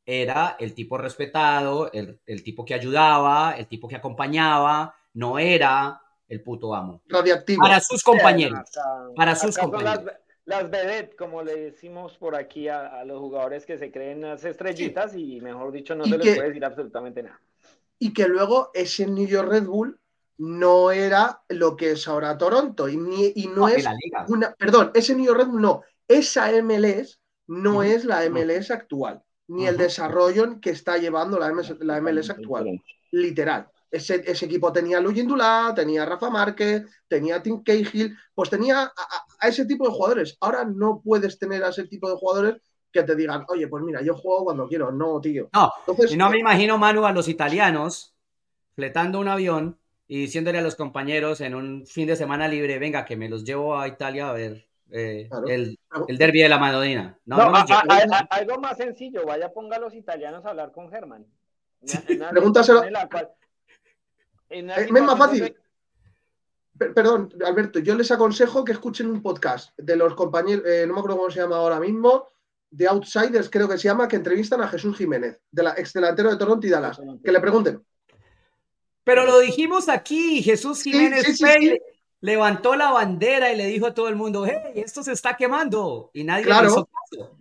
[0.05, 6.43] era el tipo respetado, el, tipo que ayudaba, el tipo que acompañaba, no era el
[6.43, 7.01] puto amo.
[7.07, 7.63] Radiactivo.
[7.63, 8.69] Para sus compañeros.
[9.15, 10.03] para sus compañeros.
[10.45, 15.15] Las, las como le decimos por aquí a, los jugadores que se creen las estrellitas
[15.15, 17.41] y mejor dicho no se les puede decir absolutamente nada.
[17.97, 20.00] Y que luego ese New York Red Bull
[20.41, 23.85] no era lo que es ahora Toronto y, no, es
[24.27, 29.77] una, perdón, ese New York no, esa MLS no es la MLS actual, ni el
[29.77, 31.51] desarrollo que está llevando la
[32.01, 32.81] MLS, actual,
[33.11, 33.69] literal.
[33.91, 34.15] Ese,
[34.45, 35.23] equipo tenía a Luis
[35.75, 40.37] tenía a Rafa Márquez, tenía a Tim Cahill, pues tenía a, ese tipo de jugadores.
[40.39, 42.55] Ahora no puedes tener a ese tipo de jugadores
[42.91, 44.91] que te digan, oye, pues mira, yo juego cuando quiero.
[44.91, 45.49] No, tío.
[45.53, 48.15] No, Entonces, no me imagino, Manu, a los italianos
[48.73, 49.80] fletando un avión
[50.12, 53.45] y diciéndole a los compañeros en un fin de semana libre, venga, que me los
[53.45, 57.18] llevo a Italia a ver eh, el, el, derby de la Madonina.
[57.24, 61.26] No, algo más sencillo, vaya ponga a los italianos a hablar con Germán.
[62.30, 62.84] Pregúntaselo.
[64.49, 65.55] es más fácil.
[66.78, 70.99] Perdón, Alberto, yo les aconsejo que escuchen un podcast de los compañeros, eh, no me
[70.99, 72.28] acuerdo cómo se llama ahora mismo,
[72.70, 76.32] de Outsiders, creo que se llama, que entrevistan a Jesús Jiménez, de la ex delantero
[76.32, 76.99] de Toronto y Dallas.
[77.24, 77.82] Que le pregunten.
[79.14, 81.38] Pero lo dijimos aquí, Jesús Jiménez
[82.22, 86.12] levantó la bandera y le dijo a todo el mundo, hey, esto se está quemando.
[86.14, 87.38] Y nadie le hizo caso.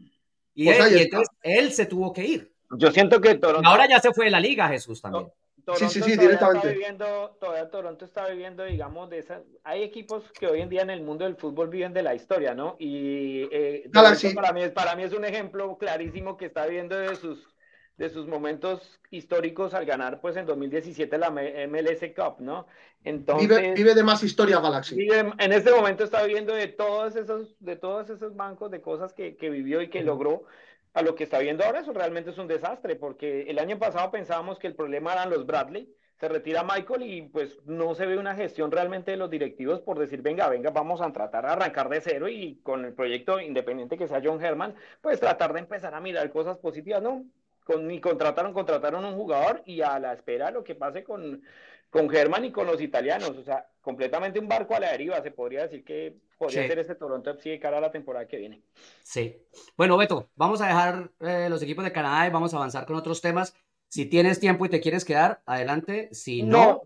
[0.52, 2.52] Y, él, entonces él se tuvo que ir.
[2.76, 3.68] Yo siento que Toronto...
[3.68, 5.30] Ahora ya se fue de la liga, Jesús, también.
[5.76, 6.66] sí, sí, sí, directamente.
[6.66, 9.42] Está viviendo, todavía Toronto está viviendo, digamos, de esas...
[9.62, 12.52] Hay equipos que hoy en día en el mundo del fútbol viven de la historia,
[12.52, 12.74] ¿no?
[12.80, 14.10] Y eh, para,
[14.52, 17.46] mí, para mí es un ejemplo clarísimo que está viviendo de sus
[18.00, 22.66] de sus momentos históricos al ganar pues en 2017 la MLS Cup, ¿no?
[23.04, 25.06] Entonces vive, de más historia Galaxy.
[25.10, 29.36] en este momento está viviendo de todos esos de todos esos bancos de cosas que,
[29.38, 30.44] vivió y que logró
[30.94, 34.10] a lo que está viendo ahora eso realmente es un desastre porque el año pasado
[34.10, 38.16] pensábamos que el problema eran los Bradley se retira Michael y pues no se ve
[38.16, 41.90] una gestión realmente de los directivos por decir, venga, venga, vamos a tratar de arrancar
[41.90, 45.94] de cero y con el proyecto independiente que sea John Herman, pues tratar de empezar
[45.94, 47.24] a mirar cosas positivas, ¿no?
[47.78, 51.42] Ni contrataron, contrataron un jugador y a la espera lo que pase con,
[51.90, 55.30] con Germán y con los italianos, o sea, completamente un barco a la deriva, se
[55.30, 58.62] podría decir que podría ser este Toronto FC de cara a la temporada que viene.
[59.02, 59.36] Sí.
[59.76, 62.96] Bueno, Beto, vamos a dejar eh, los equipos de Canadá y vamos a avanzar con
[62.96, 63.54] otros temas.
[63.88, 66.08] Si tienes tiempo y te quieres quedar, adelante.
[66.12, 66.82] Si no,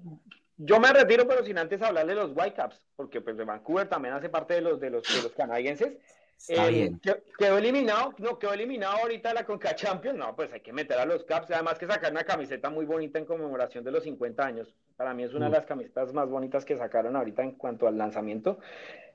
[0.56, 4.14] yo me retiro, pero sin antes hablar de los Whitecaps, porque pues de Vancouver también
[4.14, 5.98] hace parte de los de los, de los canadienses.
[6.48, 6.92] Eh,
[7.38, 11.06] quedó eliminado, no, quedó eliminado ahorita la Conca Champions, no, pues hay que meter a
[11.06, 14.74] los Caps, además que sacar una camiseta muy bonita en conmemoración de los 50 años,
[14.96, 17.96] para mí es una de las camisetas más bonitas que sacaron ahorita en cuanto al
[17.96, 18.58] lanzamiento.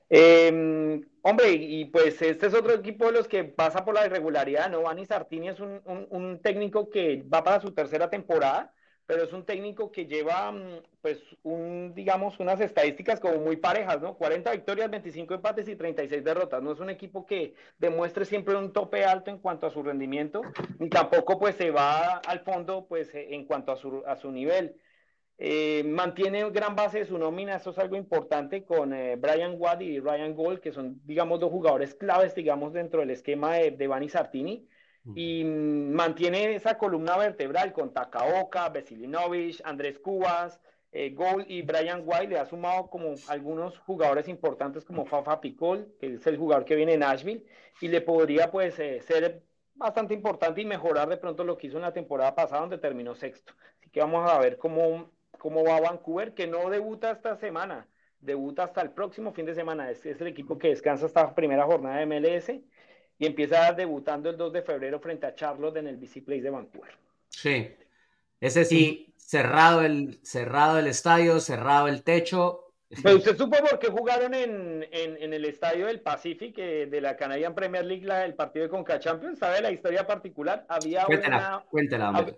[0.08, 4.68] Em, hombre, y pues este es otro equipo de los que pasa por la irregularidad,
[4.68, 4.82] ¿no?
[4.82, 8.72] Vani Sartini es un, un técnico que va para su tercera temporada,
[9.10, 14.00] pero es un técnico que lleva, mm, pues, un, digamos, unas estadísticas como muy parejas,
[14.00, 14.14] ¿no?
[14.14, 16.62] 40 victorias, 25 empates y 36 derrotas.
[16.62, 20.42] No es un equipo que demuestre siempre un tope alto en cuanto a su rendimiento,
[20.78, 24.76] ni tampoco, pues, se va al fondo, pues, en cuanto a su, a su nivel.
[25.38, 29.82] Eh, mantiene gran base de su nómina, eso es algo importante con eh, Brian Watt
[29.82, 33.88] y Ryan Gold, que son, digamos, dos jugadores claves, digamos, dentro del esquema de, de
[33.88, 34.68] Bani Sartini.
[35.14, 40.60] Y mantiene esa columna vertebral con Takaoka, Vesilinovich, Andrés Cubas,
[40.92, 42.28] eh, Gold y Brian White.
[42.28, 46.76] Le ha sumado como algunos jugadores importantes como Fafa Picol, que es el jugador que
[46.76, 47.44] viene en Nashville,
[47.80, 49.42] y le podría pues eh, ser
[49.74, 53.14] bastante importante y mejorar de pronto lo que hizo en la temporada pasada donde terminó
[53.14, 53.54] sexto.
[53.78, 57.88] Así que vamos a ver cómo, cómo va Vancouver, que no debuta esta semana,
[58.20, 59.90] debuta hasta el próximo fin de semana.
[59.90, 62.60] Es, es el equipo que descansa esta primera jornada de MLS
[63.20, 66.48] y empieza debutando el 2 de febrero frente a Charlotte en el BC Place de
[66.48, 66.90] Vancouver.
[67.28, 67.70] Sí,
[68.40, 72.72] ese sí, cerrado el, cerrado el estadio, cerrado el techo.
[73.02, 77.16] Pero usted supo por qué jugaron en, en, el estadio del Pacific eh, de la
[77.16, 79.38] Canadian Premier League el partido de Conca Champions.
[79.38, 80.64] ¿Sabe la historia particular?
[80.66, 81.62] Había, una,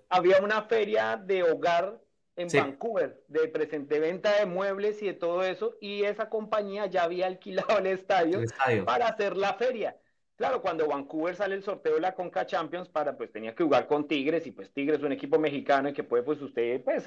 [0.08, 1.96] había una feria de hogar
[2.34, 7.04] en Vancouver de, presente, venta de muebles y de todo eso, y esa compañía ya
[7.04, 8.40] había alquilado el estadio.
[8.84, 9.96] para hacer la feria.
[10.42, 13.86] Claro, cuando Vancouver sale el sorteo de la Conca Champions para, pues tenía que jugar
[13.86, 17.04] con Tigres y pues Tigres es un equipo mexicano y que puede pues usted pues,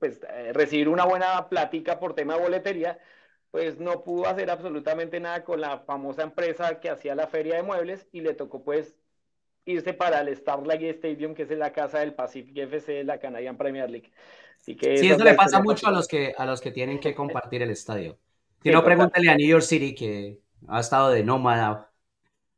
[0.00, 2.98] pues eh, recibir una buena plática por tema de boletería,
[3.52, 7.62] pues no pudo hacer absolutamente nada con la famosa empresa que hacía la feria de
[7.62, 8.96] muebles y le tocó pues
[9.64, 13.56] irse para el Starlight Stadium, que es la casa del Pacific FC de la Canadian
[13.56, 14.10] Premier League.
[14.60, 17.14] Así que sí, eso le pasa mucho a los, que, a los que tienen que
[17.14, 18.18] compartir el estadio.
[18.60, 21.92] Si no, pregúntale a New York City que ha estado de nómada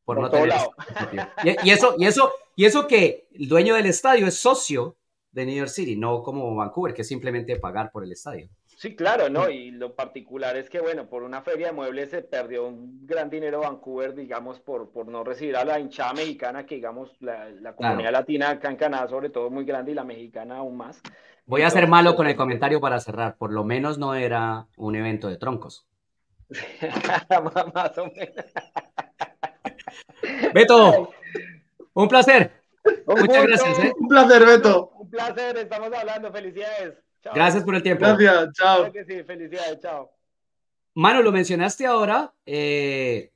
[0.08, 0.48] por, no tener
[1.64, 4.96] y, eso, y, eso, y eso que el dueño del estadio es socio
[5.32, 8.48] de New York City, no como Vancouver, que es simplemente pagar por el estadio.
[8.64, 9.50] Sí, claro, ¿no?
[9.50, 13.28] Y lo particular es que, bueno, por una feria de muebles se perdió un gran
[13.28, 18.12] dinero Vancouver, digamos, por, por no recibir a la hinchada mexicana, que digamos, la, comunidad
[18.12, 21.02] latina acá en Canadá, sobre todo, muy grande, y la mexicana aún más.
[21.44, 23.36] Voy a ser malo con el comentario para cerrar.
[23.36, 25.86] Por lo menos no era un evento de troncos.
[27.74, 28.46] más o menos.
[30.54, 31.10] Beto,
[31.94, 32.52] un placer.
[33.06, 33.78] Muchas gracias.
[33.80, 33.92] ¿eh?
[33.98, 34.90] Un placer, Beto.
[34.98, 36.32] Un placer, estamos hablando.
[36.32, 36.94] Felicidades.
[37.34, 38.04] Gracias por el tiempo.
[38.04, 38.92] Gracias, chao.
[38.92, 40.10] felicidades, chao.
[40.94, 42.32] Mano, lo mencionaste ahora.
[42.44, 43.32] Eh,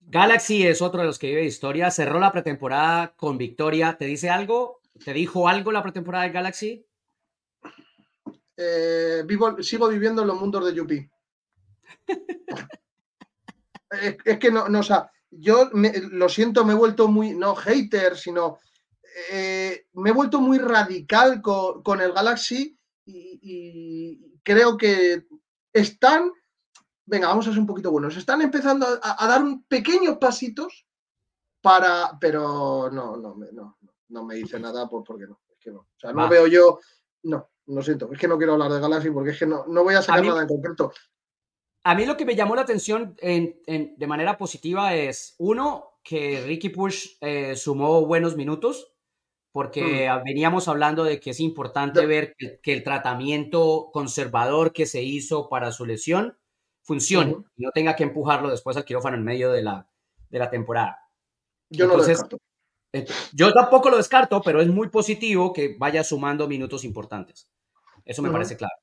[0.00, 1.90] Galaxy es otro de los que vive historia.
[1.90, 3.96] Cerró la pretemporada con victoria.
[3.98, 4.80] ¿Te dice algo?
[5.04, 6.86] ¿Te dijo algo la pretemporada de Galaxy?
[8.56, 11.10] Eh, vivo, sigo viviendo en los mundos de Yupi.
[13.90, 18.16] es, que no, no, o sea, yo lo siento, me he vuelto muy, no hater,
[18.16, 18.58] sino
[19.30, 25.26] eh, me he vuelto muy radical con, el Galaxy y, creo que
[25.72, 26.32] están,
[27.04, 30.86] venga, vamos a ser un poquito buenos, están empezando a, dar pequeños pasitos
[31.60, 33.78] para, pero no, no, no,
[34.08, 36.78] no me dice nada por, porque no, es que no, o sea, no veo yo,
[37.24, 39.82] no, lo siento, es que no quiero hablar de Galaxy porque es que no, no
[39.82, 40.92] voy a sacar nada en concreto.
[41.88, 46.70] A mí lo que me llamó la atención de manera positiva es, uno, que Ricky
[46.70, 48.92] Push eh, sumó buenos minutos,
[49.52, 50.24] porque mm.
[50.24, 55.70] veníamos hablando de que es importante ver que, el tratamiento conservador que se hizo para
[55.70, 56.36] su lesión
[56.82, 59.88] funcione y no tenga que empujarlo después al quirófano en medio de la,
[60.28, 60.98] de la temporada.
[61.70, 62.38] Yo no lo descarto.
[63.32, 67.48] Yo tampoco lo descarto, pero es muy positivo que vaya sumando minutos importantes.
[68.04, 68.74] Eso me parece claro.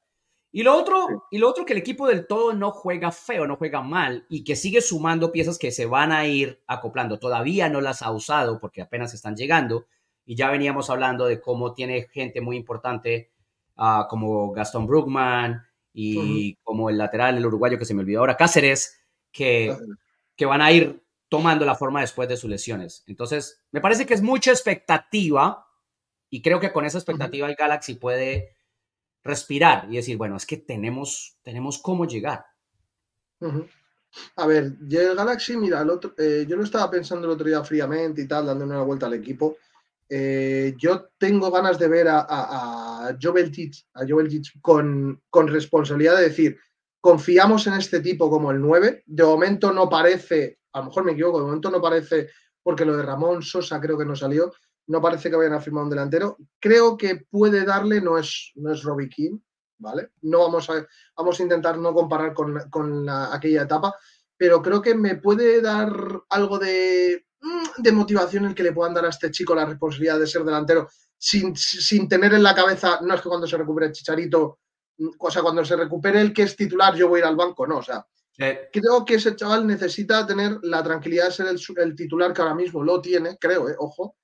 [0.55, 3.55] Y lo otro, y lo otro que el equipo del todo no juega feo, no
[3.55, 7.17] juega mal y que sigue sumando piezas que se van a ir acoplando.
[7.17, 9.87] Todavía no las ha usado porque apenas están llegando.
[10.27, 13.31] Y ya veníamos hablando de cómo tiene gente muy importante
[13.77, 18.37] ah, como Gastón Brugman y como el lateral, el uruguayo que se me olvidó ahora,
[18.37, 19.01] Cáceres,
[19.31, 19.75] que,
[20.35, 23.03] que van a ir tomando la forma después de sus lesiones.
[23.07, 25.65] Entonces, me parece que es mucha expectativa
[26.29, 28.55] y creo que con esa expectativa el Galaxy puede
[29.23, 32.45] respirar y decir, bueno, es que tenemos, tenemos cómo llegar.
[34.35, 37.47] A ver, yo el Galaxy, mira, el otro, eh, yo lo estaba pensando el otro
[37.47, 39.57] día fríamente y tal, dando una vuelta al equipo.
[40.07, 43.17] Eh, yo tengo ganas de ver a, a, a
[44.61, 46.59] con, con responsabilidad de decir,
[47.01, 49.03] confiamos en este tipo como el 9.
[49.05, 52.29] De momento no parece, a lo mejor me equivoco, de momento no parece,
[52.61, 54.53] porque lo de Ramón Sosa creo que no salió,
[54.87, 56.37] no parece que vayan a firmar un delantero.
[56.59, 59.39] Creo que puede darle, no es, no es Robbie King,
[59.77, 60.11] ¿vale?
[60.21, 60.85] No vamos a,
[61.17, 63.95] vamos a intentar no comparar con, aquella etapa,
[64.37, 65.93] pero creo que me puede dar
[66.29, 70.19] algo de, mm, de motivación el que le puedan dar a este chico la responsabilidad
[70.19, 70.87] de ser delantero
[71.23, 74.59] sin, tener en la cabeza, no es que cuando se recupere el Chicharito,
[74.97, 77.35] mm, o sea, cuando se recupere el que es titular yo voy a ir al
[77.37, 78.05] banco, no, o sea,
[78.35, 82.55] creo que ese chaval necesita tener la tranquilidad de ser el, el, titular que ahora
[82.55, 84.17] mismo lo tiene, creo, eh, ojo,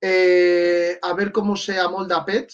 [0.00, 2.52] eh, a ver cómo se amolda Pet.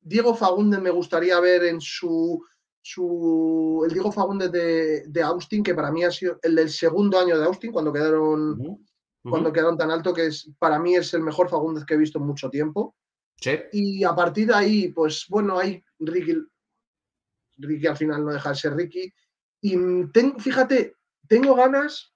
[0.00, 2.42] Diego Fagundes me gustaría ver en su,
[2.80, 7.38] su el Diego Fagundes de, Austin, que para mí ha sido el del segundo año
[7.38, 8.80] de Austin, cuando quedaron
[9.22, 12.18] cuando quedaron tan alto, que es, para mí es el mejor Fagundes que he visto
[12.18, 12.96] en mucho tiempo.
[13.36, 13.58] Sí.
[13.72, 16.36] Y a partir de ahí, pues bueno, hay Ricky,
[17.58, 19.12] Ricky al final no deja de ser Ricky.
[19.60, 19.76] Y
[20.38, 20.96] fíjate,
[21.28, 22.14] tengo ganas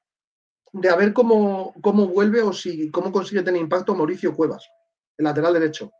[0.74, 4.68] de ver cómo, cómo vuelve o si cómo consigue tener impacto Mauricio Cuevas,
[5.16, 5.92] el lateral derecho.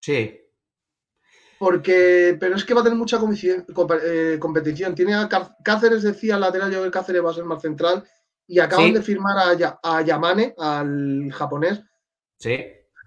[0.00, 0.38] Sí.
[1.58, 4.94] Porque, pero es que va a tener mucha eh, competición.
[4.94, 5.28] Tiene a
[5.64, 8.04] Cáceres, decía el lateral, yo creo que Cáceres va a ser más central.
[8.46, 11.80] Y acaban de firmar a, a, Yamane, al japonés.
[12.38, 12.58] Sí.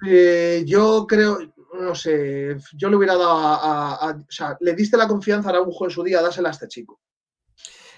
[0.08, 1.38] Eh, yo creo,
[1.74, 5.86] no sé, yo le hubiera dado a, O sea, le diste la confianza a Araujo
[5.86, 7.02] en su día, dásela a este chico.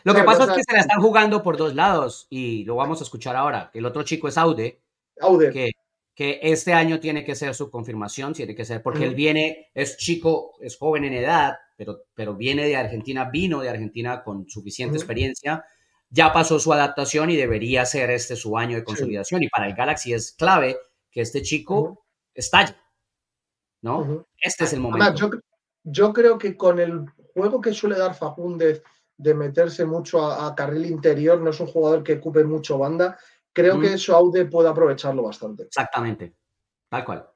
[0.05, 3.01] Lo que pasa es que se la están jugando por dos lados y lo vamos
[3.01, 3.71] a escuchar ahora.
[3.73, 4.81] El otro chico es Aude.
[5.19, 5.51] Aude.
[5.51, 5.71] Que,
[6.13, 9.97] que este año tiene que ser su confirmación, tiene que ser, porque él viene, es
[9.97, 14.95] chico, es joven en edad, pero, pero viene de Argentina, vino de Argentina con suficiente
[14.95, 15.65] experiencia
[16.09, 19.43] ya pasó su adaptación y debería ser este su año de consolidación.
[19.43, 20.77] Y para el Galaxy es clave
[21.11, 22.75] que este chico estalle.
[23.81, 24.25] ¿No?
[24.39, 25.29] Este es el momento.
[25.83, 28.81] yo, creo que con el juego que suele dar Faúndez
[29.17, 33.17] de meterse mucho a, carril interior, no es un jugador que ocupe mucho banda.
[33.53, 35.63] Creo que eso Aude puede aprovecharlo bastante.
[35.63, 36.35] Exactamente.
[36.89, 37.29] Tal cual.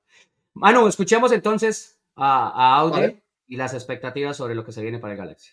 [0.56, 5.20] Manu, escuchemos entonces a, Aude y las expectativas sobre lo que se viene para el
[5.20, 5.52] Galaxy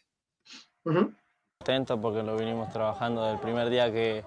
[2.01, 4.22] porque lo vinimos trabajando desde el primer día que,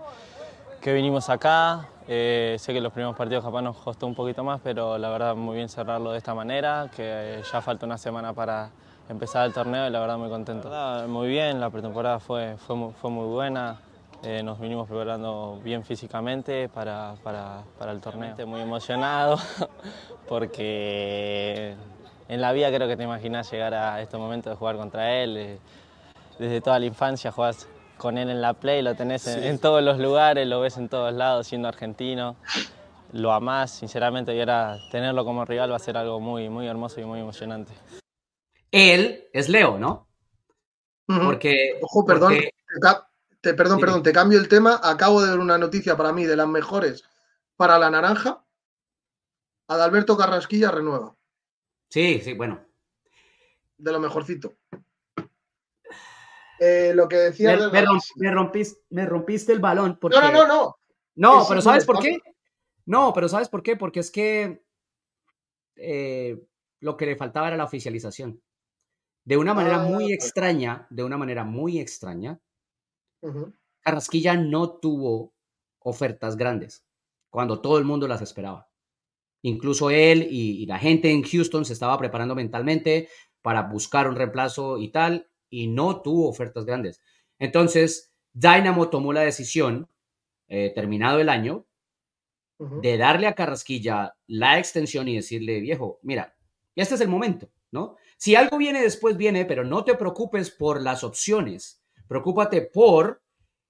[0.82, 1.88] que vinimos acá.
[2.08, 5.36] Eh, sé que los primeros partidos capaz nos costó un poquito más, pero la verdad
[5.36, 8.72] muy bien cerrarlo de esta manera, que ya falta una semana para
[9.10, 10.70] empezar el torneo y la verdad muy contento.
[11.07, 13.82] muy bien, la pretemporada fue, fue, muy, fue muy buena,
[14.24, 18.30] eh, nos vinimos preparando bien físicamente para, para, para, el torneo.
[18.30, 19.38] Estoy muy emocionado
[20.30, 21.76] porque
[22.28, 25.38] en la vida creo que te imaginas llegar a este momento de jugar contra él.
[25.38, 25.60] Eh,
[26.38, 29.99] desde toda la infancia jugás con él en la play, lo tenés en, todos los
[29.99, 32.38] lugares, lo ves en todos lados, siendo argentino,
[33.12, 37.01] lo amás, sinceramente, y ahora tenerlo como rival va a ser algo muy, muy hermoso
[37.01, 37.74] y muy emocionante.
[38.72, 40.07] Él es Leo, ¿no?
[41.05, 41.80] Porque.
[41.82, 42.36] Ojo, perdón,
[43.41, 44.80] Te, perdón, perdón, te cambio el tema.
[44.84, 47.03] Acabo de ver una noticia para mí de las mejores
[47.55, 48.43] para la naranja.
[49.67, 51.15] Adalberto Carrasquilla renueva.
[51.89, 52.65] Sí, sí, bueno.
[53.78, 54.53] De lo mejorcito.
[56.59, 57.57] Eh, lo que decía.
[58.20, 59.97] Me, rompiste, el balón.
[59.99, 60.20] Porque...
[60.20, 60.76] No, no, no, no.
[61.15, 62.20] No, pero ¿sabes por qué?
[62.86, 63.76] No, pero ¿sabes por qué?
[63.76, 64.63] Porque es que
[65.76, 66.41] eh,
[66.80, 68.41] lo que le faltaba era la oficialización.
[69.30, 72.41] De una manera ah, muy extraña, de una manera muy extraña,
[73.82, 75.36] Carrasquilla no tuvo
[75.77, 76.84] ofertas grandes
[77.30, 78.71] cuando todo el mundo las esperaba.
[79.43, 83.07] Incluso él y, la gente en Houston se estaba preparando mentalmente
[83.43, 86.99] para buscar un reemplazo y tal, y no tuvo ofertas grandes.
[87.38, 89.91] Entonces, Dynamo tomó la decisión,
[90.47, 91.67] eh, terminado el año,
[92.57, 96.36] de darle a Carrasquilla la extensión y decirle, viejo, mira,
[96.75, 97.95] este es el momento, ¿no?
[98.20, 103.22] Si algo viene después, viene, pero no te preocupes por las opciones, preocúpate por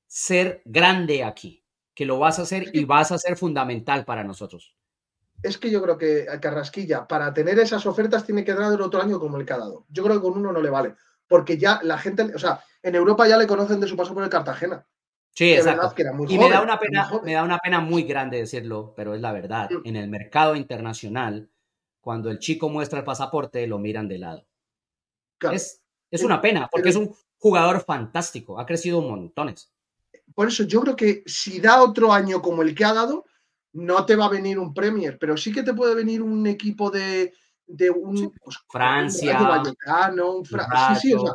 [0.08, 4.76] ser grande aquí, que lo vas a hacer y vas a ser fundamental para nosotros.
[5.44, 9.02] Es que yo creo que a Carrasquilla, para tener esas ofertas, tiene que dar otro
[9.02, 9.86] año como el que ha dado.
[9.88, 10.96] Yo creo que con uno no le vale
[11.30, 14.24] porque ya la gente, o sea, en Europa ya le conocen de su paso por
[14.24, 14.86] el Cartagena.
[15.32, 15.94] Sí, exacto.
[16.28, 19.32] y me da una pena, me da una pena muy grande decirlo, pero es la
[19.32, 19.70] verdad.
[19.86, 21.50] En el mercado internacional,
[22.02, 24.46] cuando el chico muestra el pasaporte, lo miran de lado.
[25.52, 25.82] Es,
[26.12, 29.72] es una pena, porque es un jugador fantástico, ha crecido montones.
[30.36, 33.26] Por eso yo creo que si da otro año como el que ha dado,
[33.74, 36.90] no te va a venir un Premier, pero sí que te puede venir un equipo
[36.90, 37.34] de,
[37.66, 40.56] de un pues, Francia, un sí,
[41.02, 41.34] sí, o sea,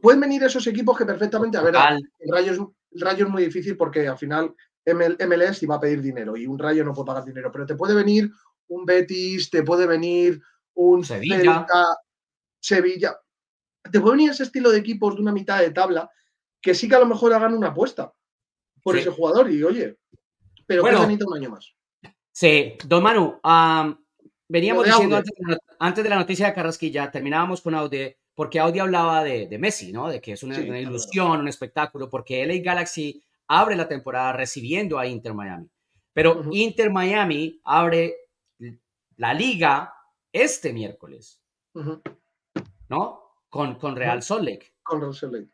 [0.00, 1.74] pueden venir esos equipos que perfectamente, a ver,
[2.18, 4.54] el rayo, es, el rayo es muy difícil porque al final
[4.84, 7.94] MLS iba a pedir dinero y un rayo no puede pagar dinero, pero te puede
[7.94, 8.30] venir
[8.68, 10.40] un Betis, te puede venir
[10.74, 11.66] un Sevilla,
[12.60, 13.16] Sevilla,
[13.90, 16.10] te puede venir ese estilo de equipos de una mitad de tabla
[16.60, 18.12] que sí que a lo mejor hagan una apuesta
[18.82, 19.98] por ese jugador y oye,
[20.66, 21.74] pero bueno, que necesita un año más.
[22.32, 23.40] Sí, don Manu,
[24.48, 25.16] Veníamos diciendo
[25.80, 30.08] antes de, la, noticia de Carrasquilla, terminábamos con Audi, porque Audi hablaba de, Messi, ¿no?
[30.08, 35.06] De que es una, ilusión, un espectáculo, porque LA Galaxy abre la temporada recibiendo a
[35.06, 35.68] Inter Miami.
[36.12, 38.14] Pero Inter Miami abre
[39.16, 39.94] la liga
[40.32, 41.42] este miércoles,
[42.88, 43.22] ¿no?
[43.48, 44.74] Con, con Real Salt Lake.
[44.82, 45.48] Con Real Salt Lake.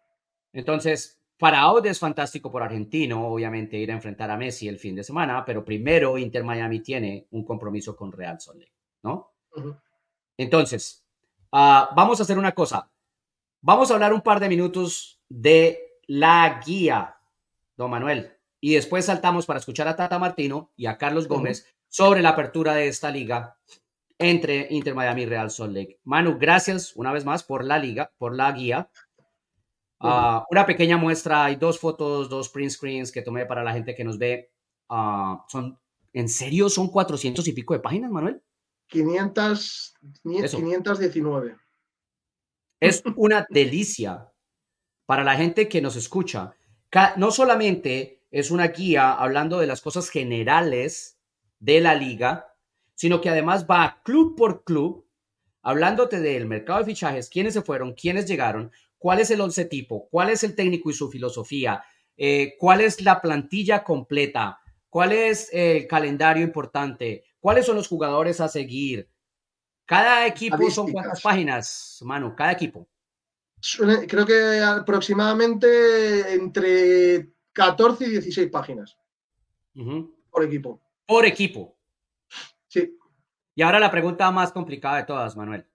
[0.52, 4.94] Entonces, para Audi es fantástico por argentino, obviamente, ir a enfrentar a Messi el fin
[4.94, 8.72] de semana, pero primero Inter Miami tiene un compromiso con Real Salt Lake.
[9.02, 9.32] ¿no?
[10.36, 11.04] Entonces,
[11.50, 12.90] ah, vamos a hacer una cosa.
[13.60, 17.16] Vamos a hablar un par de minutos de la guía,
[17.76, 18.32] don Manuel.
[18.60, 22.74] y después saltamos para escuchar a Tata Martino y a Carlos Gómez sobre la apertura
[22.74, 23.58] de esta liga
[24.18, 26.00] entre Inter Miami y Real Salt Lake.
[26.04, 28.90] Manu, gracias una vez más por la liga, por la guía.
[30.00, 33.94] Ah, una pequeña muestra, hay dos fotos, dos print screens que tomé para la gente
[33.94, 34.50] que nos ve.
[34.88, 35.78] Ah, son,
[36.14, 38.42] ¿En serio son 400 y pico de páginas, Manuel?
[38.86, 41.56] 500, 519.
[42.80, 44.32] Es una delicia
[45.04, 46.54] para la gente que nos escucha.
[47.18, 51.18] No solamente es una guía hablando de las cosas generales
[51.62, 52.56] de la liga,
[52.94, 55.06] sino que además va club por club
[55.62, 60.08] hablándote del mercado de fichajes, quiénes se fueron, quiénes llegaron, cuál es el once tipo,
[60.10, 61.84] cuál es el técnico y su filosofía,
[62.16, 64.58] eh, cuál es la plantilla completa,
[64.90, 69.08] cuál es el calendario importante, cuáles son los jugadores a seguir.
[69.86, 72.88] Cada equipo son cuántas páginas, mano, cada equipo.
[74.08, 78.98] Creo que aproximadamente entre 14 y 16 páginas
[80.28, 80.80] por equipo.
[81.12, 81.76] Por equipo.
[82.68, 82.98] Sí.
[83.54, 85.68] Y ahora la pregunta más complicada de todas, Manuel.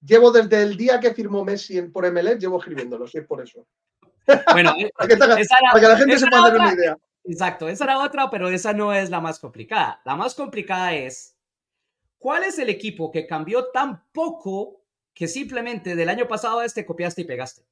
[0.00, 3.66] Llevo desde el día que firmó Messi por MLS, llevo escribiéndolo, si es por eso.
[4.52, 6.96] Bueno, para, que, la gente se pueda hacer una idea.
[7.24, 10.00] Exacto, esa era otra, pero esa no es la más complicada.
[10.04, 11.36] La más complicada es,
[12.18, 16.86] ¿cuál es el equipo que cambió tan poco que simplemente del año pasado a este
[16.86, 17.66] copiaste y pegaste?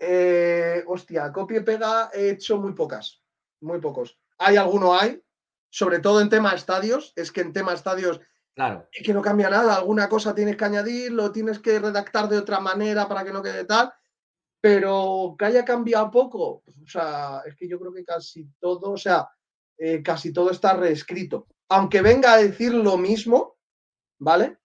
[0.00, 3.22] Eh, hostia, copia y pega he hecho muy pocas,
[3.60, 4.18] muy pocos.
[4.38, 5.22] Hay alguno hay,
[5.70, 8.20] sobre todo en tema estadios, es que en tema estadios
[8.54, 8.88] claro.
[8.92, 12.60] que no cambia nada, alguna cosa tienes que añadir, lo tienes que redactar de otra
[12.60, 13.92] manera para que no quede tal,
[14.60, 18.96] pero que haya cambiado poco, o sea, es que yo creo que casi todo, o
[18.96, 19.28] sea,
[19.78, 21.46] eh, casi todo está reescrito.
[21.68, 23.56] Aunque venga a decir lo mismo,
[24.18, 24.58] ¿vale?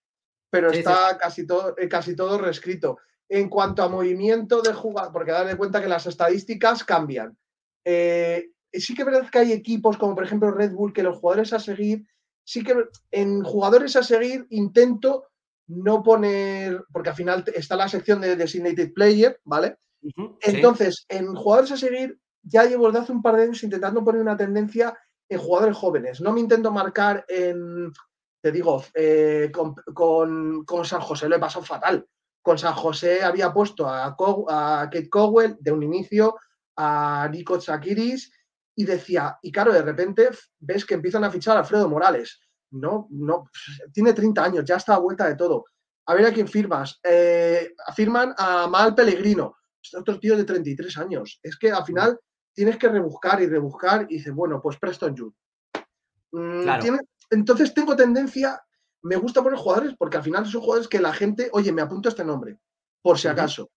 [0.49, 2.99] Pero está Casi, todo, eh, casi todo reescrito.
[3.29, 7.37] En cuanto a movimiento de jugador, porque darle cuenta que las estadísticas cambian.
[7.85, 11.17] Eh, sí que es verdad que hay equipos como por ejemplo Red Bull que los
[11.17, 12.05] jugadores a seguir,
[12.43, 12.75] sí que
[13.11, 15.27] en jugadores a seguir intento
[15.67, 19.77] no poner, porque al final está la sección de Designated Player, ¿vale?
[20.41, 24.21] Entonces, en jugadores a seguir, ya llevo desde hace un par de años intentando poner
[24.21, 24.97] una tendencia
[25.29, 26.19] en jugadores jóvenes.
[26.19, 27.91] No me intento marcar en,
[28.41, 32.05] te digo, eh, con, San José, lo he pasado fatal.
[32.41, 36.35] Con San José había puesto a, a Kate Cowell de un inicio,
[36.75, 38.31] a Nico Chakiris
[38.75, 42.39] y decía, y claro, de repente ves que empiezan a fichar a Alfredo Morales.
[42.71, 43.49] No, no,
[43.91, 45.65] tiene 30 años, ya está a vuelta de todo.
[46.05, 46.99] A ver a quién firmas.
[47.03, 49.57] Eh, firman a Mal Pellegrino,
[49.97, 51.39] otro tío de 33 años.
[51.43, 52.17] Es que al final
[52.53, 55.35] tienes que rebuscar y rebuscar y dices, bueno, pues Preston Jude.
[56.31, 56.69] Mm,
[57.29, 58.61] entonces tengo tendencia,
[59.03, 62.09] me gusta poner jugadores porque al final son jugadores que la gente, oye, me apunto
[62.09, 62.57] este nombre,
[63.01, 63.69] por si acaso.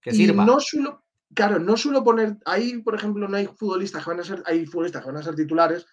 [0.00, 0.42] Que sirva.
[0.42, 1.04] Y no suelo,
[1.34, 4.66] claro, no suelo poner, ahí por ejemplo no hay futbolistas que van a ser, hay
[4.66, 5.86] futbolistas que van a ser titulares,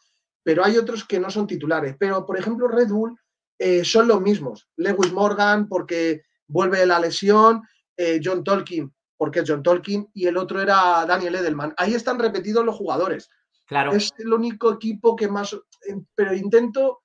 [0.43, 1.95] pero hay otros que no son titulares.
[1.99, 3.17] Pero por ejemplo Red Bull
[3.57, 4.69] eh, son los mismos.
[4.77, 7.61] Lewis Morgan porque vuelve de la lesión,
[7.97, 11.73] eh, John Tolkien porque es John Tolkien y el otro era Daniel Edelman.
[11.75, 13.29] Ahí están repetidos los jugadores.
[13.67, 13.91] Claro.
[13.91, 17.01] Es el único equipo que más, eh, pero intento,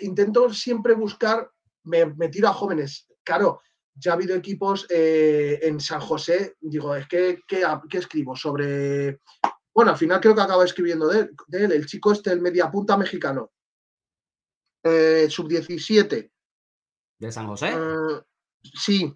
[0.00, 1.50] intento siempre buscar,
[1.82, 3.08] me, me tiro a jóvenes.
[3.24, 3.60] Claro,
[3.94, 8.36] ya ha habido equipos eh, en San José, digo, es que, ¿qué, escribo?
[8.36, 9.20] Sobre,
[9.74, 13.52] bueno, al final creo que acabo escribiendo de él, el chico este, el mediapunta mexicano,
[14.82, 16.30] eh, sub-17.
[17.18, 17.72] ¿De San José?
[17.74, 18.20] Eh,
[18.62, 19.14] sí,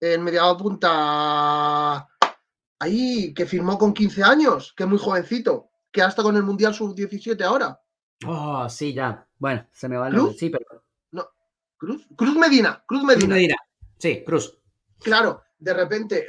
[0.00, 2.06] el mediapunta
[2.78, 6.74] ahí, que firmó con 15 años, que es muy jovencito, que hasta con el Mundial
[6.74, 7.80] sub-17 ahora.
[8.26, 9.26] Oh, sí, ya.
[9.38, 10.84] Bueno, se me va el Sí, pero...
[11.12, 11.28] No,
[11.76, 13.26] Cruz, Cruz Medina, Cruz Medina.
[13.26, 13.56] Cruz Medina.
[13.98, 14.58] Sí, Cruz.
[15.00, 16.26] Claro, de repente,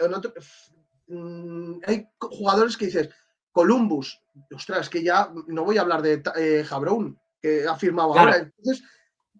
[1.08, 3.10] mm, hay jugadores que dices,
[3.52, 4.22] Columbus,
[4.54, 8.38] ostras, que ya no voy a hablar de eh, Jabrón, que ha firmado ahora.
[8.38, 8.84] Entonces,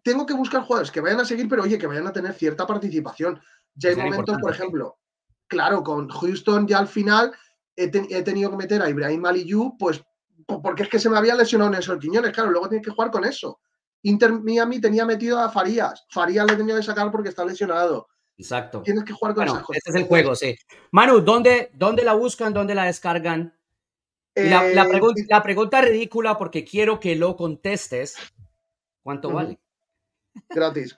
[0.04, 2.66] tengo que buscar jugadores que vayan a seguir, pero oye, que vayan a tener cierta
[2.66, 3.40] participación.
[3.76, 4.98] Ya hay momentos, por ejemplo,
[5.48, 7.32] claro, con Houston ya al final
[7.76, 10.04] he, tenido que meter a Ibrahim Aliyu, pues
[10.46, 13.26] porque es que se me había lesionado Nelson Quiñones, claro, luego tienes que jugar con
[13.26, 13.60] eso.
[14.04, 18.08] Inter Miami tenía metido a Farías, Farías le tenía que sacar porque está lesionado.
[18.38, 18.84] Exacto.
[18.84, 20.56] Tienes que jugar con bueno, Este es el juego, sí.
[20.92, 22.54] Manu, ¿dónde, dónde la buscan?
[22.54, 23.58] ¿Dónde la descargan?
[24.36, 24.76] la, la, eh,
[25.28, 28.16] la, pregunta ridícula, porque quiero que lo contestes.
[29.02, 29.60] ¿Cuánto vale?
[30.50, 30.98] Gratis.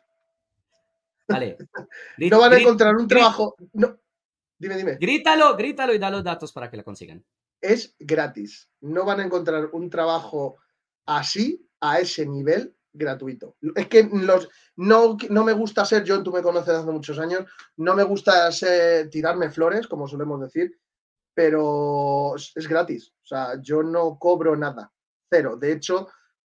[1.27, 1.57] Vale.
[2.17, 3.55] no van a encontrar un trabajo.
[3.73, 3.97] No.
[4.57, 4.97] Dime, dime.
[4.99, 7.23] Grítalo, grítalo y da los datos para que la consigan.
[7.61, 8.69] Es gratis.
[8.81, 10.57] No van a encontrar un trabajo
[11.05, 13.55] así, a ese nivel, gratuito.
[13.75, 17.45] Es que los, no, no me gusta ser, John, tú me conoces hace muchos años,
[17.77, 20.79] no me gusta ser, tirarme flores, como solemos decir,
[21.33, 23.13] pero es gratis.
[23.23, 24.91] O sea, yo no cobro nada,
[25.29, 25.57] cero.
[25.57, 26.09] De hecho,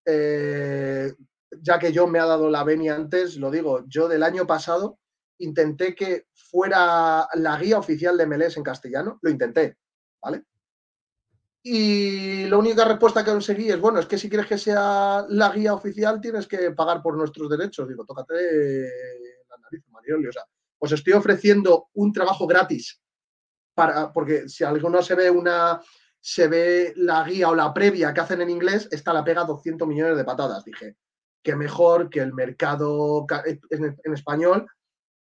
[0.05, 1.12] eh,
[1.61, 4.99] ya que yo me ha dado la venia antes, lo digo, yo del año pasado
[5.39, 9.78] intenté que fuera la guía oficial de Melés en castellano, lo intenté,
[10.22, 10.45] ¿vale?
[11.66, 15.48] Y la única respuesta que conseguí es, bueno, es que si quieres que sea la
[15.48, 17.88] guía oficial tienes que pagar por nuestros derechos.
[17.88, 18.34] Digo, tócate
[19.48, 20.26] la nariz, Marioli.
[20.26, 20.42] O sea,
[20.78, 23.00] os estoy ofreciendo un trabajo gratis
[23.72, 25.80] para, porque si alguno se ve una,
[26.20, 29.88] se ve la guía o la previa que hacen en inglés, esta la pega 200
[29.88, 30.66] millones de patadas.
[30.66, 30.96] Dije,
[31.42, 33.24] que mejor que el mercado
[33.70, 34.66] en, español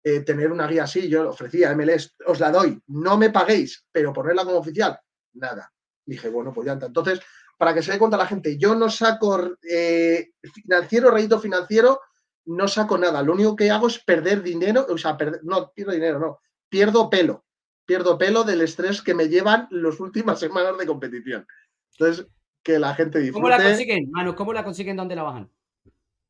[0.04, 1.08] eh, tener una guía así.
[1.08, 5.00] Yo ofrecía MLS, os la doy, no me paguéis, pero ponerla como oficial,
[5.36, 5.72] nada
[6.06, 6.88] Dije, bueno, pues ya está.
[6.88, 7.22] Entonces,
[7.58, 12.02] para que se dé cuenta la gente, yo no saco eh, financiero, rédito financiero,
[12.46, 13.22] no saco nada.
[13.24, 16.40] Lo único que hago es perder dinero, o sea, no, pierdo dinero, no,
[16.70, 17.46] pierdo pelo.
[17.86, 21.48] Pierdo pelo del estrés que me llevan las últimas semanas de competición.
[21.92, 22.28] Entonces,
[22.64, 23.42] que la gente disfrute.
[23.42, 24.36] ¿Cómo la consiguen, Manu?
[24.36, 24.98] ¿Cómo la consiguen?
[24.98, 25.50] ¿Dónde la bajan?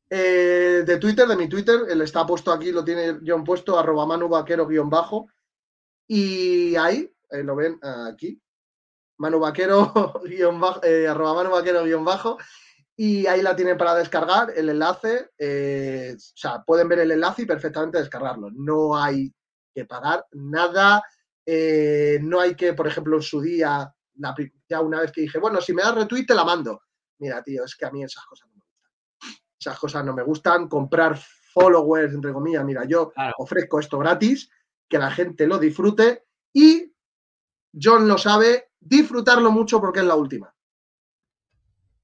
[0.08, 4.06] Eh, de Twitter, de mi Twitter, él está puesto aquí, lo tiene John puesto, arroba
[4.06, 5.28] Manu Vaquero guion bajo.
[6.06, 8.40] Y ahí, eh, lo ven aquí,
[9.18, 10.20] Manu Vaquero,
[10.82, 12.38] eh, arroba Manu Vaquero guion bajo,
[12.96, 17.42] y ahí la tienen para descargar, el enlace, eh, o sea, pueden ver el enlace
[17.42, 18.48] y perfectamente descargarlo.
[18.50, 19.32] No hay
[19.74, 21.02] que pagar nada,
[21.44, 23.92] eh, no hay que, por ejemplo, en su día,
[24.68, 26.80] ya una vez que dije, bueno, si me das retweet te la mando.
[27.18, 29.42] Mira, tío, es que a mí esas cosas no me gustan.
[29.60, 30.68] Esas cosas no me gustan.
[30.68, 31.18] Comprar
[31.52, 34.50] followers, entre comillas, mira, yo ofrezco esto gratis,
[34.88, 36.95] que la gente lo disfrute y
[37.80, 40.52] John lo sabe, disfrutarlo mucho porque es la última.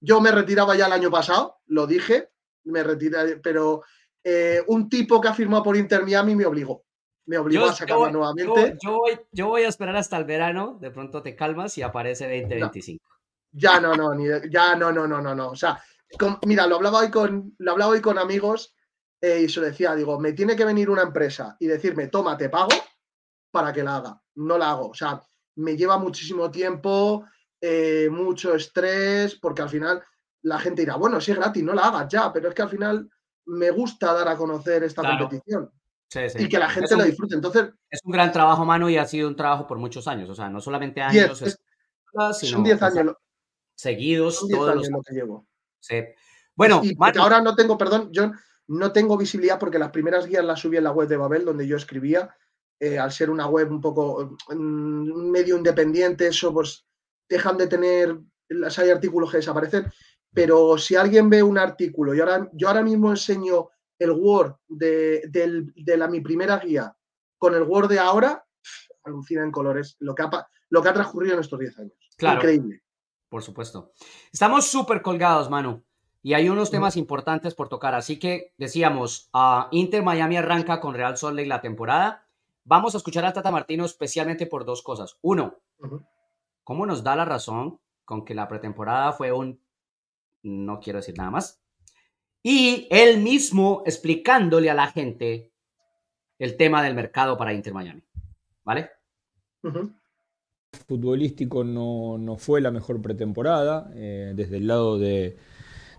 [0.01, 2.31] Yo me retiraba ya el año pasado, lo dije,
[2.65, 3.83] me retiré, pero
[4.23, 6.85] eh, un tipo que ha firmado por Inter Miami me obligó.
[7.27, 8.77] Me obligó a sacarla nuevamente.
[8.83, 13.05] Yo, voy, a esperar hasta el verano, de pronto te calmas y aparece 2025.
[13.53, 15.51] ya no, no, ni, ya no, no, no, no, no.
[15.51, 15.81] O sea,
[16.47, 18.75] mira, lo hablaba hoy con, lo hablaba hoy con amigos
[19.21, 22.37] eh, y se lo decía, digo, me tiene que venir una empresa y decirme, toma,
[22.37, 22.71] te pago
[23.53, 24.23] para que la haga.
[24.35, 24.89] No la hago.
[24.89, 25.23] O sea,
[25.57, 27.25] me lleva muchísimo tiempo,
[27.61, 30.03] eh, mucho estrés, porque al final
[30.43, 32.71] la gente dirá, bueno, si es gratis, no la hagas ya, pero es que al
[32.71, 33.09] final
[33.47, 35.71] me gusta dar a conocer esta competición.
[36.39, 37.35] Y que la gente lo disfrute.
[37.35, 40.29] Entonces, es un gran trabajo, mano, y ha sido un trabajo por muchos años.
[40.29, 43.17] O sea, no solamente años, son 10 años.
[43.75, 44.37] seguidos.
[44.37, 45.47] Son 10 años lo que llevo.
[45.81, 46.05] Sí.
[46.55, 46.83] Bueno,
[47.19, 48.31] ahora no tengo, perdón, yo
[48.69, 51.67] no tengo visibilidad porque las primeras guías las subí en la web de Babel, donde
[51.67, 52.35] yo escribía,
[52.83, 56.85] eh, al ser una web un poco un medio independiente, eso pues
[57.29, 58.19] dejan de tener,
[58.51, 59.87] hay artículos que desaparecen,
[60.35, 63.69] pero si alguien ve un artículo, y ahora, yo ahora mismo enseño
[64.01, 65.31] el Word de,
[65.97, 66.93] la, mi primera guía
[67.39, 68.45] con el Word de ahora,
[69.05, 71.93] alucina en colores lo que ha, lo que ha transcurrido en estos 10 años.
[72.19, 72.83] Increíble.
[73.29, 73.93] Por supuesto.
[74.33, 75.85] Estamos súper colgados, Manu.
[76.21, 77.95] Y hay unos temas importantes por tocar.
[77.95, 82.27] Así que decíamos, uh, Inter Miami arranca con Real Salt Lake la temporada.
[82.65, 85.17] Vamos a escuchar a Tata Martino especialmente por dos cosas.
[85.23, 85.59] Uno,
[86.63, 89.61] ¿cómo nos da la razón con que la pretemporada fue un...
[90.43, 91.61] no quiero decir nada más?
[92.43, 95.53] Y él mismo explicándole a la gente
[96.39, 98.03] el tema del mercado para Inter Miami.
[98.65, 98.91] ¿Vale?
[100.87, 105.37] Futbolístico no, no, fue la mejor pretemporada, eh, desde el lado de,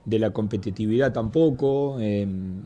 [0.05, 2.61] de la competitividad tampoco, em,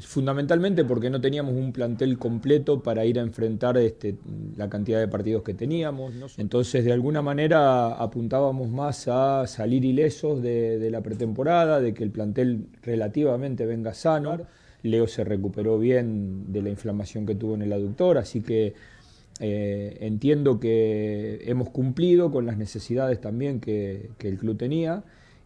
[0.00, 4.16] fundamentalmente porque no teníamos un plantel completo para ir a enfrentar este,
[4.56, 6.12] la cantidad de partidos que teníamos.
[6.38, 12.10] Entonces, de alguna manera, apuntábamos más a salir ilesos de, la pretemporada, de que el
[12.10, 14.38] plantel relativamente venga sano.
[14.82, 18.74] Leo se recuperó bien de la inflamación que tuvo en el aductor, así que
[19.40, 25.04] eh, entiendo que hemos cumplido con las necesidades también que, que el club tenía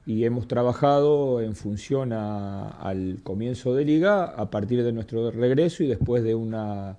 [0.08, 5.86] y hemos trabajado en función al comienzo de liga a partir de nuestro regreso y
[5.86, 6.96] después de una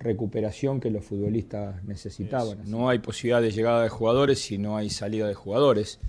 [0.00, 2.58] recuperación que los futbolistas necesitaban.
[2.66, 6.00] No hay posibilidad de llegada de jugadores si no hay salida de jugadores.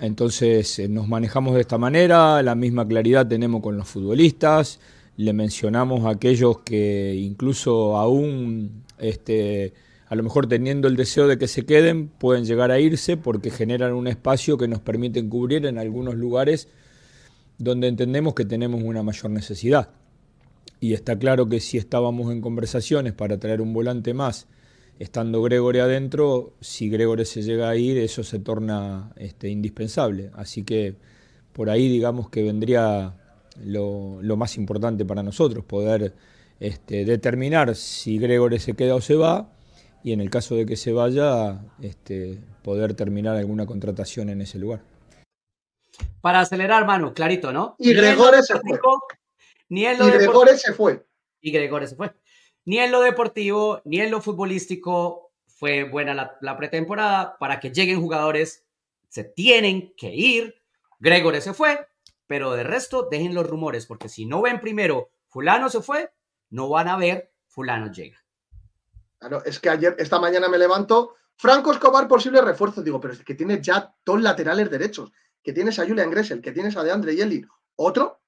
[0.00, 4.80] Entonces eh, nos manejamos de esta manera, la misma claridad tenemos con los futbolistas,
[5.18, 9.74] le mencionamos a aquellos que incluso aún este,
[10.10, 13.52] a lo mejor teniendo el deseo de que se queden, pueden llegar a irse porque
[13.52, 16.66] generan un espacio que nos permiten cubrir en algunos lugares
[17.58, 19.90] donde entendemos que tenemos una mayor necesidad.
[20.80, 24.48] Y está claro que si estábamos en conversaciones para traer un volante más,
[24.98, 30.32] estando Gregory adentro, si Gregory se llega a ir, eso se torna este, indispensable.
[30.34, 30.96] Así que
[31.52, 33.14] por ahí digamos que vendría
[33.62, 36.14] lo, más importante para nosotros, poder
[36.58, 39.52] este, determinar si Gregory se queda o se va
[40.02, 44.58] y en el caso de que se vaya, este, poder terminar alguna contratación en ese
[44.58, 44.82] lugar.
[46.20, 47.76] Para acelerar, mano, clarito, ¿no?
[47.78, 48.78] Y Gregores se fue.
[49.68, 51.06] Ni en lo y Gregores se fue.
[51.40, 52.12] Y Gregores se fue.
[52.64, 57.36] Ni en lo deportivo, ni en lo futbolístico fue buena la, la pretemporada.
[57.38, 58.64] Para que lleguen jugadores,
[59.08, 60.54] se tienen que ir.
[60.98, 61.86] Gregores se fue,
[62.26, 66.12] pero de resto, dejen los rumores, porque si no ven primero, fulano se fue,
[66.50, 68.19] no van a ver, fulano llega.
[69.20, 72.82] Claro, es que ayer, esta mañana me levanto, Franco Escobar, posible refuerzo.
[72.82, 76.52] Digo, pero es que tienes ya dos laterales derechos, que tienes a Julian Gressel, que
[76.52, 77.44] tienes a DeAndre Yelly.
[77.76, 78.22] ¿Otro?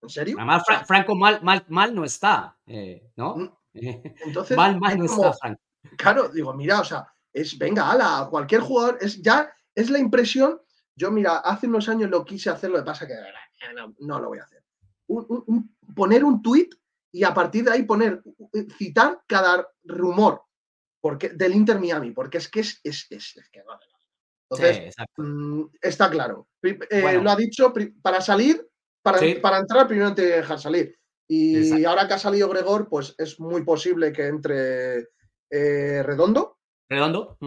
[0.00, 0.36] ¿En serio?
[0.38, 3.36] Además, Franco mal, mal, mal no está, eh, ¿no?
[3.36, 3.50] Mm.
[4.26, 5.60] Entonces, mal, mal no está, Franco.
[5.98, 10.58] Claro, digo, mira, o sea, es, venga, ala, cualquier jugador, es ya, es la impresión.
[10.94, 13.14] Yo, mira, hace unos años lo quise hacer, lo que pasa que
[13.74, 14.64] no, no lo voy a hacer.
[15.94, 16.74] poner un tuit
[17.16, 18.22] y a partir de ahí poner,
[18.76, 20.42] citar cada rumor
[21.00, 23.08] porque, del Inter Miami, porque es que es, es,
[23.50, 23.78] que no,
[24.50, 26.46] Entonces, mm, está claro.
[26.62, 27.72] Eh, lo ha dicho,
[28.02, 28.68] para salir,
[29.00, 30.98] para, para entrar, primero te dejar salir.
[31.26, 35.08] Y ahora que ha salido Gregor, pues es muy posible que entre
[35.48, 36.58] eh, Redondo.
[36.86, 37.38] Redondo.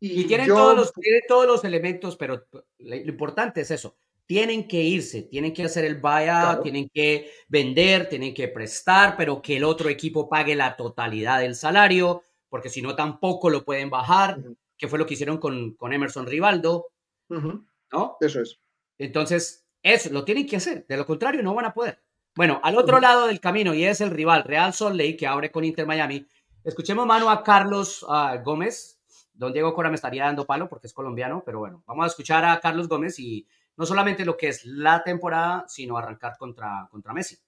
[0.00, 2.46] Y, tienen, todos los, tienen todos los elementos, pero
[2.78, 3.96] lo importante es eso
[4.30, 9.42] tienen que irse, tienen que hacer el buyout, tienen que vender, tienen que prestar, pero
[9.42, 13.90] que el otro equipo pague la totalidad del salario, porque si no tampoco lo pueden
[13.90, 14.38] bajar,
[14.78, 16.92] que fue lo que hicieron con, con Emerson Rivaldo,
[17.28, 18.18] ¿no?
[18.20, 18.60] Eso es.
[18.98, 22.00] Entonces, eso lo tienen que hacer, de lo contrario no van a poder.
[22.36, 25.50] Bueno, al otro lado del camino, y es el rival Real Salt Lake, que abre
[25.50, 26.24] con Inter Miami,
[26.62, 29.00] escuchemos mano a Carlos ah, Gómez,
[29.34, 32.44] don Diego Cora me estaría dando palo porque es colombiano, pero bueno, vamos a escuchar
[32.44, 33.44] a Carlos Gómez y
[33.80, 37.38] no solamente lo que es la temporada, sino arrancar contra, contra Messi.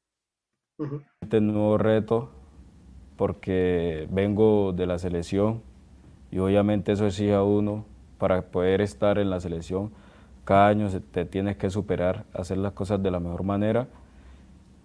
[1.21, 2.31] Este nuevo reto,
[3.19, 5.63] porque vengo de la selección
[6.31, 7.85] y obviamente eso exige a uno
[8.17, 9.93] para poder estar en la selección.
[10.45, 13.89] Cada año te tienes que superar, hacer las cosas de la mejor manera,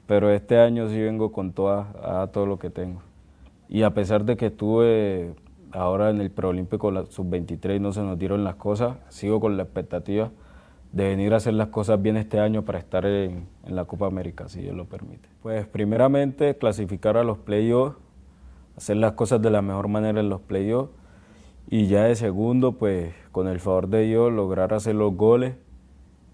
[0.06, 3.02] pero este año sí vengo con toda, a todo lo que tengo.
[3.70, 5.34] Y a pesar de que estuve
[5.72, 10.30] ahora en el preolímpico sub-23 no se nos dieron las cosas, sigo con la expectativa
[10.92, 14.48] de venir a hacer las cosas bien este año para estar en, la Copa América,
[14.48, 15.30] si Dios lo permite.
[15.42, 17.98] Pues primeramente clasificar a los playoffs,
[18.78, 20.92] hacer las cosas de la mejor manera en los playoffs
[21.70, 25.56] y ya de segundo, pues con el favor de Dios lograr hacer los goles,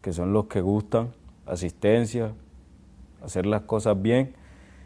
[0.01, 1.09] que son los que gustan,
[1.45, 2.33] asistencia,
[3.23, 4.33] hacer las cosas bien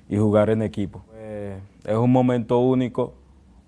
[0.07, 1.03] y jugar en equipo.
[1.09, 3.15] Pues, es un momento único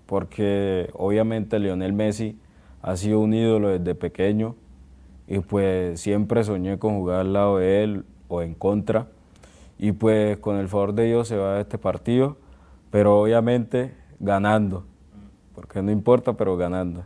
[0.06, 2.38] porque obviamente Lionel Messi
[2.82, 4.56] ha sido un ídolo desde pequeño
[5.30, 9.06] y pues siempre soñé con jugar al lado de él o en contra.
[9.78, 12.36] Y pues con el favor de Dios se va a este partido,
[12.90, 14.84] pero obviamente ganando,
[15.54, 17.04] porque no importa, pero ganando.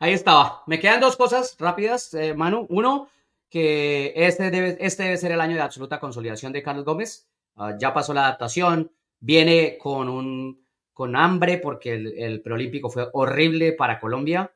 [0.00, 0.64] Ahí estaba.
[0.66, 2.66] Me quedan dos cosas rápidas, eh, Manu.
[2.68, 3.08] Uno,
[3.48, 7.28] que este debe, este debe ser el año de absoluta consolidación de Carlos Gómez.
[7.54, 8.90] Ah, ya pasó la adaptación,
[9.20, 14.52] viene con, un, con hambre porque el, el preolímpico fue horrible para Colombia.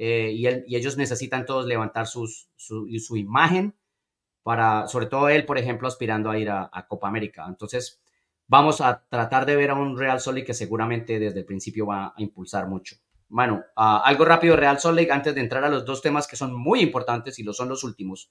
[0.00, 0.46] Eh, y,
[0.76, 3.74] ellos necesitan todos levantar sus, su, imagen
[4.44, 7.44] para, sobre todo él, por ejemplo, aspirando a ir a, Copa América.
[7.48, 8.00] Entonces,
[8.46, 12.06] vamos a tratar de ver a un Real Solid que seguramente desde el principio va
[12.06, 12.96] a impulsar mucho.
[13.28, 16.80] Bueno, algo rápido, Real Solid, antes de entrar a los dos temas que son muy
[16.80, 18.30] importantes y lo son los últimos.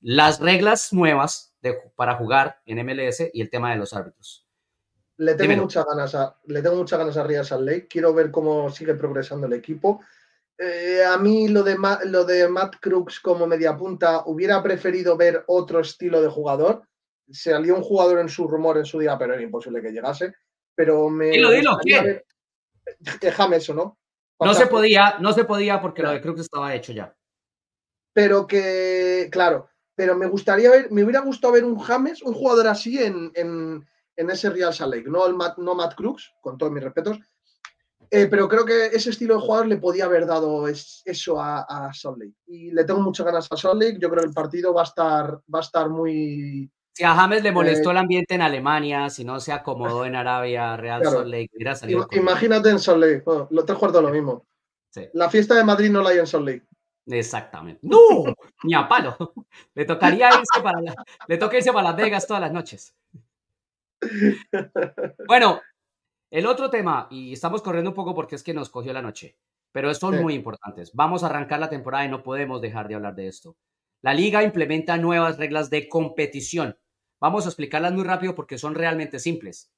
[0.00, 1.54] Las reglas nuevas
[1.94, 4.44] para jugar en MLS y el tema de los árbitros.
[5.18, 8.68] Le tengo, muchas ganas a, le tengo muchas ganas a Real Salt Quiero ver cómo
[8.70, 10.00] sigue progresando el equipo.
[10.58, 11.76] Eh, a mí lo de,
[12.06, 16.82] lo de Matt Crooks como mediapunta, hubiera preferido ver otro estilo de jugador.
[17.30, 20.34] Salió un jugador en su rumor en su día, pero era imposible que llegase.
[20.74, 21.30] Pero me.
[21.30, 22.22] Dilo, dilo, ¿quién?
[23.20, 23.98] Déjame eso, ¿no?
[24.40, 27.14] No se podía, no se podía porque lo de Crooks estaba hecho ya.
[28.12, 32.68] Pero que, claro, pero me gustaría ver, me hubiera gustado ver un James, un jugador
[32.68, 36.72] así en, en, ese Real Salt Lake, no, el Matt, no Matt Crooks, con todos
[36.72, 37.18] mis respetos,
[38.10, 41.92] eh, pero creo que ese estilo de jugador le podía haber dado eso a, a
[41.92, 42.34] Salt Lake.
[42.46, 43.98] Y le tengo muchas ganas a Salt Lake.
[44.00, 46.70] Yo creo que el partido va a estar, va a estar muy.
[46.92, 50.16] Si a James le molestó eh, el ambiente en Alemania, si no se acomodó en
[50.16, 52.08] Arabia, Real Salt Lake, hubiera salido.
[52.12, 53.22] Imagínate en Salt Lake.
[53.24, 54.46] Bueno, los tres lo mismo.
[55.12, 56.66] La fiesta de Madrid no la hay en Salt Lake.
[57.06, 57.80] Exactamente.
[57.82, 58.24] ¡No!
[58.64, 59.16] Ni a palo.
[59.74, 60.78] Le tocaría irse para
[61.28, 62.94] le toca irse para Las Vegas todas las noches.
[65.26, 65.60] Bueno,
[66.30, 69.36] el otro tema, y estamos corriendo un poco porque es que nos cogió la noche,
[69.72, 70.92] pero son muy importantes.
[70.94, 73.56] Vamos a arrancar la temporada y no podemos dejar de hablar de esto.
[74.02, 76.78] La liga implementa nuevas reglas de competición.
[77.20, 79.72] Vamos a explicarlas muy rápido porque son realmente simples.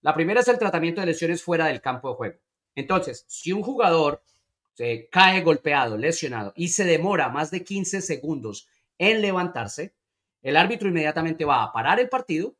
[0.00, 2.38] La primera es el tratamiento de lesiones fuera del campo de juego.
[2.74, 4.22] Entonces, si un jugador
[4.74, 9.94] se cae golpeado, lesionado y se demora más de 15 segundos en levantarse,
[10.42, 12.54] el árbitro inmediatamente va a parar el partido,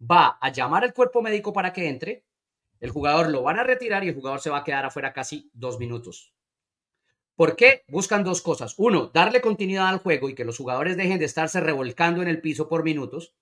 [0.00, 2.24] va a llamar al cuerpo médico para que entre,
[2.80, 5.50] el jugador lo van a retirar y el jugador se va a quedar afuera casi
[5.54, 6.32] dos minutos.
[7.36, 7.84] ¿Por qué?
[7.88, 8.74] Buscan dos cosas.
[8.78, 12.40] Uno, darle continuidad al juego y que los jugadores dejen de estarse revolcando en el
[12.40, 13.34] piso por minutos.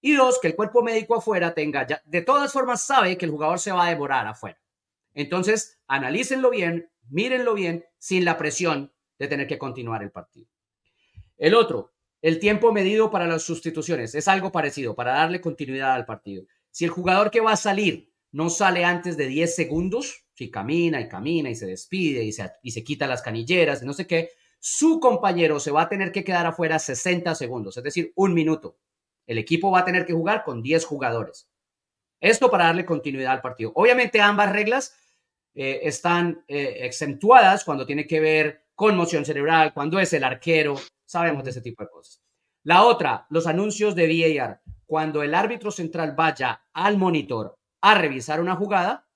[0.00, 3.30] Y dos, que el cuerpo médico afuera tenga, ya, de todas formas sabe que el
[3.30, 4.58] jugador se va a demorar afuera.
[5.14, 10.48] Entonces, analícenlo bien, mírenlo bien, sin la presión de tener que continuar el partido.
[11.36, 11.92] El otro,
[12.22, 16.44] el tiempo medido para las sustituciones, es algo parecido, para darle continuidad al partido.
[16.70, 21.00] Si el jugador que va a salir no sale antes de 10 segundos, si camina
[21.00, 24.30] y camina y se despide y se, y se quita las canilleras no sé qué,
[24.58, 28.76] su compañero se va a tener que quedar afuera 60 segundos, es decir, un minuto.
[29.26, 31.48] El equipo va a tener que jugar con 10 jugadores.
[32.20, 33.72] Esto para darle continuidad al partido.
[33.74, 34.94] Obviamente ambas reglas
[35.54, 40.76] eh, están eh, exentuadas cuando tiene que ver con moción cerebral, cuando es el arquero,
[41.04, 42.22] sabemos de ese tipo de cosas.
[42.62, 44.62] La otra, los anuncios de VAR.
[44.84, 49.08] Cuando el árbitro central vaya al monitor a revisar una jugada,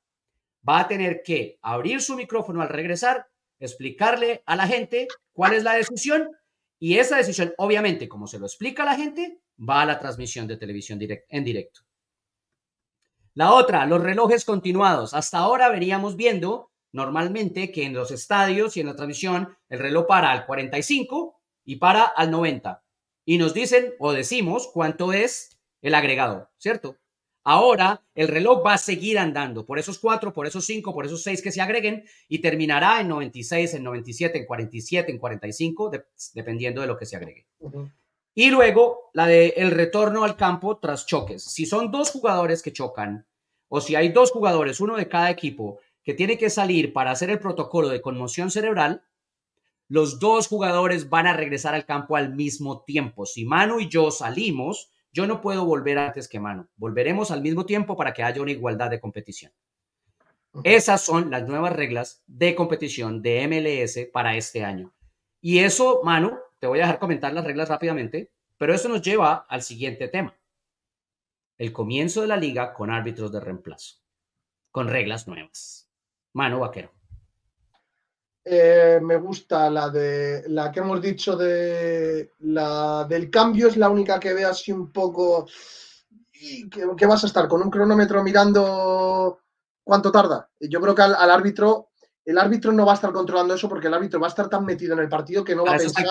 [0.67, 3.29] va a tener que abrir su micrófono al regresar,
[3.59, 6.31] explicarle a la gente cuál es la decisión
[6.79, 10.47] y esa decisión, obviamente, como se lo explica a la gente, va a la transmisión
[10.47, 11.81] de televisión en directo.
[13.35, 15.15] La otra, los relojes continuados.
[15.15, 20.07] Hasta ahora veníamos viendo normalmente que en los estadios y en la transmisión el reloj
[20.07, 22.85] para al 45 y para al 90.
[23.25, 26.97] Y nos dicen o decimos cuánto es el agregado, ¿cierto?
[27.45, 31.23] Ahora el reloj va a seguir andando por esos cuatro, por esos cinco, por esos
[31.23, 35.91] seis que se agreguen y terminará en 96, en 97, en 47, en 45,
[36.33, 37.47] dependiendo de lo que se agregue.
[38.35, 41.45] Y luego la de el retorno al campo tras choques.
[41.45, 43.27] Si son dos jugadores que chocan
[43.69, 47.29] o si hay dos jugadores, uno de cada equipo, que tiene que salir para hacer
[47.29, 49.05] el protocolo de conmoción cerebral,
[49.89, 53.27] los dos jugadores van a regresar al campo al mismo tiempo.
[53.27, 56.67] Si Manu y yo salimos, yo no puedo volver antes que Manu.
[56.75, 59.53] Volveremos al mismo tiempo para que haya una igualdad de competición.
[60.65, 64.93] Esas son las nuevas reglas de competición de MLS para este año.
[65.41, 69.47] Y eso, Manu, te voy a dejar comentar las reglas rápidamente, pero eso nos lleva
[69.49, 70.37] al siguiente tema.
[71.59, 74.01] El comienzo de la liga con árbitros de reemplazo,
[74.73, 75.89] con reglas nuevas.
[76.33, 76.91] Manu Vaquero.
[78.45, 83.89] Eh, me gusta la de la que hemos dicho de la del cambio, es la
[83.89, 85.47] única que veo así un poco.
[86.71, 89.41] que, vas a estar con un cronómetro mirando
[89.83, 90.51] cuánto tarda.
[90.61, 91.89] Yo creo que al árbitro
[92.25, 94.65] el árbitro no va a estar controlando eso porque el árbitro va a estar tan
[94.65, 96.07] metido en el partido que no va a pensar.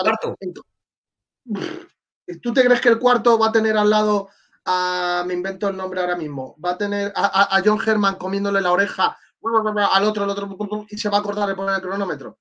[2.40, 4.28] ¿Tú te crees que el cuarto va a tener al lado
[4.64, 8.72] a, me invento el nombre ahora mismo, va a tener a, John Herman comiéndole la
[8.72, 12.38] oreja al otro, al otro, y se va a cortar de poner el cronómetro?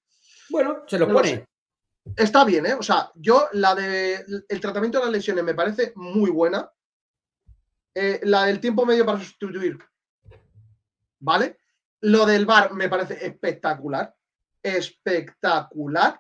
[0.50, 1.46] Bueno, se lo pone.
[2.16, 2.74] Está bien, ¿eh?
[2.74, 6.70] O sea, yo la de el tratamiento de las lesiones me parece muy buena.
[7.96, 9.78] Eh, la del tiempo medio para sustituir,
[11.20, 11.60] ¿vale?
[12.02, 14.16] Lo del bar me parece espectacular,
[14.62, 16.20] espectacular.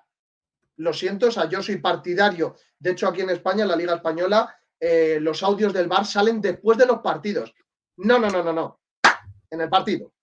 [0.78, 2.56] Lo siento, o sea, yo soy partidario.
[2.80, 6.42] De hecho, aquí en España, en la Liga Española, eh, los audios del bar salen
[6.42, 7.54] después de los partidos.
[7.98, 8.80] No, no, no, no, no.
[9.50, 10.14] En el partido.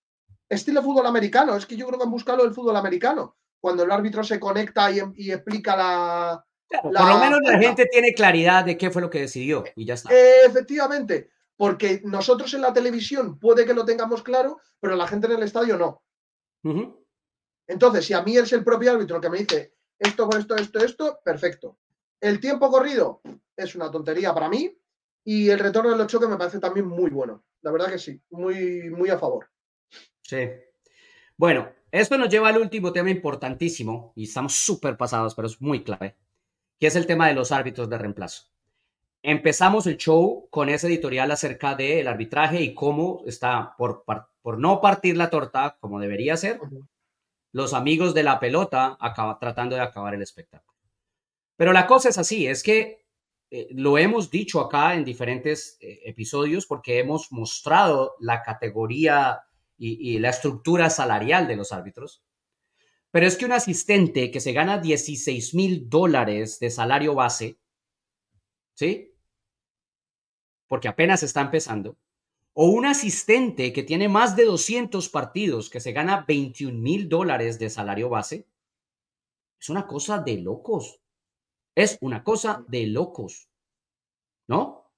[0.50, 1.56] Estilo fútbol americano.
[1.56, 3.36] Es que yo creo que han buscado el fútbol americano.
[3.60, 6.44] Cuando el árbitro se conecta y, explica la,
[6.82, 9.94] por lo menos la gente tiene claridad de qué fue lo que decidió y ya
[9.94, 10.10] está.
[10.12, 15.34] efectivamente, porque nosotros en la televisión puede que lo tengamos claro, pero la gente en
[15.34, 16.02] el estadio no.
[17.66, 20.78] Entonces, si a mí es el propio árbitro que me dice esto con esto, esto,
[20.78, 21.78] esto, perfecto.
[22.20, 23.20] El tiempo corrido
[23.56, 24.74] es una tontería para mí
[25.24, 27.44] y el retorno del choques me parece también muy bueno.
[27.62, 29.50] La verdad que sí, muy, muy a favor.
[30.30, 30.48] Sí.
[31.36, 35.82] Bueno, esto nos lleva al último tema importantísimo y estamos súper pasados, pero es muy
[35.82, 36.14] clave,
[36.78, 38.44] que es el tema de los árbitros de reemplazo.
[39.24, 44.04] Empezamos el show con ese editorial acerca del arbitraje y cómo está, por,
[44.40, 46.60] por no partir la torta como debería ser,
[47.50, 50.78] los amigos de la pelota acaba, tratando de acabar el espectáculo.
[51.56, 53.04] Pero la cosa es así, es que
[53.50, 59.42] eh, lo hemos dicho acá en diferentes eh, episodios porque hemos mostrado la categoría
[59.80, 62.22] y, y la estructura salarial de los árbitros.
[63.10, 67.58] Pero es que un asistente que se gana 16 mil dólares de salario base,
[68.74, 69.10] ¿sí?
[70.70, 71.98] porque apenas está empezando,
[72.52, 77.58] o un asistente que tiene más de 200 partidos, que se gana 21 mil dólares
[77.58, 78.46] de salario base,
[79.58, 81.00] es una cosa de locos.
[81.74, 83.48] Es una cosa de locos.
[84.46, 84.92] ¿No?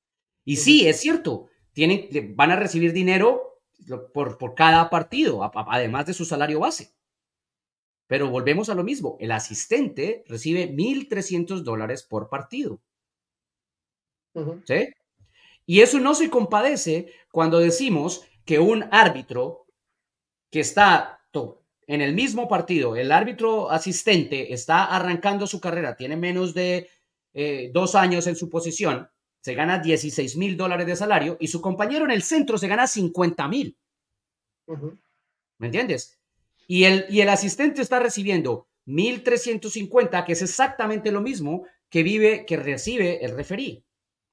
[0.44, 3.51] Y sí, es cierto, tienen, van a recibir dinero
[4.12, 6.94] por, por cada partido, además de su salario base.
[8.06, 12.80] Pero volvemos a lo mismo, el asistente recibe 1.300 dólares por partido.
[14.66, 14.88] ¿Sí?
[15.66, 19.66] Y eso no se compadece cuando decimos que un árbitro
[20.50, 21.22] que está
[21.86, 26.88] en el mismo partido, el árbitro asistente está arrancando su carrera, tiene menos de
[27.34, 29.10] eh, dos años en su posición,
[29.42, 32.86] se gana 16 mil dólares de salario y su compañero en el centro se gana
[32.86, 33.76] 50 mil.
[35.58, 36.18] ¿Me entiendes?
[36.66, 42.46] Y el, y el asistente está recibiendo 1.350, que es exactamente lo mismo que vive,
[42.46, 43.84] que recibe el referí,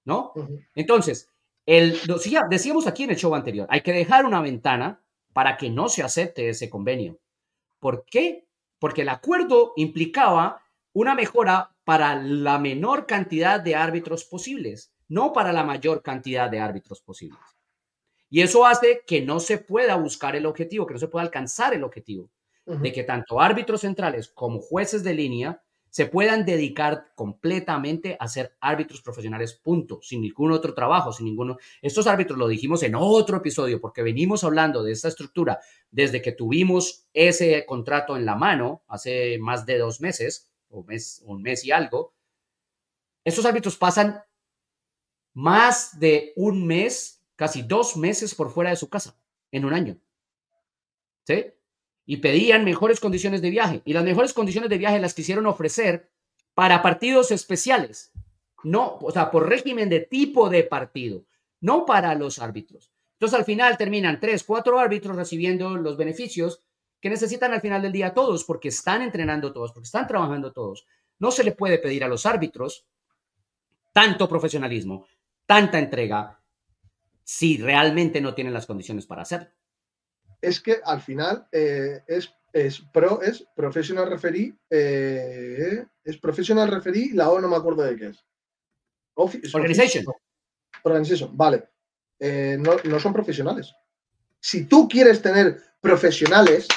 [0.05, 0.31] ¿no?
[0.75, 1.29] Entonces,
[1.65, 1.99] el,
[2.49, 5.01] decíamos aquí en el show anterior, hay que dejar una ventana
[5.33, 7.19] para que no se acepte ese convenio.
[7.79, 8.47] ¿Por qué?
[8.77, 10.63] Porque el acuerdo implicaba
[10.93, 16.59] una mejora para la menor cantidad de árbitros posibles, no para la mayor cantidad de
[16.59, 17.39] árbitros posibles.
[18.29, 21.73] Y eso hace que no se pueda buscar el objetivo, que no se pueda alcanzar
[21.73, 22.29] el objetivo,
[22.65, 28.55] de que tanto árbitros centrales como jueces de línea se puedan dedicar completamente a ser
[28.59, 31.57] árbitros profesionales, punto, sin ningún otro trabajo, sin ninguno.
[31.81, 35.59] Estos árbitros lo dijimos en otro episodio, porque venimos hablando de esta estructura
[35.89, 41.23] desde que tuvimos ese contrato en la mano hace más de dos meses, o mes,
[41.25, 42.13] un mes y algo.
[43.23, 44.21] Estos árbitros pasan
[45.33, 49.19] más de un mes, casi dos meses por fuera de su casa
[49.51, 49.97] en un año.
[51.25, 51.53] ¿Sí?
[52.09, 53.83] y pedían mejores condiciones de viaje.
[53.85, 56.09] Y las mejores condiciones de viaje las quisieron ofrecer
[56.55, 58.11] para partidos especiales,
[58.63, 61.27] no, o sea, por régimen de tipo de partido,
[61.61, 62.91] no para los árbitros.
[63.13, 66.63] Entonces al final terminan tres, cuatro árbitros recibiendo los beneficios
[66.99, 70.87] que necesitan al final del día todos, porque están entrenando todos, porque están trabajando todos.
[71.19, 72.87] No se le puede pedir a los árbitros
[73.93, 75.05] tanto profesionalismo,
[75.49, 76.39] tanta entrega,
[77.23, 79.49] si realmente no tienen las condiciones para hacerlo
[80.41, 87.11] es que al final eh, es, es, pro, es professional referee, eh, es professional referee,
[87.13, 88.23] la O no me acuerdo de qué es.
[89.15, 90.05] Organization.
[90.83, 91.69] Organization, vale.
[92.19, 93.73] Eh, no, no son profesionales.
[94.39, 96.67] Si tú quieres tener profesionales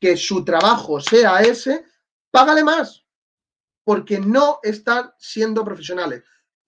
[0.00, 1.84] que su trabajo sea ese,
[2.30, 3.04] págale más,
[3.84, 6.24] porque no están siendo profesionales.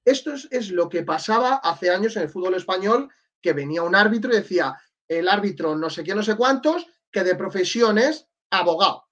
[0.09, 3.11] Esto es, es, lo que pasaba hace años en el fútbol español,
[3.41, 4.77] que venía un árbitro y decía,
[5.07, 9.09] el árbitro no sé qué, no sé cuántos, que de profesión es abogado.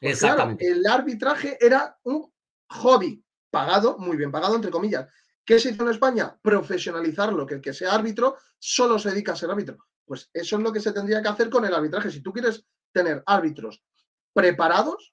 [0.00, 0.66] Pues Exactamente.
[0.66, 2.32] el arbitraje era un
[2.68, 5.06] hobby, pagado, muy bien pagado, entre comillas.
[5.44, 6.38] ¿Qué se hizo en España?
[6.40, 9.78] Profesionalizarlo, que el que sea árbitro solo se dedica a ser árbitro.
[10.04, 12.10] Pues eso es lo que se tendría que hacer con el arbitraje.
[12.10, 13.82] Si tú quieres tener árbitros
[14.32, 15.12] preparados,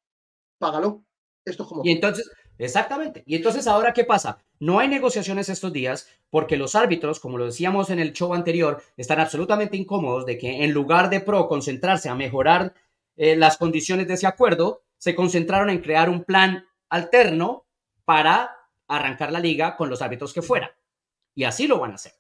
[0.58, 1.06] págalo.
[1.44, 1.82] Esto es como.
[1.84, 3.24] Y entonces, Exactamente.
[3.26, 4.40] Y entonces, ¿ahora qué pasa?
[4.60, 8.82] No hay negociaciones estos días porque los árbitros, como lo decíamos en el show anterior,
[8.98, 12.74] están absolutamente incómodos de que en lugar de pro concentrarse a mejorar
[13.16, 17.66] eh, las condiciones de ese acuerdo, se concentraron en crear un plan alterno
[18.06, 18.56] para
[18.88, 20.76] arrancar la liga con los árbitros que fuera.
[21.36, 22.14] Y así lo van a hacer.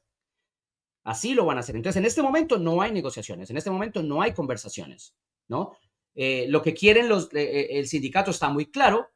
[1.03, 1.75] Así lo van a hacer.
[1.75, 5.15] Entonces, en este momento no hay negociaciones, en este momento no hay conversaciones,
[5.47, 5.77] ¿no?
[6.13, 9.09] Eh, lo que quieren los, eh, el sindicato está muy claro,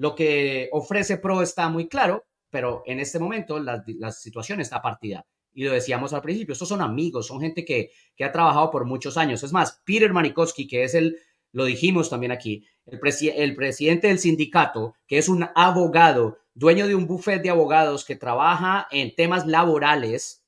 [0.00, 5.26] lo que ofrece Pro está muy claro, pero en este momento la, situación está partida.
[5.52, 7.90] Y lo decíamos al principio, estos son amigos, son gente que,
[8.24, 9.42] ha trabajado por muchos años.
[9.42, 11.18] Es más, Peter Manikowski, que es el,
[11.52, 12.98] lo dijimos también aquí, el,
[13.36, 18.16] el presidente del sindicato, que es un abogado, dueño de un buffet de abogados que
[18.16, 20.46] trabaja en temas laborales,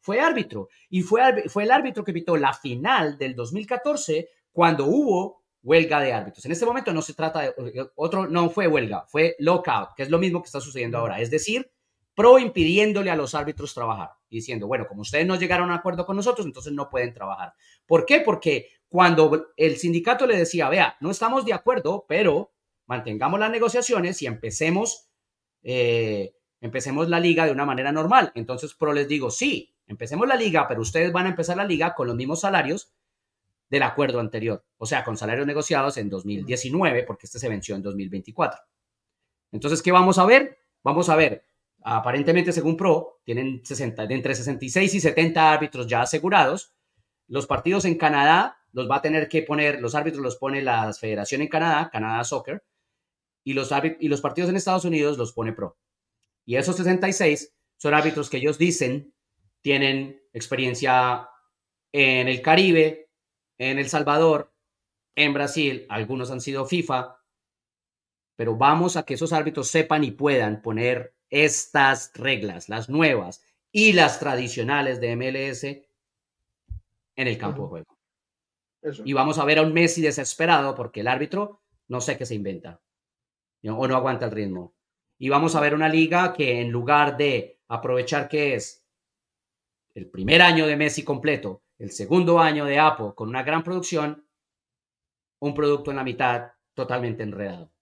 [0.00, 0.68] fue árbitro.
[0.88, 6.12] Y fue, fue el árbitro que pitó la final del 2014 cuando hubo huelga de
[6.12, 6.44] árbitros.
[6.44, 7.54] En este momento no se trata de
[7.94, 11.20] otro, no fue huelga, fue lockout, que es lo mismo que está sucediendo ahora.
[11.20, 11.70] Es decir,
[12.14, 16.04] pro impidiéndole a los árbitros trabajar diciendo, bueno, como ustedes no llegaron a un acuerdo
[16.04, 17.54] con nosotros, entonces no pueden trabajar.
[17.86, 18.20] ¿Por qué?
[18.20, 22.52] Porque cuando el sindicato le decía, vea, no estamos de acuerdo, pero
[22.86, 25.08] mantengamos las negociaciones y empecemos,
[25.62, 28.32] eh, empecemos la liga de una manera normal.
[28.34, 31.94] Entonces pro les digo, sí, empecemos la liga, pero ustedes van a empezar la liga
[31.94, 32.92] con los mismos salarios
[33.72, 37.80] del acuerdo anterior, o sea, con salarios negociados en 2019, porque este se venció en
[37.80, 38.60] 2024.
[39.50, 40.58] Entonces, ¿qué vamos a ver?
[40.84, 41.46] Vamos a ver,
[41.82, 46.74] aparentemente según PRO, tienen 60, de entre 66 y 70 árbitros ya asegurados.
[47.28, 50.92] Los partidos en Canadá los va a tener que poner, los árbitros los pone la
[50.92, 52.62] Federación en Canadá, Canadá Soccer,
[53.42, 53.70] y los,
[54.00, 55.78] y los partidos en Estados Unidos los pone PRO.
[56.44, 59.14] Y esos 66 son árbitros que ellos dicen
[59.62, 61.30] tienen experiencia
[61.90, 63.01] en el Caribe,
[63.70, 64.52] en El Salvador,
[65.14, 67.16] en Brasil, algunos han sido FIFA,
[68.34, 73.92] pero vamos a que esos árbitros sepan y puedan poner estas reglas, las nuevas, y
[73.92, 77.98] las tradicionales de MLS en el campo de juego.
[79.04, 82.34] Y vamos a ver a un Messi desesperado porque el árbitro no sé qué se
[82.34, 82.80] inventa
[83.64, 84.74] o no aguanta el ritmo.
[85.18, 88.84] Y vamos a ver una liga que en lugar de aprovechar que es
[89.94, 94.26] el primer año de Messi completo, el segundo año de Apo con una gran producción,
[95.40, 97.72] un producto en la mitad totalmente enredado.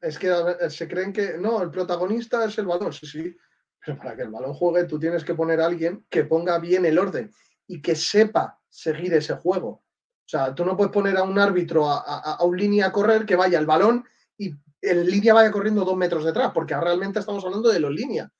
[0.00, 0.32] Es que
[0.70, 3.36] se creen que no, el protagonista es el balón, sí, sí.
[3.84, 6.84] Pero para que el balón juegue, tú tienes que poner a alguien que ponga bien
[6.86, 7.30] el orden
[7.66, 9.68] y que sepa seguir ese juego.
[9.68, 13.36] O sea, tú no puedes poner a un árbitro a, un línea a correr que
[13.36, 14.04] vaya el balón
[14.38, 18.30] y el línea vaya corriendo dos metros detrás, porque realmente estamos hablando de los líneas.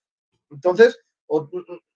[0.50, 0.98] Entonces,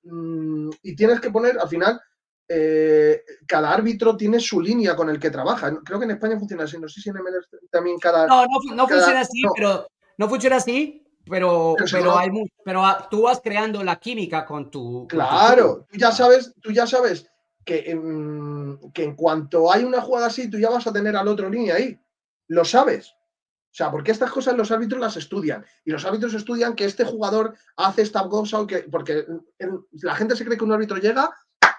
[0.04, 2.00] mm, y tienes que poner, al final,
[2.48, 5.74] eh, cada árbitro tiene su línea con el que trabaja.
[5.82, 8.26] Creo que en España funciona así, no sé si en MLS también cada...
[8.26, 8.44] No,
[8.74, 9.86] no, funciona así, pero
[10.18, 12.30] no funciona así, pero, pero, hay,
[12.64, 15.06] pero tú vas creando la química con tu...
[15.08, 17.30] Claro, tú ya sabes, tú ya sabes
[17.64, 21.28] que en, que en cuanto hay una jugada así, tú ya vas a tener al
[21.28, 21.98] otro línea ahí.
[22.48, 23.14] Lo sabes.
[23.74, 25.66] O sea, porque estas cosas los árbitros las estudian.
[25.84, 29.26] Y los árbitros estudian que este jugador hace esta cosa, que, porque
[30.00, 31.28] la gente se cree que un árbitro llega,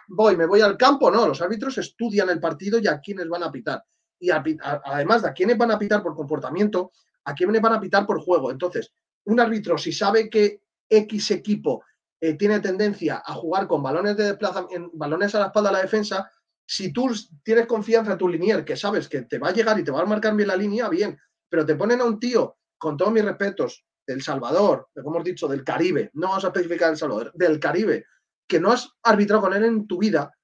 [0.09, 1.09] voy, me voy al campo.
[1.09, 3.81] No, los árbitros estudian el partido y a quiénes van a pitar.
[4.19, 6.91] Y además de a quiénes van a pitar por comportamiento,
[7.23, 8.51] a quiénes van a pitar por juego.
[8.51, 8.91] Entonces,
[9.23, 11.81] un árbitro, si sabe que X equipo
[12.19, 15.81] eh, tiene tendencia a jugar con balones de desplazamiento, balones a la espalda de la
[15.81, 16.29] defensa,
[16.65, 17.09] si tú
[17.41, 20.01] tienes confianza en tu linier, que sabes que te va a llegar y te va
[20.01, 21.17] a marcar bien la línea, bien,
[21.55, 25.47] pero te ponen a un tío, con todos mis respetos, del Salvador, como hemos dicho,
[25.47, 28.07] del Caribe, no vamos a especificar el Salvador, del Caribe,
[28.45, 30.37] que no has arbitrado con él en tu vida,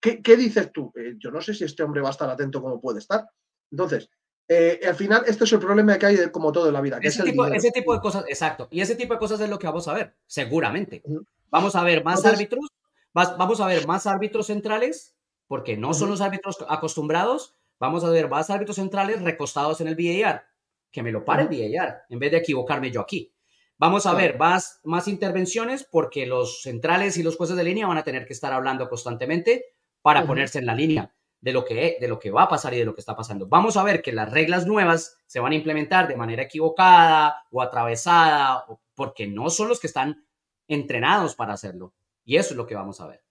[0.00, 0.92] ¿qué, dices tú?
[0.94, 3.28] Eh, yo no sé si este hombre va a estar atento como puede estar.
[3.72, 4.08] Entonces,
[4.46, 7.00] eh, al final, este es el problema que hay como todo en la vida.
[7.02, 7.44] ese, tipo,
[7.92, 8.68] de cosas, exacto.
[8.70, 11.02] Y ese tipo de cosas es lo que vamos a ver, seguramente.
[11.50, 12.70] Vamos a ver más árbitros,
[13.12, 15.16] vamos a ver más árbitros centrales,
[15.48, 17.56] porque no son los árbitros acostumbrados.
[17.78, 20.46] Vamos a ver más árbitros centrales recostados en el VAR,
[20.90, 23.34] que me lo pare el VAR, en vez de equivocarme yo aquí.
[23.76, 27.98] Vamos a ver más, más intervenciones porque los centrales y los jueces de línea van
[27.98, 29.64] a tener que estar hablando constantemente
[30.00, 32.78] para ponerse en la línea de lo, que, de lo que va a pasar y
[32.78, 33.46] de lo que está pasando.
[33.46, 37.60] Vamos a ver que las reglas nuevas se van a implementar de manera equivocada o
[37.60, 38.64] atravesada,
[38.94, 40.26] porque no son los que están
[40.68, 41.92] entrenados para hacerlo.
[42.24, 43.22] Y eso es lo que vamos a ver.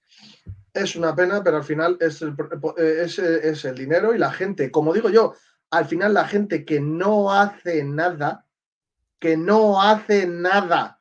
[0.74, 2.36] Es una pena, pero al final es el,
[2.78, 5.34] es, es el dinero y la gente, como digo yo,
[5.70, 8.48] al final la gente que no hace nada,
[9.20, 11.00] que no hace nada,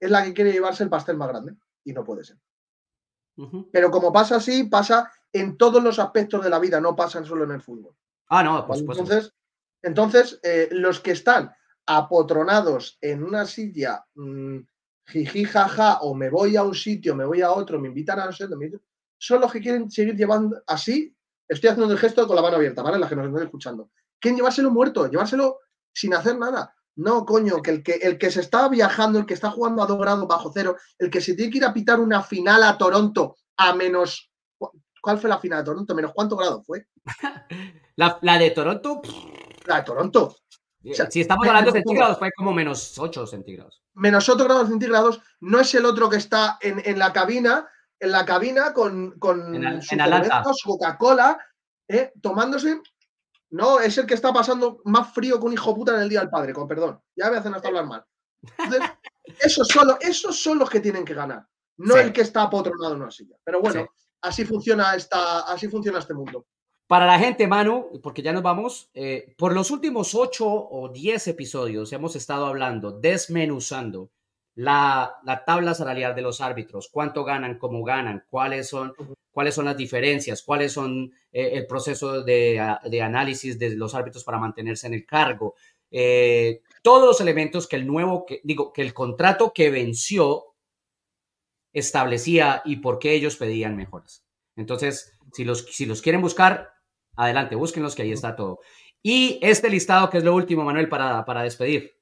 [0.00, 2.38] es la que quiere llevarse el pastel más grande y no puede ser.
[3.72, 7.44] Pero como pasa así, pasa en todos los aspectos de la vida, no pasan solo
[7.44, 7.94] en el fútbol.
[8.28, 9.32] Ah, no, pues, Entonces,
[9.82, 11.54] entonces eh, los que están
[11.86, 14.58] apotronados en una silla, mmm,
[15.08, 18.26] jiji, jaja, o me voy a un sitio, me voy a otro, me invitan a
[18.26, 18.46] no sé
[19.20, 21.12] son los que quieren seguir llevando así.
[21.48, 22.98] Estoy haciendo el gesto con la mano abierta, ¿vale?
[22.98, 23.90] La que nos están escuchando.
[24.20, 25.58] Quieren llevárselo muerto, llevárselo
[25.92, 26.72] sin hacer nada.
[26.94, 29.86] No, coño, que el, que el que se está viajando, el que está jugando a
[29.86, 32.78] dos grados bajo cero, el que se tiene que ir a pitar una final a
[32.78, 34.28] Toronto a menos
[35.00, 35.94] ¿Cuál fue la final de Toronto?
[35.94, 36.86] ¿Menos cuántos grados fue?
[37.96, 39.00] la, de Toronto.
[39.66, 40.36] La de Toronto.
[41.10, 43.82] Si estamos hablando de centígrados, fue como menos 8 centígrados.
[43.94, 45.20] Menos 8 grados centígrados.
[45.40, 47.68] No es el otro que está en, la cabina,
[47.98, 51.38] en la cabina con, con su Coca-Cola,
[51.88, 52.80] eh, tomándose.
[53.50, 56.20] No, es el que está pasando más frío que un hijo puta en el día
[56.20, 57.00] del padre, con perdón.
[57.16, 58.04] Ya me hacen hasta hablar mal.
[58.58, 58.90] Entonces,
[59.40, 61.46] esos, son los, esos son los que tienen que ganar,
[61.78, 63.36] no el que está apotronado en una silla.
[63.42, 63.88] Pero bueno,
[64.20, 66.46] así funciona, esta, así funciona este mundo.
[66.88, 71.28] Para la gente, Manu, porque ya nos vamos, eh, por los últimos ocho o diez
[71.28, 74.10] episodios hemos estado hablando, desmenuzando
[74.54, 78.94] la, tabla salarial de los árbitros, cuánto ganan, cómo ganan, cuáles son,
[79.30, 84.38] cuáles son las diferencias, cuáles son eh, el proceso de, análisis de los árbitros para
[84.38, 85.56] mantenerse en el cargo.
[85.90, 90.54] Eh, todos los elementos que el nuevo, que, digo, que el contrato que venció
[91.70, 94.24] establecía y por qué ellos pedían mejoras.
[94.56, 96.77] Entonces, si los, si los quieren buscar,
[97.18, 98.60] adelante, búsquenlos, que ahí está todo.
[99.02, 101.96] Y este listado, que es lo último, Manuel, para, para despedir.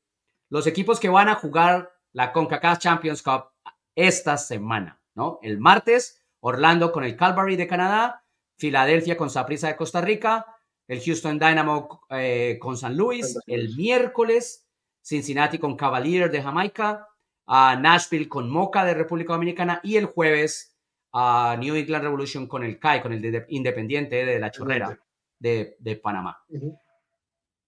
[0.50, 3.46] Los equipos que van a jugar la CONCACAF Champions Cup
[3.94, 5.38] esta semana, ¿no?
[5.42, 8.24] El martes, Orlando con el Calvary de Canadá,
[8.58, 10.46] Filadelfia con Saprissa de Costa Rica,
[10.86, 14.68] el Houston Dynamo eh, con San Luis, el miércoles,
[15.02, 17.08] Cincinnati con Cavalier de Jamaica,
[17.46, 20.76] a Nashville con Moca de República Dominicana y el jueves
[21.12, 24.98] a New England Revolution con el CAI, con el Independiente de la Chorrera
[25.38, 26.42] de, Panamá.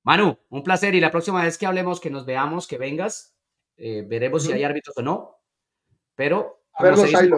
[0.03, 3.35] Manu, un placer y la próxima vez que hablemos, que nos veamos, que vengas,
[3.81, 5.39] Eh, veremos si hay árbitros o no.
[6.17, 7.31] Pero, como, se dice,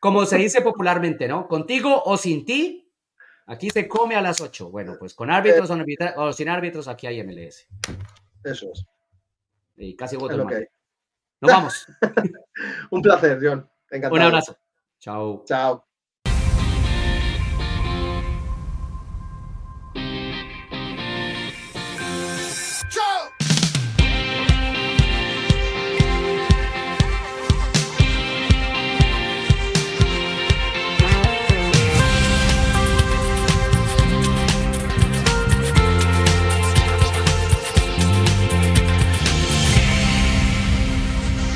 [0.00, 1.46] como se dice popularmente, ¿no?
[1.46, 2.90] Contigo o sin ti,
[3.46, 4.70] aquí se come a las 8.
[4.70, 5.70] Bueno, pues con árbitros
[6.16, 7.66] o, sin árbitros, aquí hay MLS.
[8.42, 8.86] Eso es.
[9.76, 10.60] Y casi voto Nos
[11.40, 11.86] vamos.
[12.90, 13.68] Un placer, John.
[13.90, 14.14] Encantado.
[14.14, 14.56] Un abrazo.
[14.98, 15.44] Chao.
[15.44, 15.91] Chao.